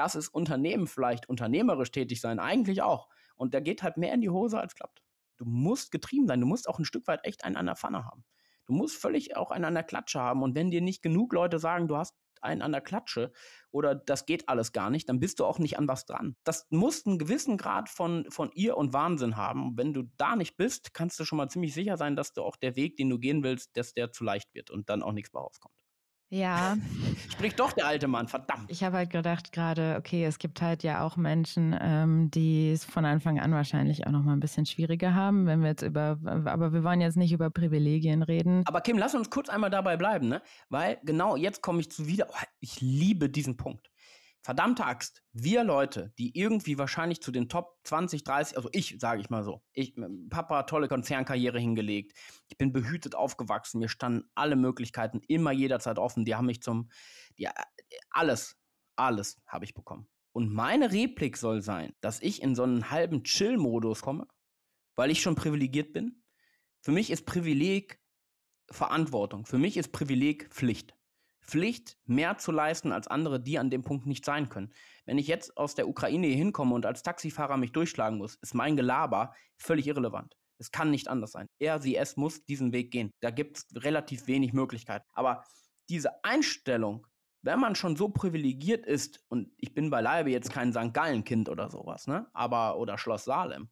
das 0.00 0.14
ist 0.14 0.28
Unternehmen 0.28 0.86
vielleicht 0.86 1.28
unternehmerisch 1.28 1.90
tätig 1.90 2.22
sein, 2.22 2.38
eigentlich 2.38 2.80
auch. 2.80 3.08
Und 3.36 3.52
der 3.52 3.60
geht 3.60 3.82
halt 3.82 3.98
mehr 3.98 4.14
in 4.14 4.22
die 4.22 4.30
Hose 4.30 4.58
als 4.58 4.74
klappt. 4.74 5.02
Du 5.36 5.44
musst 5.44 5.90
getrieben 5.90 6.26
sein, 6.26 6.40
du 6.40 6.46
musst 6.46 6.70
auch 6.70 6.78
ein 6.78 6.86
Stück 6.86 7.06
weit 7.06 7.20
echt 7.24 7.44
einen 7.44 7.56
an 7.56 7.66
der 7.66 7.76
Pfanne 7.76 8.06
haben. 8.06 8.24
Du 8.64 8.72
musst 8.72 8.96
völlig 8.96 9.36
auch 9.36 9.50
einen 9.50 9.66
an 9.66 9.74
der 9.74 9.82
Klatsche 9.82 10.18
haben. 10.18 10.42
Und 10.42 10.54
wenn 10.54 10.70
dir 10.70 10.80
nicht 10.80 11.02
genug 11.02 11.34
Leute 11.34 11.58
sagen, 11.58 11.86
du 11.86 11.98
hast 11.98 12.14
einen 12.40 12.62
an 12.62 12.72
der 12.72 12.80
Klatsche 12.80 13.30
oder 13.70 13.94
das 13.94 14.24
geht 14.24 14.48
alles 14.48 14.72
gar 14.72 14.88
nicht, 14.88 15.06
dann 15.10 15.20
bist 15.20 15.38
du 15.38 15.44
auch 15.44 15.58
nicht 15.58 15.78
an 15.78 15.86
was 15.86 16.06
dran. 16.06 16.34
Das 16.44 16.66
muss 16.70 17.04
einen 17.04 17.18
gewissen 17.18 17.58
Grad 17.58 17.90
von, 17.90 18.24
von 18.30 18.50
ihr 18.54 18.78
und 18.78 18.94
Wahnsinn 18.94 19.36
haben. 19.36 19.76
Wenn 19.76 19.92
du 19.92 20.04
da 20.16 20.34
nicht 20.34 20.56
bist, 20.56 20.94
kannst 20.94 21.20
du 21.20 21.26
schon 21.26 21.36
mal 21.36 21.50
ziemlich 21.50 21.74
sicher 21.74 21.98
sein, 21.98 22.16
dass 22.16 22.32
du 22.32 22.42
auch 22.42 22.56
der 22.56 22.74
Weg, 22.74 22.96
den 22.96 23.10
du 23.10 23.18
gehen 23.18 23.42
willst, 23.42 23.76
dass 23.76 23.92
der 23.92 24.12
zu 24.12 24.24
leicht 24.24 24.54
wird 24.54 24.70
und 24.70 24.88
dann 24.88 25.02
auch 25.02 25.12
nichts 25.12 25.34
mehr 25.34 25.42
rauskommt. 25.42 25.74
Ja. 26.30 26.76
Sprich 27.32 27.56
doch 27.56 27.72
der 27.72 27.86
alte 27.86 28.06
Mann, 28.06 28.28
verdammt. 28.28 28.70
Ich 28.70 28.84
habe 28.84 28.96
halt 28.98 29.10
gedacht 29.10 29.52
gerade, 29.52 29.96
okay, 29.98 30.24
es 30.24 30.38
gibt 30.38 30.62
halt 30.62 30.84
ja 30.84 31.04
auch 31.04 31.16
Menschen, 31.16 31.76
ähm, 31.80 32.30
die 32.30 32.70
es 32.70 32.84
von 32.84 33.04
Anfang 33.04 33.40
an 33.40 33.52
wahrscheinlich 33.52 34.06
auch 34.06 34.12
noch 34.12 34.22
mal 34.22 34.32
ein 34.32 34.40
bisschen 34.40 34.64
schwieriger 34.64 35.14
haben, 35.14 35.46
wenn 35.46 35.60
wir 35.60 35.70
jetzt 35.70 35.82
über, 35.82 36.18
aber 36.24 36.72
wir 36.72 36.84
wollen 36.84 37.00
jetzt 37.00 37.16
nicht 37.16 37.32
über 37.32 37.50
Privilegien 37.50 38.22
reden. 38.22 38.62
Aber 38.66 38.80
Kim, 38.80 38.96
lass 38.96 39.14
uns 39.14 39.28
kurz 39.28 39.48
einmal 39.48 39.70
dabei 39.70 39.96
bleiben, 39.96 40.28
ne? 40.28 40.40
Weil 40.68 40.98
genau 41.04 41.34
jetzt 41.34 41.62
komme 41.62 41.80
ich 41.80 41.90
zu 41.90 42.06
wieder, 42.06 42.28
oh, 42.30 42.44
ich 42.60 42.80
liebe 42.80 43.28
diesen 43.28 43.56
Punkt. 43.56 43.89
Verdammte 44.42 44.86
Axt, 44.86 45.22
wir 45.32 45.64
Leute, 45.64 46.14
die 46.18 46.36
irgendwie 46.38 46.78
wahrscheinlich 46.78 47.20
zu 47.20 47.30
den 47.30 47.50
Top 47.50 47.78
20, 47.84 48.24
30, 48.24 48.56
also 48.56 48.70
ich, 48.72 48.96
sage 48.98 49.20
ich 49.20 49.28
mal 49.28 49.44
so, 49.44 49.62
ich, 49.74 49.94
Papa, 50.30 50.62
tolle 50.62 50.88
Konzernkarriere 50.88 51.58
hingelegt, 51.58 52.16
ich 52.48 52.56
bin 52.56 52.72
behütet 52.72 53.14
aufgewachsen, 53.14 53.80
mir 53.80 53.90
standen 53.90 54.30
alle 54.34 54.56
Möglichkeiten 54.56 55.20
immer 55.28 55.52
jederzeit 55.52 55.98
offen, 55.98 56.24
die 56.24 56.34
haben 56.34 56.46
mich 56.46 56.62
zum, 56.62 56.88
die, 57.38 57.48
alles, 58.10 58.56
alles 58.96 59.42
habe 59.46 59.66
ich 59.66 59.74
bekommen. 59.74 60.08
Und 60.32 60.52
meine 60.52 60.90
Replik 60.92 61.36
soll 61.36 61.60
sein, 61.60 61.92
dass 62.00 62.22
ich 62.22 62.40
in 62.40 62.54
so 62.54 62.62
einen 62.62 62.90
halben 62.90 63.24
Chill-Modus 63.24 64.00
komme, 64.00 64.26
weil 64.96 65.10
ich 65.10 65.20
schon 65.20 65.34
privilegiert 65.34 65.92
bin. 65.92 66.22
Für 66.82 66.92
mich 66.92 67.10
ist 67.10 67.26
Privileg 67.26 68.00
Verantwortung, 68.70 69.44
für 69.44 69.58
mich 69.58 69.76
ist 69.76 69.92
Privileg 69.92 70.48
Pflicht. 70.54 70.94
Pflicht, 71.42 71.98
mehr 72.04 72.38
zu 72.38 72.52
leisten 72.52 72.92
als 72.92 73.08
andere, 73.08 73.40
die 73.40 73.58
an 73.58 73.70
dem 73.70 73.82
Punkt 73.82 74.06
nicht 74.06 74.24
sein 74.24 74.48
können. 74.48 74.72
Wenn 75.04 75.18
ich 75.18 75.26
jetzt 75.26 75.56
aus 75.56 75.74
der 75.74 75.88
Ukraine 75.88 76.28
hier 76.28 76.36
hinkomme 76.36 76.74
und 76.74 76.86
als 76.86 77.02
Taxifahrer 77.02 77.56
mich 77.56 77.72
durchschlagen 77.72 78.18
muss, 78.18 78.36
ist 78.36 78.54
mein 78.54 78.76
Gelaber 78.76 79.34
völlig 79.56 79.86
irrelevant. 79.86 80.36
Es 80.58 80.70
kann 80.70 80.90
nicht 80.90 81.08
anders 81.08 81.32
sein. 81.32 81.48
Er, 81.58 81.80
sie, 81.80 81.96
es 81.96 82.16
muss 82.16 82.44
diesen 82.44 82.72
Weg 82.72 82.90
gehen. 82.90 83.10
Da 83.20 83.30
gibt 83.30 83.56
es 83.56 83.66
relativ 83.74 84.26
wenig 84.26 84.52
Möglichkeiten. 84.52 85.06
Aber 85.14 85.42
diese 85.88 86.22
Einstellung, 86.22 87.06
wenn 87.42 87.58
man 87.58 87.74
schon 87.74 87.96
so 87.96 88.10
privilegiert 88.10 88.84
ist, 88.84 89.24
und 89.28 89.50
ich 89.56 89.72
bin 89.72 89.88
beileibe 89.88 90.30
jetzt 90.30 90.52
kein 90.52 90.72
St. 90.72 90.92
Gallen-Kind 90.92 91.48
oder 91.48 91.70
sowas, 91.70 92.06
ne? 92.06 92.28
Aber, 92.34 92.78
oder 92.78 92.98
Schloss 92.98 93.24
Salem. 93.24 93.70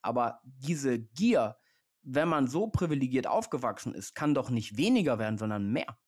Aber 0.00 0.40
diese 0.44 1.00
Gier, 1.00 1.56
wenn 2.02 2.28
man 2.28 2.46
so 2.46 2.68
privilegiert 2.68 3.26
aufgewachsen 3.26 3.92
ist, 3.92 4.14
kann 4.14 4.34
doch 4.34 4.48
nicht 4.48 4.76
weniger 4.76 5.18
werden, 5.18 5.38
sondern 5.38 5.72
mehr. 5.72 5.98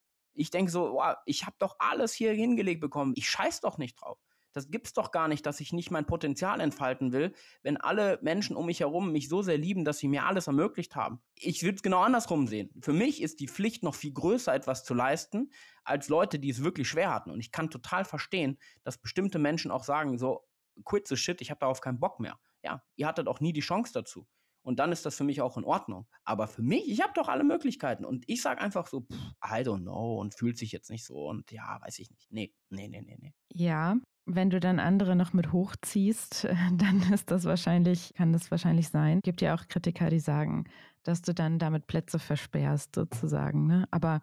Ich 0.40 0.50
denke 0.50 0.70
so, 0.70 0.94
wow, 0.94 1.16
ich 1.26 1.44
habe 1.44 1.56
doch 1.58 1.76
alles 1.78 2.14
hier 2.14 2.32
hingelegt 2.32 2.80
bekommen. 2.80 3.12
Ich 3.14 3.28
scheiß 3.28 3.60
doch 3.60 3.76
nicht 3.76 4.00
drauf. 4.00 4.18
Das 4.52 4.70
gibt's 4.70 4.94
doch 4.94 5.12
gar 5.12 5.28
nicht, 5.28 5.44
dass 5.44 5.60
ich 5.60 5.74
nicht 5.74 5.90
mein 5.90 6.06
Potenzial 6.06 6.60
entfalten 6.60 7.12
will, 7.12 7.34
wenn 7.62 7.76
alle 7.76 8.18
Menschen 8.22 8.56
um 8.56 8.66
mich 8.66 8.80
herum 8.80 9.12
mich 9.12 9.28
so 9.28 9.42
sehr 9.42 9.58
lieben, 9.58 9.84
dass 9.84 9.98
sie 9.98 10.08
mir 10.08 10.24
alles 10.24 10.46
ermöglicht 10.46 10.96
haben. 10.96 11.20
Ich 11.36 11.62
würde 11.62 11.76
es 11.76 11.82
genau 11.82 12.00
andersrum 12.00 12.46
sehen. 12.46 12.70
Für 12.80 12.94
mich 12.94 13.20
ist 13.20 13.38
die 13.40 13.48
Pflicht 13.48 13.82
noch 13.82 13.94
viel 13.94 14.12
größer, 14.12 14.54
etwas 14.54 14.82
zu 14.82 14.94
leisten, 14.94 15.52
als 15.84 16.08
Leute, 16.08 16.38
die 16.38 16.48
es 16.48 16.64
wirklich 16.64 16.88
schwer 16.88 17.12
hatten. 17.12 17.30
Und 17.30 17.40
ich 17.40 17.52
kann 17.52 17.70
total 17.70 18.06
verstehen, 18.06 18.58
dass 18.82 18.98
bestimmte 18.98 19.38
Menschen 19.38 19.70
auch 19.70 19.84
sagen, 19.84 20.18
so, 20.18 20.44
quit 20.84 21.06
the 21.06 21.16
shit, 21.16 21.42
ich 21.42 21.50
habe 21.50 21.60
darauf 21.60 21.82
keinen 21.82 22.00
Bock 22.00 22.18
mehr. 22.18 22.40
Ja, 22.62 22.82
ihr 22.96 23.06
hattet 23.06 23.28
auch 23.28 23.40
nie 23.40 23.52
die 23.52 23.60
Chance 23.60 23.92
dazu. 23.92 24.26
Und 24.62 24.78
dann 24.78 24.92
ist 24.92 25.06
das 25.06 25.16
für 25.16 25.24
mich 25.24 25.40
auch 25.40 25.56
in 25.56 25.64
Ordnung. 25.64 26.06
Aber 26.24 26.46
für 26.46 26.62
mich, 26.62 26.88
ich 26.88 27.00
habe 27.00 27.12
doch 27.14 27.28
alle 27.28 27.44
Möglichkeiten. 27.44 28.04
Und 28.04 28.24
ich 28.26 28.42
sage 28.42 28.60
einfach 28.60 28.86
so, 28.86 29.02
pff, 29.02 29.16
I 29.44 29.62
don't 29.62 29.82
know 29.82 30.18
und 30.20 30.34
fühlt 30.34 30.58
sich 30.58 30.72
jetzt 30.72 30.90
nicht 30.90 31.04
so. 31.04 31.28
Und 31.28 31.50
ja, 31.50 31.78
weiß 31.80 31.98
ich 31.98 32.10
nicht. 32.10 32.30
Nee, 32.30 32.52
nee, 32.68 32.88
nee, 32.88 33.02
nee, 33.02 33.16
nee. 33.20 33.32
Ja, 33.52 33.96
wenn 34.26 34.50
du 34.50 34.60
dann 34.60 34.78
andere 34.78 35.16
noch 35.16 35.32
mit 35.32 35.52
hochziehst, 35.52 36.44
dann 36.72 37.12
ist 37.12 37.30
das 37.30 37.44
wahrscheinlich, 37.44 38.14
kann 38.14 38.32
das 38.32 38.50
wahrscheinlich 38.50 38.88
sein. 38.88 39.20
Gibt 39.22 39.40
ja 39.40 39.54
auch 39.54 39.66
Kritiker, 39.68 40.10
die 40.10 40.20
sagen, 40.20 40.64
dass 41.02 41.22
du 41.22 41.32
dann 41.32 41.58
damit 41.58 41.86
Plätze 41.86 42.18
versperrst, 42.18 42.94
sozusagen. 42.94 43.66
Ne? 43.66 43.86
Aber 43.90 44.20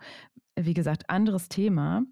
wie 0.55 0.73
gesagt, 0.73 1.09
anderes 1.09 1.49
Thema. 1.49 2.03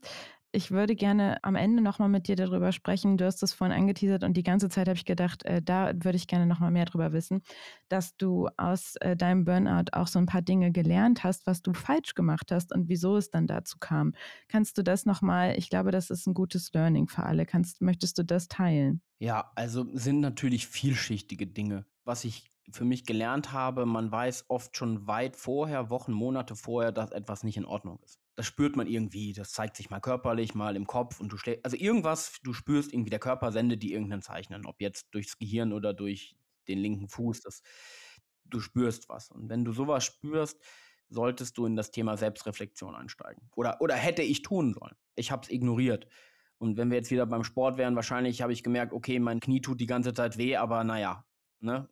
Ich 0.55 0.71
würde 0.71 0.95
gerne 0.95 1.43
am 1.43 1.55
Ende 1.55 1.83
nochmal 1.83 2.07
mit 2.07 2.29
dir 2.29 2.37
darüber 2.37 2.71
sprechen. 2.71 3.17
Du 3.17 3.25
hast 3.25 3.43
es 3.43 3.51
vorhin 3.51 3.75
angeteasert 3.75 4.23
und 4.23 4.37
die 4.37 4.43
ganze 4.43 4.69
Zeit 4.69 4.87
habe 4.87 4.95
ich 4.95 5.03
gedacht, 5.03 5.43
äh, 5.43 5.61
da 5.61 5.91
würde 5.93 6.15
ich 6.15 6.27
gerne 6.27 6.45
nochmal 6.45 6.71
mehr 6.71 6.85
darüber 6.85 7.11
wissen, 7.11 7.41
dass 7.89 8.15
du 8.15 8.47
aus 8.55 8.95
äh, 9.01 9.17
deinem 9.17 9.43
Burnout 9.43 9.91
auch 9.91 10.07
so 10.07 10.17
ein 10.17 10.27
paar 10.27 10.41
Dinge 10.41 10.71
gelernt 10.71 11.25
hast, 11.25 11.45
was 11.45 11.61
du 11.61 11.73
falsch 11.73 12.15
gemacht 12.15 12.53
hast 12.53 12.73
und 12.73 12.87
wieso 12.87 13.17
es 13.17 13.29
dann 13.29 13.47
dazu 13.47 13.79
kam. 13.81 14.13
Kannst 14.47 14.77
du 14.77 14.81
das 14.81 15.05
nochmal, 15.05 15.57
ich 15.57 15.69
glaube, 15.69 15.91
das 15.91 16.09
ist 16.09 16.25
ein 16.25 16.33
gutes 16.33 16.71
Learning 16.71 17.09
für 17.09 17.23
alle. 17.23 17.45
Kannst, 17.45 17.81
möchtest 17.81 18.17
du 18.17 18.23
das 18.23 18.47
teilen? 18.47 19.01
Ja, 19.19 19.51
also 19.55 19.85
sind 19.91 20.21
natürlich 20.21 20.67
vielschichtige 20.67 21.47
Dinge. 21.47 21.85
Was 22.05 22.23
ich 22.23 22.49
für 22.71 22.85
mich 22.85 23.05
gelernt 23.05 23.51
habe, 23.51 23.85
man 23.85 24.09
weiß 24.09 24.45
oft 24.47 24.77
schon 24.77 25.05
weit 25.05 25.35
vorher, 25.35 25.89
Wochen, 25.89 26.13
Monate 26.13 26.55
vorher, 26.55 26.93
dass 26.93 27.11
etwas 27.11 27.43
nicht 27.43 27.57
in 27.57 27.65
Ordnung 27.65 27.99
ist. 28.05 28.24
Das 28.35 28.45
spürt 28.45 28.75
man 28.75 28.87
irgendwie, 28.87 29.33
das 29.33 29.51
zeigt 29.51 29.77
sich 29.77 29.89
mal 29.89 30.01
körperlich, 30.01 30.55
mal 30.55 30.75
im 30.75 30.87
Kopf 30.87 31.21
und 31.21 31.31
du 31.31 31.37
schlägst, 31.37 31.63
also 31.63 31.77
irgendwas, 31.77 32.39
du 32.43 32.53
spürst 32.53 32.93
irgendwie, 32.93 33.09
der 33.09 33.19
Körper 33.19 33.51
sendet 33.51 33.81
dir 33.81 33.93
irgendein 33.93 34.21
Zeichen, 34.21 34.65
ob 34.65 34.81
jetzt 34.81 35.07
durchs 35.11 35.37
Gehirn 35.37 35.71
oder 35.71 35.93
durch 35.93 36.35
den 36.67 36.79
linken 36.79 37.07
Fuß, 37.07 37.41
das, 37.41 37.61
du 38.45 38.59
spürst 38.59 39.09
was. 39.09 39.31
Und 39.31 39.49
wenn 39.49 39.63
du 39.63 39.71
sowas 39.71 40.03
spürst, 40.03 40.59
solltest 41.09 41.57
du 41.57 41.65
in 41.65 41.75
das 41.75 41.91
Thema 41.91 42.17
Selbstreflexion 42.17 42.95
einsteigen. 42.95 43.49
Oder, 43.55 43.79
oder 43.81 43.95
hätte 43.95 44.21
ich 44.21 44.41
tun 44.41 44.73
sollen. 44.73 44.95
Ich 45.15 45.31
habe 45.31 45.43
es 45.43 45.49
ignoriert. 45.49 46.07
Und 46.57 46.77
wenn 46.77 46.89
wir 46.89 46.97
jetzt 46.97 47.11
wieder 47.11 47.25
beim 47.25 47.43
Sport 47.43 47.77
wären, 47.77 47.95
wahrscheinlich 47.95 48.41
habe 48.41 48.53
ich 48.53 48.63
gemerkt, 48.63 48.93
okay, 48.93 49.19
mein 49.19 49.39
Knie 49.39 49.61
tut 49.61 49.79
die 49.79 49.85
ganze 49.85 50.13
Zeit 50.13 50.37
weh, 50.37 50.55
aber 50.55 50.83
naja, 50.83 51.25
ne? 51.59 51.89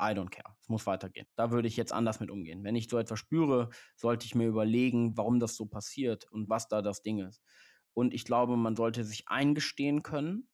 I 0.00 0.14
don't 0.14 0.30
care. 0.30 0.54
Es 0.60 0.68
muss 0.68 0.86
weitergehen. 0.86 1.26
Da 1.34 1.50
würde 1.50 1.68
ich 1.68 1.76
jetzt 1.76 1.92
anders 1.92 2.20
mit 2.20 2.30
umgehen. 2.30 2.62
Wenn 2.64 2.76
ich 2.76 2.88
so 2.88 2.98
etwas 2.98 3.18
spüre, 3.18 3.70
sollte 3.96 4.26
ich 4.26 4.34
mir 4.34 4.46
überlegen, 4.46 5.16
warum 5.16 5.40
das 5.40 5.56
so 5.56 5.66
passiert 5.66 6.30
und 6.30 6.48
was 6.48 6.68
da 6.68 6.82
das 6.82 7.02
Ding 7.02 7.18
ist. 7.18 7.42
Und 7.94 8.14
ich 8.14 8.24
glaube, 8.24 8.56
man 8.56 8.76
sollte 8.76 9.04
sich 9.04 9.28
eingestehen 9.28 10.02
können, 10.02 10.48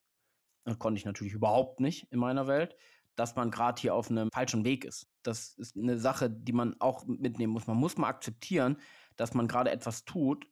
das 0.64 0.78
konnte 0.78 0.98
ich 0.98 1.04
natürlich 1.04 1.34
überhaupt 1.34 1.80
nicht 1.80 2.10
in 2.10 2.18
meiner 2.18 2.46
Welt, 2.46 2.74
dass 3.16 3.36
man 3.36 3.50
gerade 3.50 3.80
hier 3.80 3.94
auf 3.94 4.10
einem 4.10 4.30
falschen 4.32 4.64
Weg 4.64 4.84
ist. 4.86 5.06
Das 5.22 5.54
ist 5.58 5.76
eine 5.76 5.98
Sache, 5.98 6.30
die 6.30 6.52
man 6.52 6.74
auch 6.80 7.04
mitnehmen 7.04 7.52
muss. 7.52 7.66
Man 7.66 7.76
muss 7.76 7.98
mal 7.98 8.08
akzeptieren, 8.08 8.78
dass 9.16 9.34
man 9.34 9.46
gerade 9.46 9.70
etwas 9.70 10.06
tut, 10.06 10.46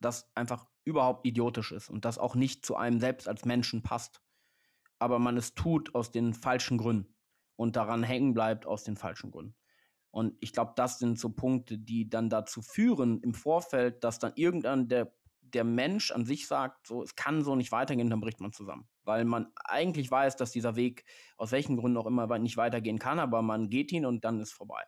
das 0.00 0.30
einfach 0.36 0.66
überhaupt 0.84 1.26
idiotisch 1.26 1.72
ist 1.72 1.90
und 1.90 2.04
das 2.04 2.18
auch 2.18 2.36
nicht 2.36 2.64
zu 2.64 2.76
einem 2.76 3.00
selbst 3.00 3.26
als 3.26 3.44
Menschen 3.44 3.82
passt. 3.82 4.22
Aber 5.00 5.18
man 5.18 5.36
es 5.36 5.54
tut 5.54 5.94
aus 5.96 6.12
den 6.12 6.32
falschen 6.32 6.78
Gründen 6.78 7.15
und 7.56 7.76
daran 7.76 8.02
hängen 8.02 8.34
bleibt 8.34 8.66
aus 8.66 8.84
den 8.84 8.96
falschen 8.96 9.30
Gründen. 9.30 9.56
Und 10.10 10.34
ich 10.40 10.52
glaube, 10.52 10.72
das 10.76 10.98
sind 10.98 11.18
so 11.18 11.30
Punkte, 11.30 11.78
die 11.78 12.08
dann 12.08 12.30
dazu 12.30 12.62
führen 12.62 13.20
im 13.20 13.34
Vorfeld, 13.34 14.02
dass 14.02 14.18
dann 14.18 14.32
irgendwann 14.34 14.88
der, 14.88 15.12
der 15.40 15.64
Mensch 15.64 16.10
an 16.10 16.24
sich 16.24 16.46
sagt, 16.46 16.86
so, 16.86 17.02
es 17.02 17.16
kann 17.16 17.42
so 17.42 17.54
nicht 17.54 17.72
weitergehen, 17.72 18.08
dann 18.08 18.20
bricht 18.20 18.40
man 18.40 18.52
zusammen. 18.52 18.88
Weil 19.04 19.24
man 19.24 19.52
eigentlich 19.56 20.10
weiß, 20.10 20.36
dass 20.36 20.52
dieser 20.52 20.74
Weg 20.74 21.04
aus 21.36 21.52
welchen 21.52 21.76
Gründen 21.76 21.98
auch 21.98 22.06
immer 22.06 22.38
nicht 22.38 22.56
weitergehen 22.56 22.98
kann, 22.98 23.18
aber 23.18 23.42
man 23.42 23.68
geht 23.68 23.92
ihn 23.92 24.06
und 24.06 24.24
dann 24.24 24.40
ist 24.40 24.52
vorbei. 24.52 24.82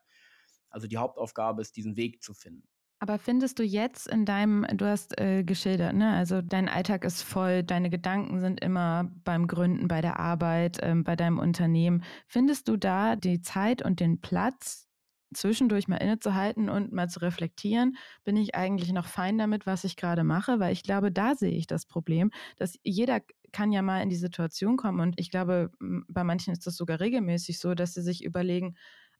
Also 0.71 0.87
die 0.87 0.97
Hauptaufgabe 0.97 1.61
ist, 1.63 1.77
diesen 1.77 1.97
Weg 1.97 2.23
zu 2.23 2.33
finden. 2.33 2.67
Aber 3.01 3.19
findest 3.19 3.61
du 3.61 3.63
jetzt 3.63 4.09
in 4.09 4.25
deinem, 4.25 4.67
du 4.75 4.85
hast 4.87 5.19
äh, 5.21 5.45
geschildert, 5.45 5.95
ne? 5.95 6.11
Also 6.15 6.43
dein 6.43 6.69
Alltag 6.69 7.05
ist 7.05 7.23
voll, 7.23 7.63
deine 7.63 7.91
Gedanken 7.91 8.41
sind 8.41 8.61
immer 8.61 9.09
beim 9.25 9.47
Gründen, 9.47 9.87
bei 9.87 10.01
der 10.01 10.19
Arbeit, 10.19 10.79
ähm, 10.83 11.05
bei 11.05 11.15
deinem 11.15 11.39
Unternehmen. 11.39 12.03
Findest 12.27 12.67
du 12.67 12.77
da 12.77 13.15
die 13.15 13.41
Zeit 13.41 13.83
und 13.85 14.01
den 14.01 14.21
Platz, 14.21 14.87
zwischendurch 15.33 15.87
mal 15.89 15.99
innezuhalten 15.99 16.69
und 16.69 16.91
mal 16.93 17.09
zu 17.09 17.21
reflektieren, 17.21 17.97
bin 18.25 18.37
ich 18.37 18.55
eigentlich 18.57 18.93
noch 18.93 19.07
fein 19.07 19.39
damit, 19.39 19.67
was 19.67 19.85
ich 19.85 19.95
gerade 19.97 20.25
mache? 20.25 20.59
Weil 20.59 20.73
ich 20.73 20.83
glaube, 20.83 21.13
da 21.13 21.35
sehe 21.37 21.51
ich 21.53 21.67
das 21.69 21.87
Problem, 21.87 22.31
dass 22.57 22.79
jeder 22.83 23.21
kann 23.53 23.71
ja 23.71 23.83
mal 23.83 24.03
in 24.03 24.09
die 24.11 24.17
Situation 24.17 24.77
kommen 24.77 25.01
und 25.01 25.21
ich 25.21 25.31
glaube, 25.31 25.71
bei 26.09 26.25
manchen 26.25 26.53
ist 26.53 26.67
das 26.67 26.77
sogar 26.77 26.99
regelmäßig 27.01 27.59
so, 27.61 27.75
dass 27.75 27.95
sie 27.95 28.03
sich 28.03 28.25
überlegen, 28.25 28.75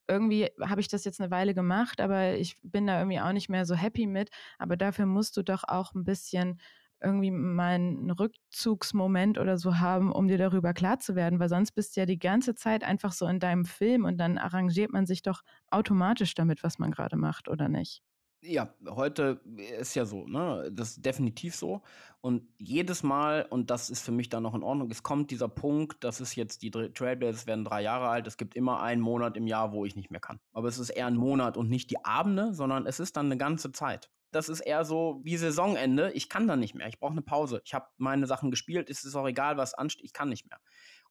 irgendwie 0.09 0.49
habe 0.61 0.81
ich 0.81 0.89
das 0.89 1.05
jetzt 1.05 1.21
eine 1.21 1.31
Weile 1.31 1.55
gemacht, 1.55 2.01
aber 2.01 2.35
ich 2.37 2.57
bin 2.63 2.87
da 2.87 2.99
irgendwie 2.99 3.21
auch 3.21 3.33
nicht 3.33 3.49
mehr 3.49 3.67
so 3.67 3.75
happy 3.75 4.07
mit. 4.07 4.31
Aber 4.59 4.77
dafür 4.77 5.07
musst 5.07 5.37
du 5.37 5.43
doch 5.43 5.65
auch 5.67 5.95
ein 5.95 6.05
bisschen 6.05 6.61
irgendwie 7.01 7.31
mal 7.31 7.75
einen 7.75 8.11
Rückzugsmoment 8.11 9.39
oder 9.39 9.57
so 9.59 9.79
haben, 9.79 10.11
um 10.13 10.27
dir 10.29 10.39
darüber 10.39 10.75
klar 10.75 10.99
zu 10.99 11.15
werden, 11.15 11.39
weil 11.39 11.49
sonst 11.49 11.73
bist 11.73 11.97
du 11.97 12.01
ja 12.01 12.07
die 12.07 12.19
ganze 12.19 12.55
Zeit 12.55 12.83
einfach 12.85 13.13
so 13.13 13.27
in 13.27 13.39
deinem 13.39 13.65
Film 13.65 14.05
und 14.05 14.19
dann 14.19 14.37
arrangiert 14.39 14.93
man 14.93 15.07
sich 15.07 15.23
doch 15.23 15.43
automatisch 15.71 16.35
damit, 16.35 16.65
was 16.65 16.79
man 16.79 16.91
gerade 16.91 17.17
macht, 17.17 17.49
oder 17.49 17.69
nicht? 17.69 18.03
Ja, 18.41 18.73
heute 18.89 19.41
ist 19.81 19.97
ja 19.97 20.05
so, 20.05 20.25
ne? 20.27 20.71
Das 20.73 20.91
ist 20.91 21.05
definitiv 21.05 21.57
so. 21.57 21.83
Und 22.21 22.49
jedes 22.57 23.03
Mal, 23.03 23.47
und 23.51 23.69
das 23.71 23.91
ist 23.91 24.03
für 24.03 24.13
mich 24.13 24.29
dann 24.29 24.45
noch 24.45 24.55
in 24.55 24.63
Ordnung, 24.63 24.91
es 24.93 25.03
kommt 25.03 25.33
dieser 25.33 25.49
Punkt, 25.49 26.05
das 26.05 26.21
ist 26.21 26.37
jetzt, 26.37 26.63
die 26.63 26.71
Trailblazers 26.71 27.49
werden 27.49 27.65
drei 27.65 27.83
Jahre 27.83 28.09
alt, 28.09 28.29
es 28.29 28.37
gibt 28.37 28.55
immer 28.55 28.81
einen 28.81 29.01
Monat 29.03 29.37
im 29.37 29.49
Jahr, 29.49 29.73
wo 29.73 29.85
ich 29.85 29.97
nicht 29.97 30.11
mehr 30.13 30.21
kann. 30.21 30.39
Aber 30.53 30.69
es 30.69 30.79
ist 30.79 30.91
eher 30.91 31.07
ein 31.07 31.17
Monat 31.17 31.57
und 31.57 31.69
nicht 31.69 31.91
die 31.91 32.05
Abende, 32.05 32.55
sondern 32.55 32.87
es 32.87 33.01
ist 33.01 33.17
dann 33.17 33.27
eine 33.27 33.39
ganze 33.39 33.73
Zeit. 33.73 34.09
Das 34.31 34.49
ist 34.49 34.61
eher 34.61 34.85
so 34.85 35.21
wie 35.25 35.37
Saisonende, 35.37 36.13
ich 36.13 36.29
kann 36.29 36.47
dann 36.47 36.61
nicht 36.61 36.75
mehr, 36.75 36.87
ich 36.87 37.01
brauche 37.01 37.13
eine 37.13 37.23
Pause. 37.23 37.61
Ich 37.65 37.75
habe 37.75 37.87
meine 37.97 38.27
Sachen 38.27 38.51
gespielt, 38.51 38.89
es 38.91 39.05
ist 39.05 39.17
auch 39.17 39.27
egal, 39.27 39.57
was 39.57 39.75
ansteht, 39.75 40.05
ich 40.05 40.13
kann 40.13 40.29
nicht 40.29 40.49
mehr. 40.49 40.61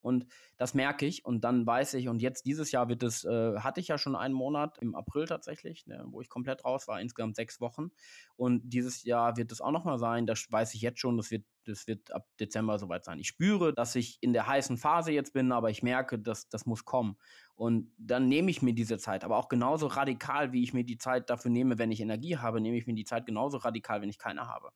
Und 0.02 0.26
das 0.58 0.74
merke 0.74 1.06
ich 1.06 1.26
und 1.26 1.44
dann 1.44 1.66
weiß 1.66 1.96
ich, 1.96 2.08
und 2.08 2.22
jetzt 2.22 2.46
dieses 2.46 2.72
Jahr 2.72 2.90
wird 2.90 3.04
es, 3.04 3.24
äh, 3.26 3.60
hatte 3.60 3.80
ich 3.80 3.88
ja 3.88 3.98
schon 3.98 4.16
einen 4.16 4.34
Monat 4.34 4.78
im 4.80 4.96
April 4.96 5.26
tatsächlich, 5.26 5.86
ne, 5.88 6.06
wo 6.08 6.22
ich 6.22 6.30
komplett 6.30 6.64
raus 6.66 6.88
war, 6.88 7.02
insgesamt 7.02 7.36
sechs 7.36 7.60
Wochen. 7.60 7.90
Und 8.36 8.62
dieses 8.64 9.04
Jahr 9.04 9.38
wird 9.38 9.52
es 9.52 9.62
auch 9.62 9.72
nochmal 9.72 10.00
sein, 10.00 10.26
das 10.26 10.46
weiß 10.50 10.74
ich 10.76 10.82
jetzt 10.82 11.00
schon, 11.00 11.18
das 11.18 11.32
wird, 11.32 11.46
das 11.66 11.88
wird 11.88 12.12
ab 12.12 12.28
Dezember 12.40 12.80
soweit 12.80 13.06
sein. 13.06 13.20
Ich 13.20 13.28
spüre, 13.28 13.74
dass 13.74 13.96
ich 13.96 14.18
in 14.22 14.34
der 14.34 14.48
heißen 14.48 14.78
Phase 14.78 15.12
jetzt 15.12 15.34
bin, 15.34 15.52
aber 15.52 15.70
ich 15.70 15.84
merke, 15.84 16.20
dass 16.20 16.48
das 16.50 16.66
muss 16.66 16.86
kommen. 16.86 17.18
Und 17.56 17.92
dann 17.98 18.28
nehme 18.28 18.52
ich 18.52 18.62
mir 18.62 18.74
diese 18.74 19.00
Zeit, 19.00 19.24
aber 19.24 19.38
auch 19.38 19.50
genauso 19.50 19.88
radikal, 19.88 20.54
wie 20.54 20.64
ich 20.64 20.74
mir 20.74 20.84
die 20.84 20.98
Zeit 20.98 21.30
dafür 21.30 21.50
nehme, 21.52 21.80
wenn 21.80 21.92
ich 21.92 22.02
Energie 22.02 22.38
habe, 22.38 22.62
nehme 22.62 22.78
ich 22.78 22.86
mir 22.86 22.94
die 22.94 23.04
Zeit 23.04 23.26
genauso 23.26 23.58
radikal, 23.58 24.02
wenn 24.02 24.10
ich 24.10 24.20
keine 24.20 24.48
habe. 24.48 24.72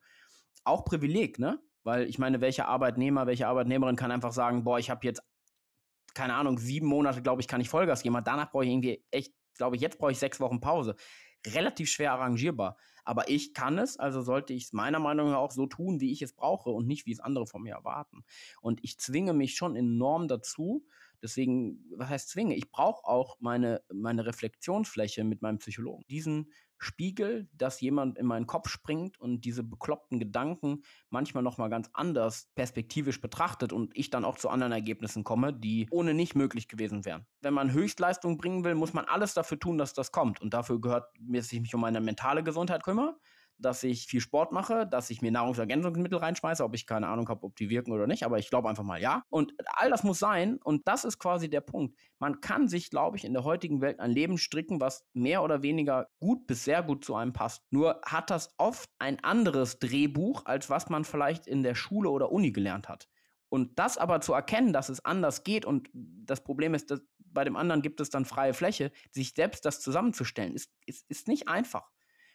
Auch 0.63 0.85
Privileg, 0.85 1.39
ne? 1.39 1.59
Weil 1.83 2.07
ich 2.07 2.19
meine, 2.19 2.41
welcher 2.41 2.67
Arbeitnehmer, 2.67 3.25
welche 3.25 3.47
Arbeitnehmerin 3.47 3.95
kann 3.95 4.11
einfach 4.11 4.33
sagen, 4.33 4.63
boah, 4.63 4.77
ich 4.77 4.89
habe 4.89 5.05
jetzt, 5.05 5.23
keine 6.13 6.35
Ahnung, 6.35 6.59
sieben 6.59 6.87
Monate, 6.87 7.21
glaube 7.21 7.41
ich, 7.41 7.47
kann 7.47 7.61
ich 7.61 7.69
Vollgas 7.69 8.03
geben. 8.03 8.19
Danach 8.23 8.51
brauche 8.51 8.65
ich 8.65 8.71
irgendwie 8.71 9.03
echt, 9.09 9.33
glaube 9.57 9.75
ich, 9.75 9.81
jetzt 9.81 9.97
brauche 9.97 10.11
ich 10.11 10.19
sechs 10.19 10.39
Wochen 10.39 10.59
Pause. 10.59 10.95
Relativ 11.47 11.89
schwer 11.89 12.13
arrangierbar. 12.13 12.77
Aber 13.03 13.29
ich 13.29 13.53
kann 13.53 13.79
es, 13.79 13.97
also 13.97 14.21
sollte 14.21 14.53
ich 14.53 14.65
es 14.65 14.73
meiner 14.73 14.99
Meinung 14.99 15.31
nach 15.31 15.37
auch 15.37 15.51
so 15.51 15.65
tun, 15.65 15.99
wie 15.99 16.11
ich 16.11 16.21
es 16.21 16.33
brauche 16.33 16.69
und 16.69 16.85
nicht, 16.85 17.07
wie 17.07 17.11
es 17.11 17.19
andere 17.19 17.47
von 17.47 17.63
mir 17.63 17.73
erwarten. 17.73 18.23
Und 18.61 18.83
ich 18.83 18.99
zwinge 18.99 19.33
mich 19.33 19.55
schon 19.55 19.75
enorm 19.75 20.27
dazu, 20.27 20.85
Deswegen, 21.21 21.85
was 21.95 22.09
heißt 22.09 22.29
zwinge? 22.29 22.55
Ich 22.55 22.71
brauche 22.71 23.05
auch 23.05 23.37
meine, 23.39 23.81
meine 23.93 24.25
Reflexionsfläche 24.25 25.23
mit 25.23 25.41
meinem 25.41 25.59
Psychologen. 25.59 26.03
Diesen 26.09 26.51
Spiegel, 26.83 27.47
dass 27.53 27.79
jemand 27.79 28.17
in 28.17 28.25
meinen 28.25 28.47
Kopf 28.47 28.67
springt 28.67 29.19
und 29.19 29.45
diese 29.45 29.63
bekloppten 29.63 30.19
Gedanken 30.19 30.81
manchmal 31.11 31.43
nochmal 31.43 31.69
ganz 31.69 31.89
anders 31.93 32.49
perspektivisch 32.55 33.21
betrachtet 33.21 33.71
und 33.71 33.95
ich 33.95 34.09
dann 34.09 34.25
auch 34.25 34.37
zu 34.37 34.49
anderen 34.49 34.71
Ergebnissen 34.71 35.23
komme, 35.23 35.53
die 35.53 35.87
ohne 35.91 36.15
nicht 36.15 36.33
möglich 36.33 36.67
gewesen 36.67 37.05
wären. 37.05 37.27
Wenn 37.41 37.53
man 37.53 37.71
Höchstleistung 37.71 38.37
bringen 38.37 38.63
will, 38.63 38.73
muss 38.73 38.93
man 38.93 39.05
alles 39.05 39.35
dafür 39.35 39.59
tun, 39.59 39.77
dass 39.77 39.93
das 39.93 40.11
kommt. 40.11 40.41
Und 40.41 40.55
dafür 40.55 40.81
gehört, 40.81 41.05
dass 41.19 41.53
ich 41.53 41.61
mich 41.61 41.75
um 41.75 41.81
meine 41.81 42.01
mentale 42.01 42.43
Gesundheit 42.43 42.83
kümmere, 42.83 43.15
dass 43.61 43.83
ich 43.83 44.07
viel 44.07 44.21
Sport 44.21 44.51
mache, 44.51 44.87
dass 44.87 45.09
ich 45.09 45.21
mir 45.21 45.31
Nahrungsergänzungsmittel 45.31 46.19
reinschmeiße, 46.19 46.63
ob 46.63 46.75
ich 46.75 46.85
keine 46.85 47.07
Ahnung 47.07 47.29
habe, 47.29 47.43
ob 47.43 47.55
die 47.55 47.69
wirken 47.69 47.91
oder 47.91 48.07
nicht, 48.07 48.23
aber 48.23 48.39
ich 48.39 48.49
glaube 48.49 48.69
einfach 48.69 48.83
mal 48.83 49.01
ja. 49.01 49.23
Und 49.29 49.53
all 49.73 49.89
das 49.89 50.03
muss 50.03 50.19
sein 50.19 50.57
und 50.63 50.87
das 50.87 51.05
ist 51.05 51.19
quasi 51.19 51.49
der 51.49 51.61
Punkt. 51.61 51.97
Man 52.19 52.41
kann 52.41 52.67
sich, 52.67 52.89
glaube 52.89 53.17
ich, 53.17 53.25
in 53.25 53.33
der 53.33 53.43
heutigen 53.43 53.81
Welt 53.81 53.99
ein 53.99 54.11
Leben 54.11 54.37
stricken, 54.37 54.81
was 54.81 55.05
mehr 55.13 55.43
oder 55.43 55.63
weniger 55.63 56.07
gut 56.19 56.47
bis 56.47 56.65
sehr 56.65 56.83
gut 56.83 57.05
zu 57.05 57.15
einem 57.15 57.33
passt. 57.33 57.63
Nur 57.69 58.01
hat 58.05 58.29
das 58.29 58.53
oft 58.57 58.89
ein 58.99 59.23
anderes 59.23 59.79
Drehbuch, 59.79 60.45
als 60.45 60.69
was 60.69 60.89
man 60.89 61.03
vielleicht 61.03 61.47
in 61.47 61.63
der 61.63 61.75
Schule 61.75 62.09
oder 62.09 62.31
Uni 62.31 62.51
gelernt 62.51 62.89
hat. 62.89 63.07
Und 63.49 63.77
das 63.79 63.97
aber 63.97 64.21
zu 64.21 64.33
erkennen, 64.33 64.71
dass 64.71 64.87
es 64.87 65.03
anders 65.03 65.43
geht 65.43 65.65
und 65.65 65.89
das 65.93 66.41
Problem 66.41 66.73
ist, 66.73 66.89
dass 66.89 67.01
bei 67.33 67.43
dem 67.43 67.55
anderen 67.55 67.81
gibt 67.81 67.99
es 68.01 68.09
dann 68.09 68.25
freie 68.25 68.53
Fläche, 68.53 68.91
sich 69.11 69.33
selbst 69.33 69.65
das 69.65 69.81
zusammenzustellen, 69.81 70.53
ist, 70.53 70.71
ist, 70.85 71.09
ist 71.09 71.27
nicht 71.27 71.47
einfach. 71.47 71.89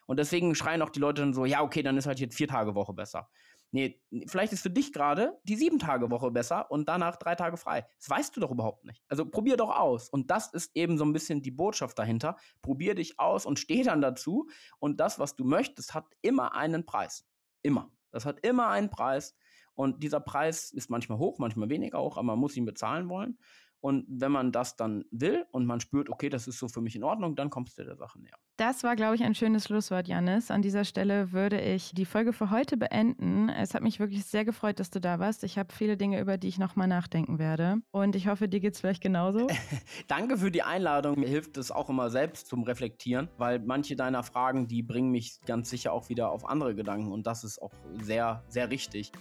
Und 0.06 0.18
deswegen 0.18 0.54
schreien 0.54 0.82
auch 0.82 0.90
die 0.90 1.00
Leute 1.00 1.22
dann 1.22 1.34
so, 1.34 1.44
ja, 1.44 1.62
okay, 1.62 1.82
dann 1.82 1.96
ist 1.96 2.06
halt 2.06 2.20
jetzt 2.20 2.36
vier 2.36 2.48
Tage 2.48 2.74
Woche 2.74 2.92
besser. 2.92 3.28
Nee, 3.72 4.00
vielleicht 4.26 4.52
ist 4.52 4.62
für 4.62 4.70
dich 4.70 4.92
gerade 4.92 5.38
die 5.42 5.56
sieben 5.56 5.78
Tage 5.78 6.10
Woche 6.10 6.30
besser 6.30 6.70
und 6.70 6.88
danach 6.88 7.16
drei 7.16 7.34
Tage 7.34 7.56
frei. 7.56 7.84
Das 7.98 8.08
weißt 8.08 8.36
du 8.36 8.40
doch 8.40 8.50
überhaupt 8.50 8.84
nicht. 8.84 9.02
Also 9.08 9.28
probier 9.28 9.56
doch 9.56 9.76
aus. 9.76 10.08
Und 10.08 10.30
das 10.30 10.52
ist 10.52 10.70
eben 10.74 10.96
so 10.98 11.04
ein 11.04 11.12
bisschen 11.12 11.42
die 11.42 11.50
Botschaft 11.50 11.98
dahinter. 11.98 12.36
Probier 12.62 12.94
dich 12.94 13.18
aus 13.18 13.44
und 13.44 13.58
steh 13.58 13.82
dann 13.82 14.00
dazu. 14.00 14.48
Und 14.78 15.00
das, 15.00 15.18
was 15.18 15.34
du 15.34 15.44
möchtest, 15.44 15.94
hat 15.94 16.06
immer 16.22 16.54
einen 16.54 16.86
Preis. 16.86 17.26
Immer. 17.62 17.90
Das 18.12 18.24
hat 18.24 18.40
immer 18.46 18.68
einen 18.68 18.88
Preis. 18.88 19.36
Und 19.74 20.02
dieser 20.02 20.20
Preis 20.20 20.70
ist 20.70 20.88
manchmal 20.88 21.18
hoch, 21.18 21.38
manchmal 21.38 21.68
weniger 21.68 22.00
hoch, 22.00 22.16
aber 22.16 22.24
man 22.24 22.38
muss 22.38 22.56
ihn 22.56 22.64
bezahlen 22.64 23.08
wollen. 23.10 23.38
Und 23.80 24.04
wenn 24.08 24.32
man 24.32 24.52
das 24.52 24.76
dann 24.76 25.04
will 25.10 25.44
und 25.52 25.66
man 25.66 25.80
spürt, 25.80 26.08
okay, 26.08 26.28
das 26.28 26.48
ist 26.48 26.58
so 26.58 26.68
für 26.68 26.80
mich 26.80 26.96
in 26.96 27.04
Ordnung, 27.04 27.36
dann 27.36 27.50
kommst 27.50 27.78
du 27.78 27.84
der 27.84 27.96
Sache 27.96 28.20
näher. 28.20 28.36
Das 28.56 28.84
war, 28.84 28.96
glaube 28.96 29.14
ich, 29.14 29.22
ein 29.22 29.34
schönes 29.34 29.64
Schlusswort, 29.64 30.08
Janis. 30.08 30.50
An 30.50 30.62
dieser 30.62 30.84
Stelle 30.84 31.32
würde 31.32 31.60
ich 31.60 31.92
die 31.92 32.06
Folge 32.06 32.32
für 32.32 32.50
heute 32.50 32.76
beenden. 32.76 33.48
Es 33.48 33.74
hat 33.74 33.82
mich 33.82 34.00
wirklich 34.00 34.24
sehr 34.24 34.44
gefreut, 34.44 34.80
dass 34.80 34.90
du 34.90 35.00
da 35.00 35.18
warst. 35.18 35.44
Ich 35.44 35.58
habe 35.58 35.72
viele 35.72 35.96
Dinge, 35.96 36.20
über 36.20 36.38
die 36.38 36.48
ich 36.48 36.58
nochmal 36.58 36.88
nachdenken 36.88 37.38
werde. 37.38 37.76
Und 37.90 38.16
ich 38.16 38.28
hoffe, 38.28 38.48
dir 38.48 38.60
geht 38.60 38.74
es 38.74 38.80
vielleicht 38.80 39.02
genauso. 39.02 39.46
Danke 40.08 40.38
für 40.38 40.50
die 40.50 40.62
Einladung. 40.62 41.20
Mir 41.20 41.28
hilft 41.28 41.58
es 41.58 41.70
auch 41.70 41.90
immer 41.90 42.08
selbst 42.08 42.46
zum 42.48 42.62
Reflektieren, 42.62 43.28
weil 43.36 43.58
manche 43.58 43.94
deiner 43.94 44.22
Fragen, 44.22 44.68
die 44.68 44.82
bringen 44.82 45.10
mich 45.10 45.40
ganz 45.46 45.68
sicher 45.68 45.92
auch 45.92 46.08
wieder 46.08 46.30
auf 46.30 46.48
andere 46.48 46.74
Gedanken. 46.74 47.12
Und 47.12 47.26
das 47.26 47.44
ist 47.44 47.60
auch 47.60 47.72
sehr, 48.00 48.42
sehr 48.48 48.70
richtig. 48.70 49.12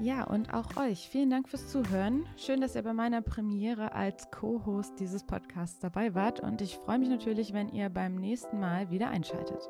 Ja, 0.00 0.24
und 0.24 0.52
auch 0.52 0.76
euch. 0.76 1.08
Vielen 1.08 1.30
Dank 1.30 1.48
fürs 1.48 1.68
Zuhören. 1.68 2.26
Schön, 2.36 2.60
dass 2.60 2.74
ihr 2.74 2.82
bei 2.82 2.92
meiner 2.92 3.22
Premiere 3.22 3.92
als 3.92 4.30
Co-Host 4.30 4.98
dieses 4.98 5.24
Podcasts 5.24 5.78
dabei 5.78 6.14
wart. 6.14 6.40
Und 6.40 6.60
ich 6.60 6.76
freue 6.76 6.98
mich 6.98 7.08
natürlich, 7.08 7.52
wenn 7.52 7.68
ihr 7.68 7.88
beim 7.88 8.16
nächsten 8.16 8.58
Mal 8.58 8.90
wieder 8.90 9.08
einschaltet. 9.08 9.68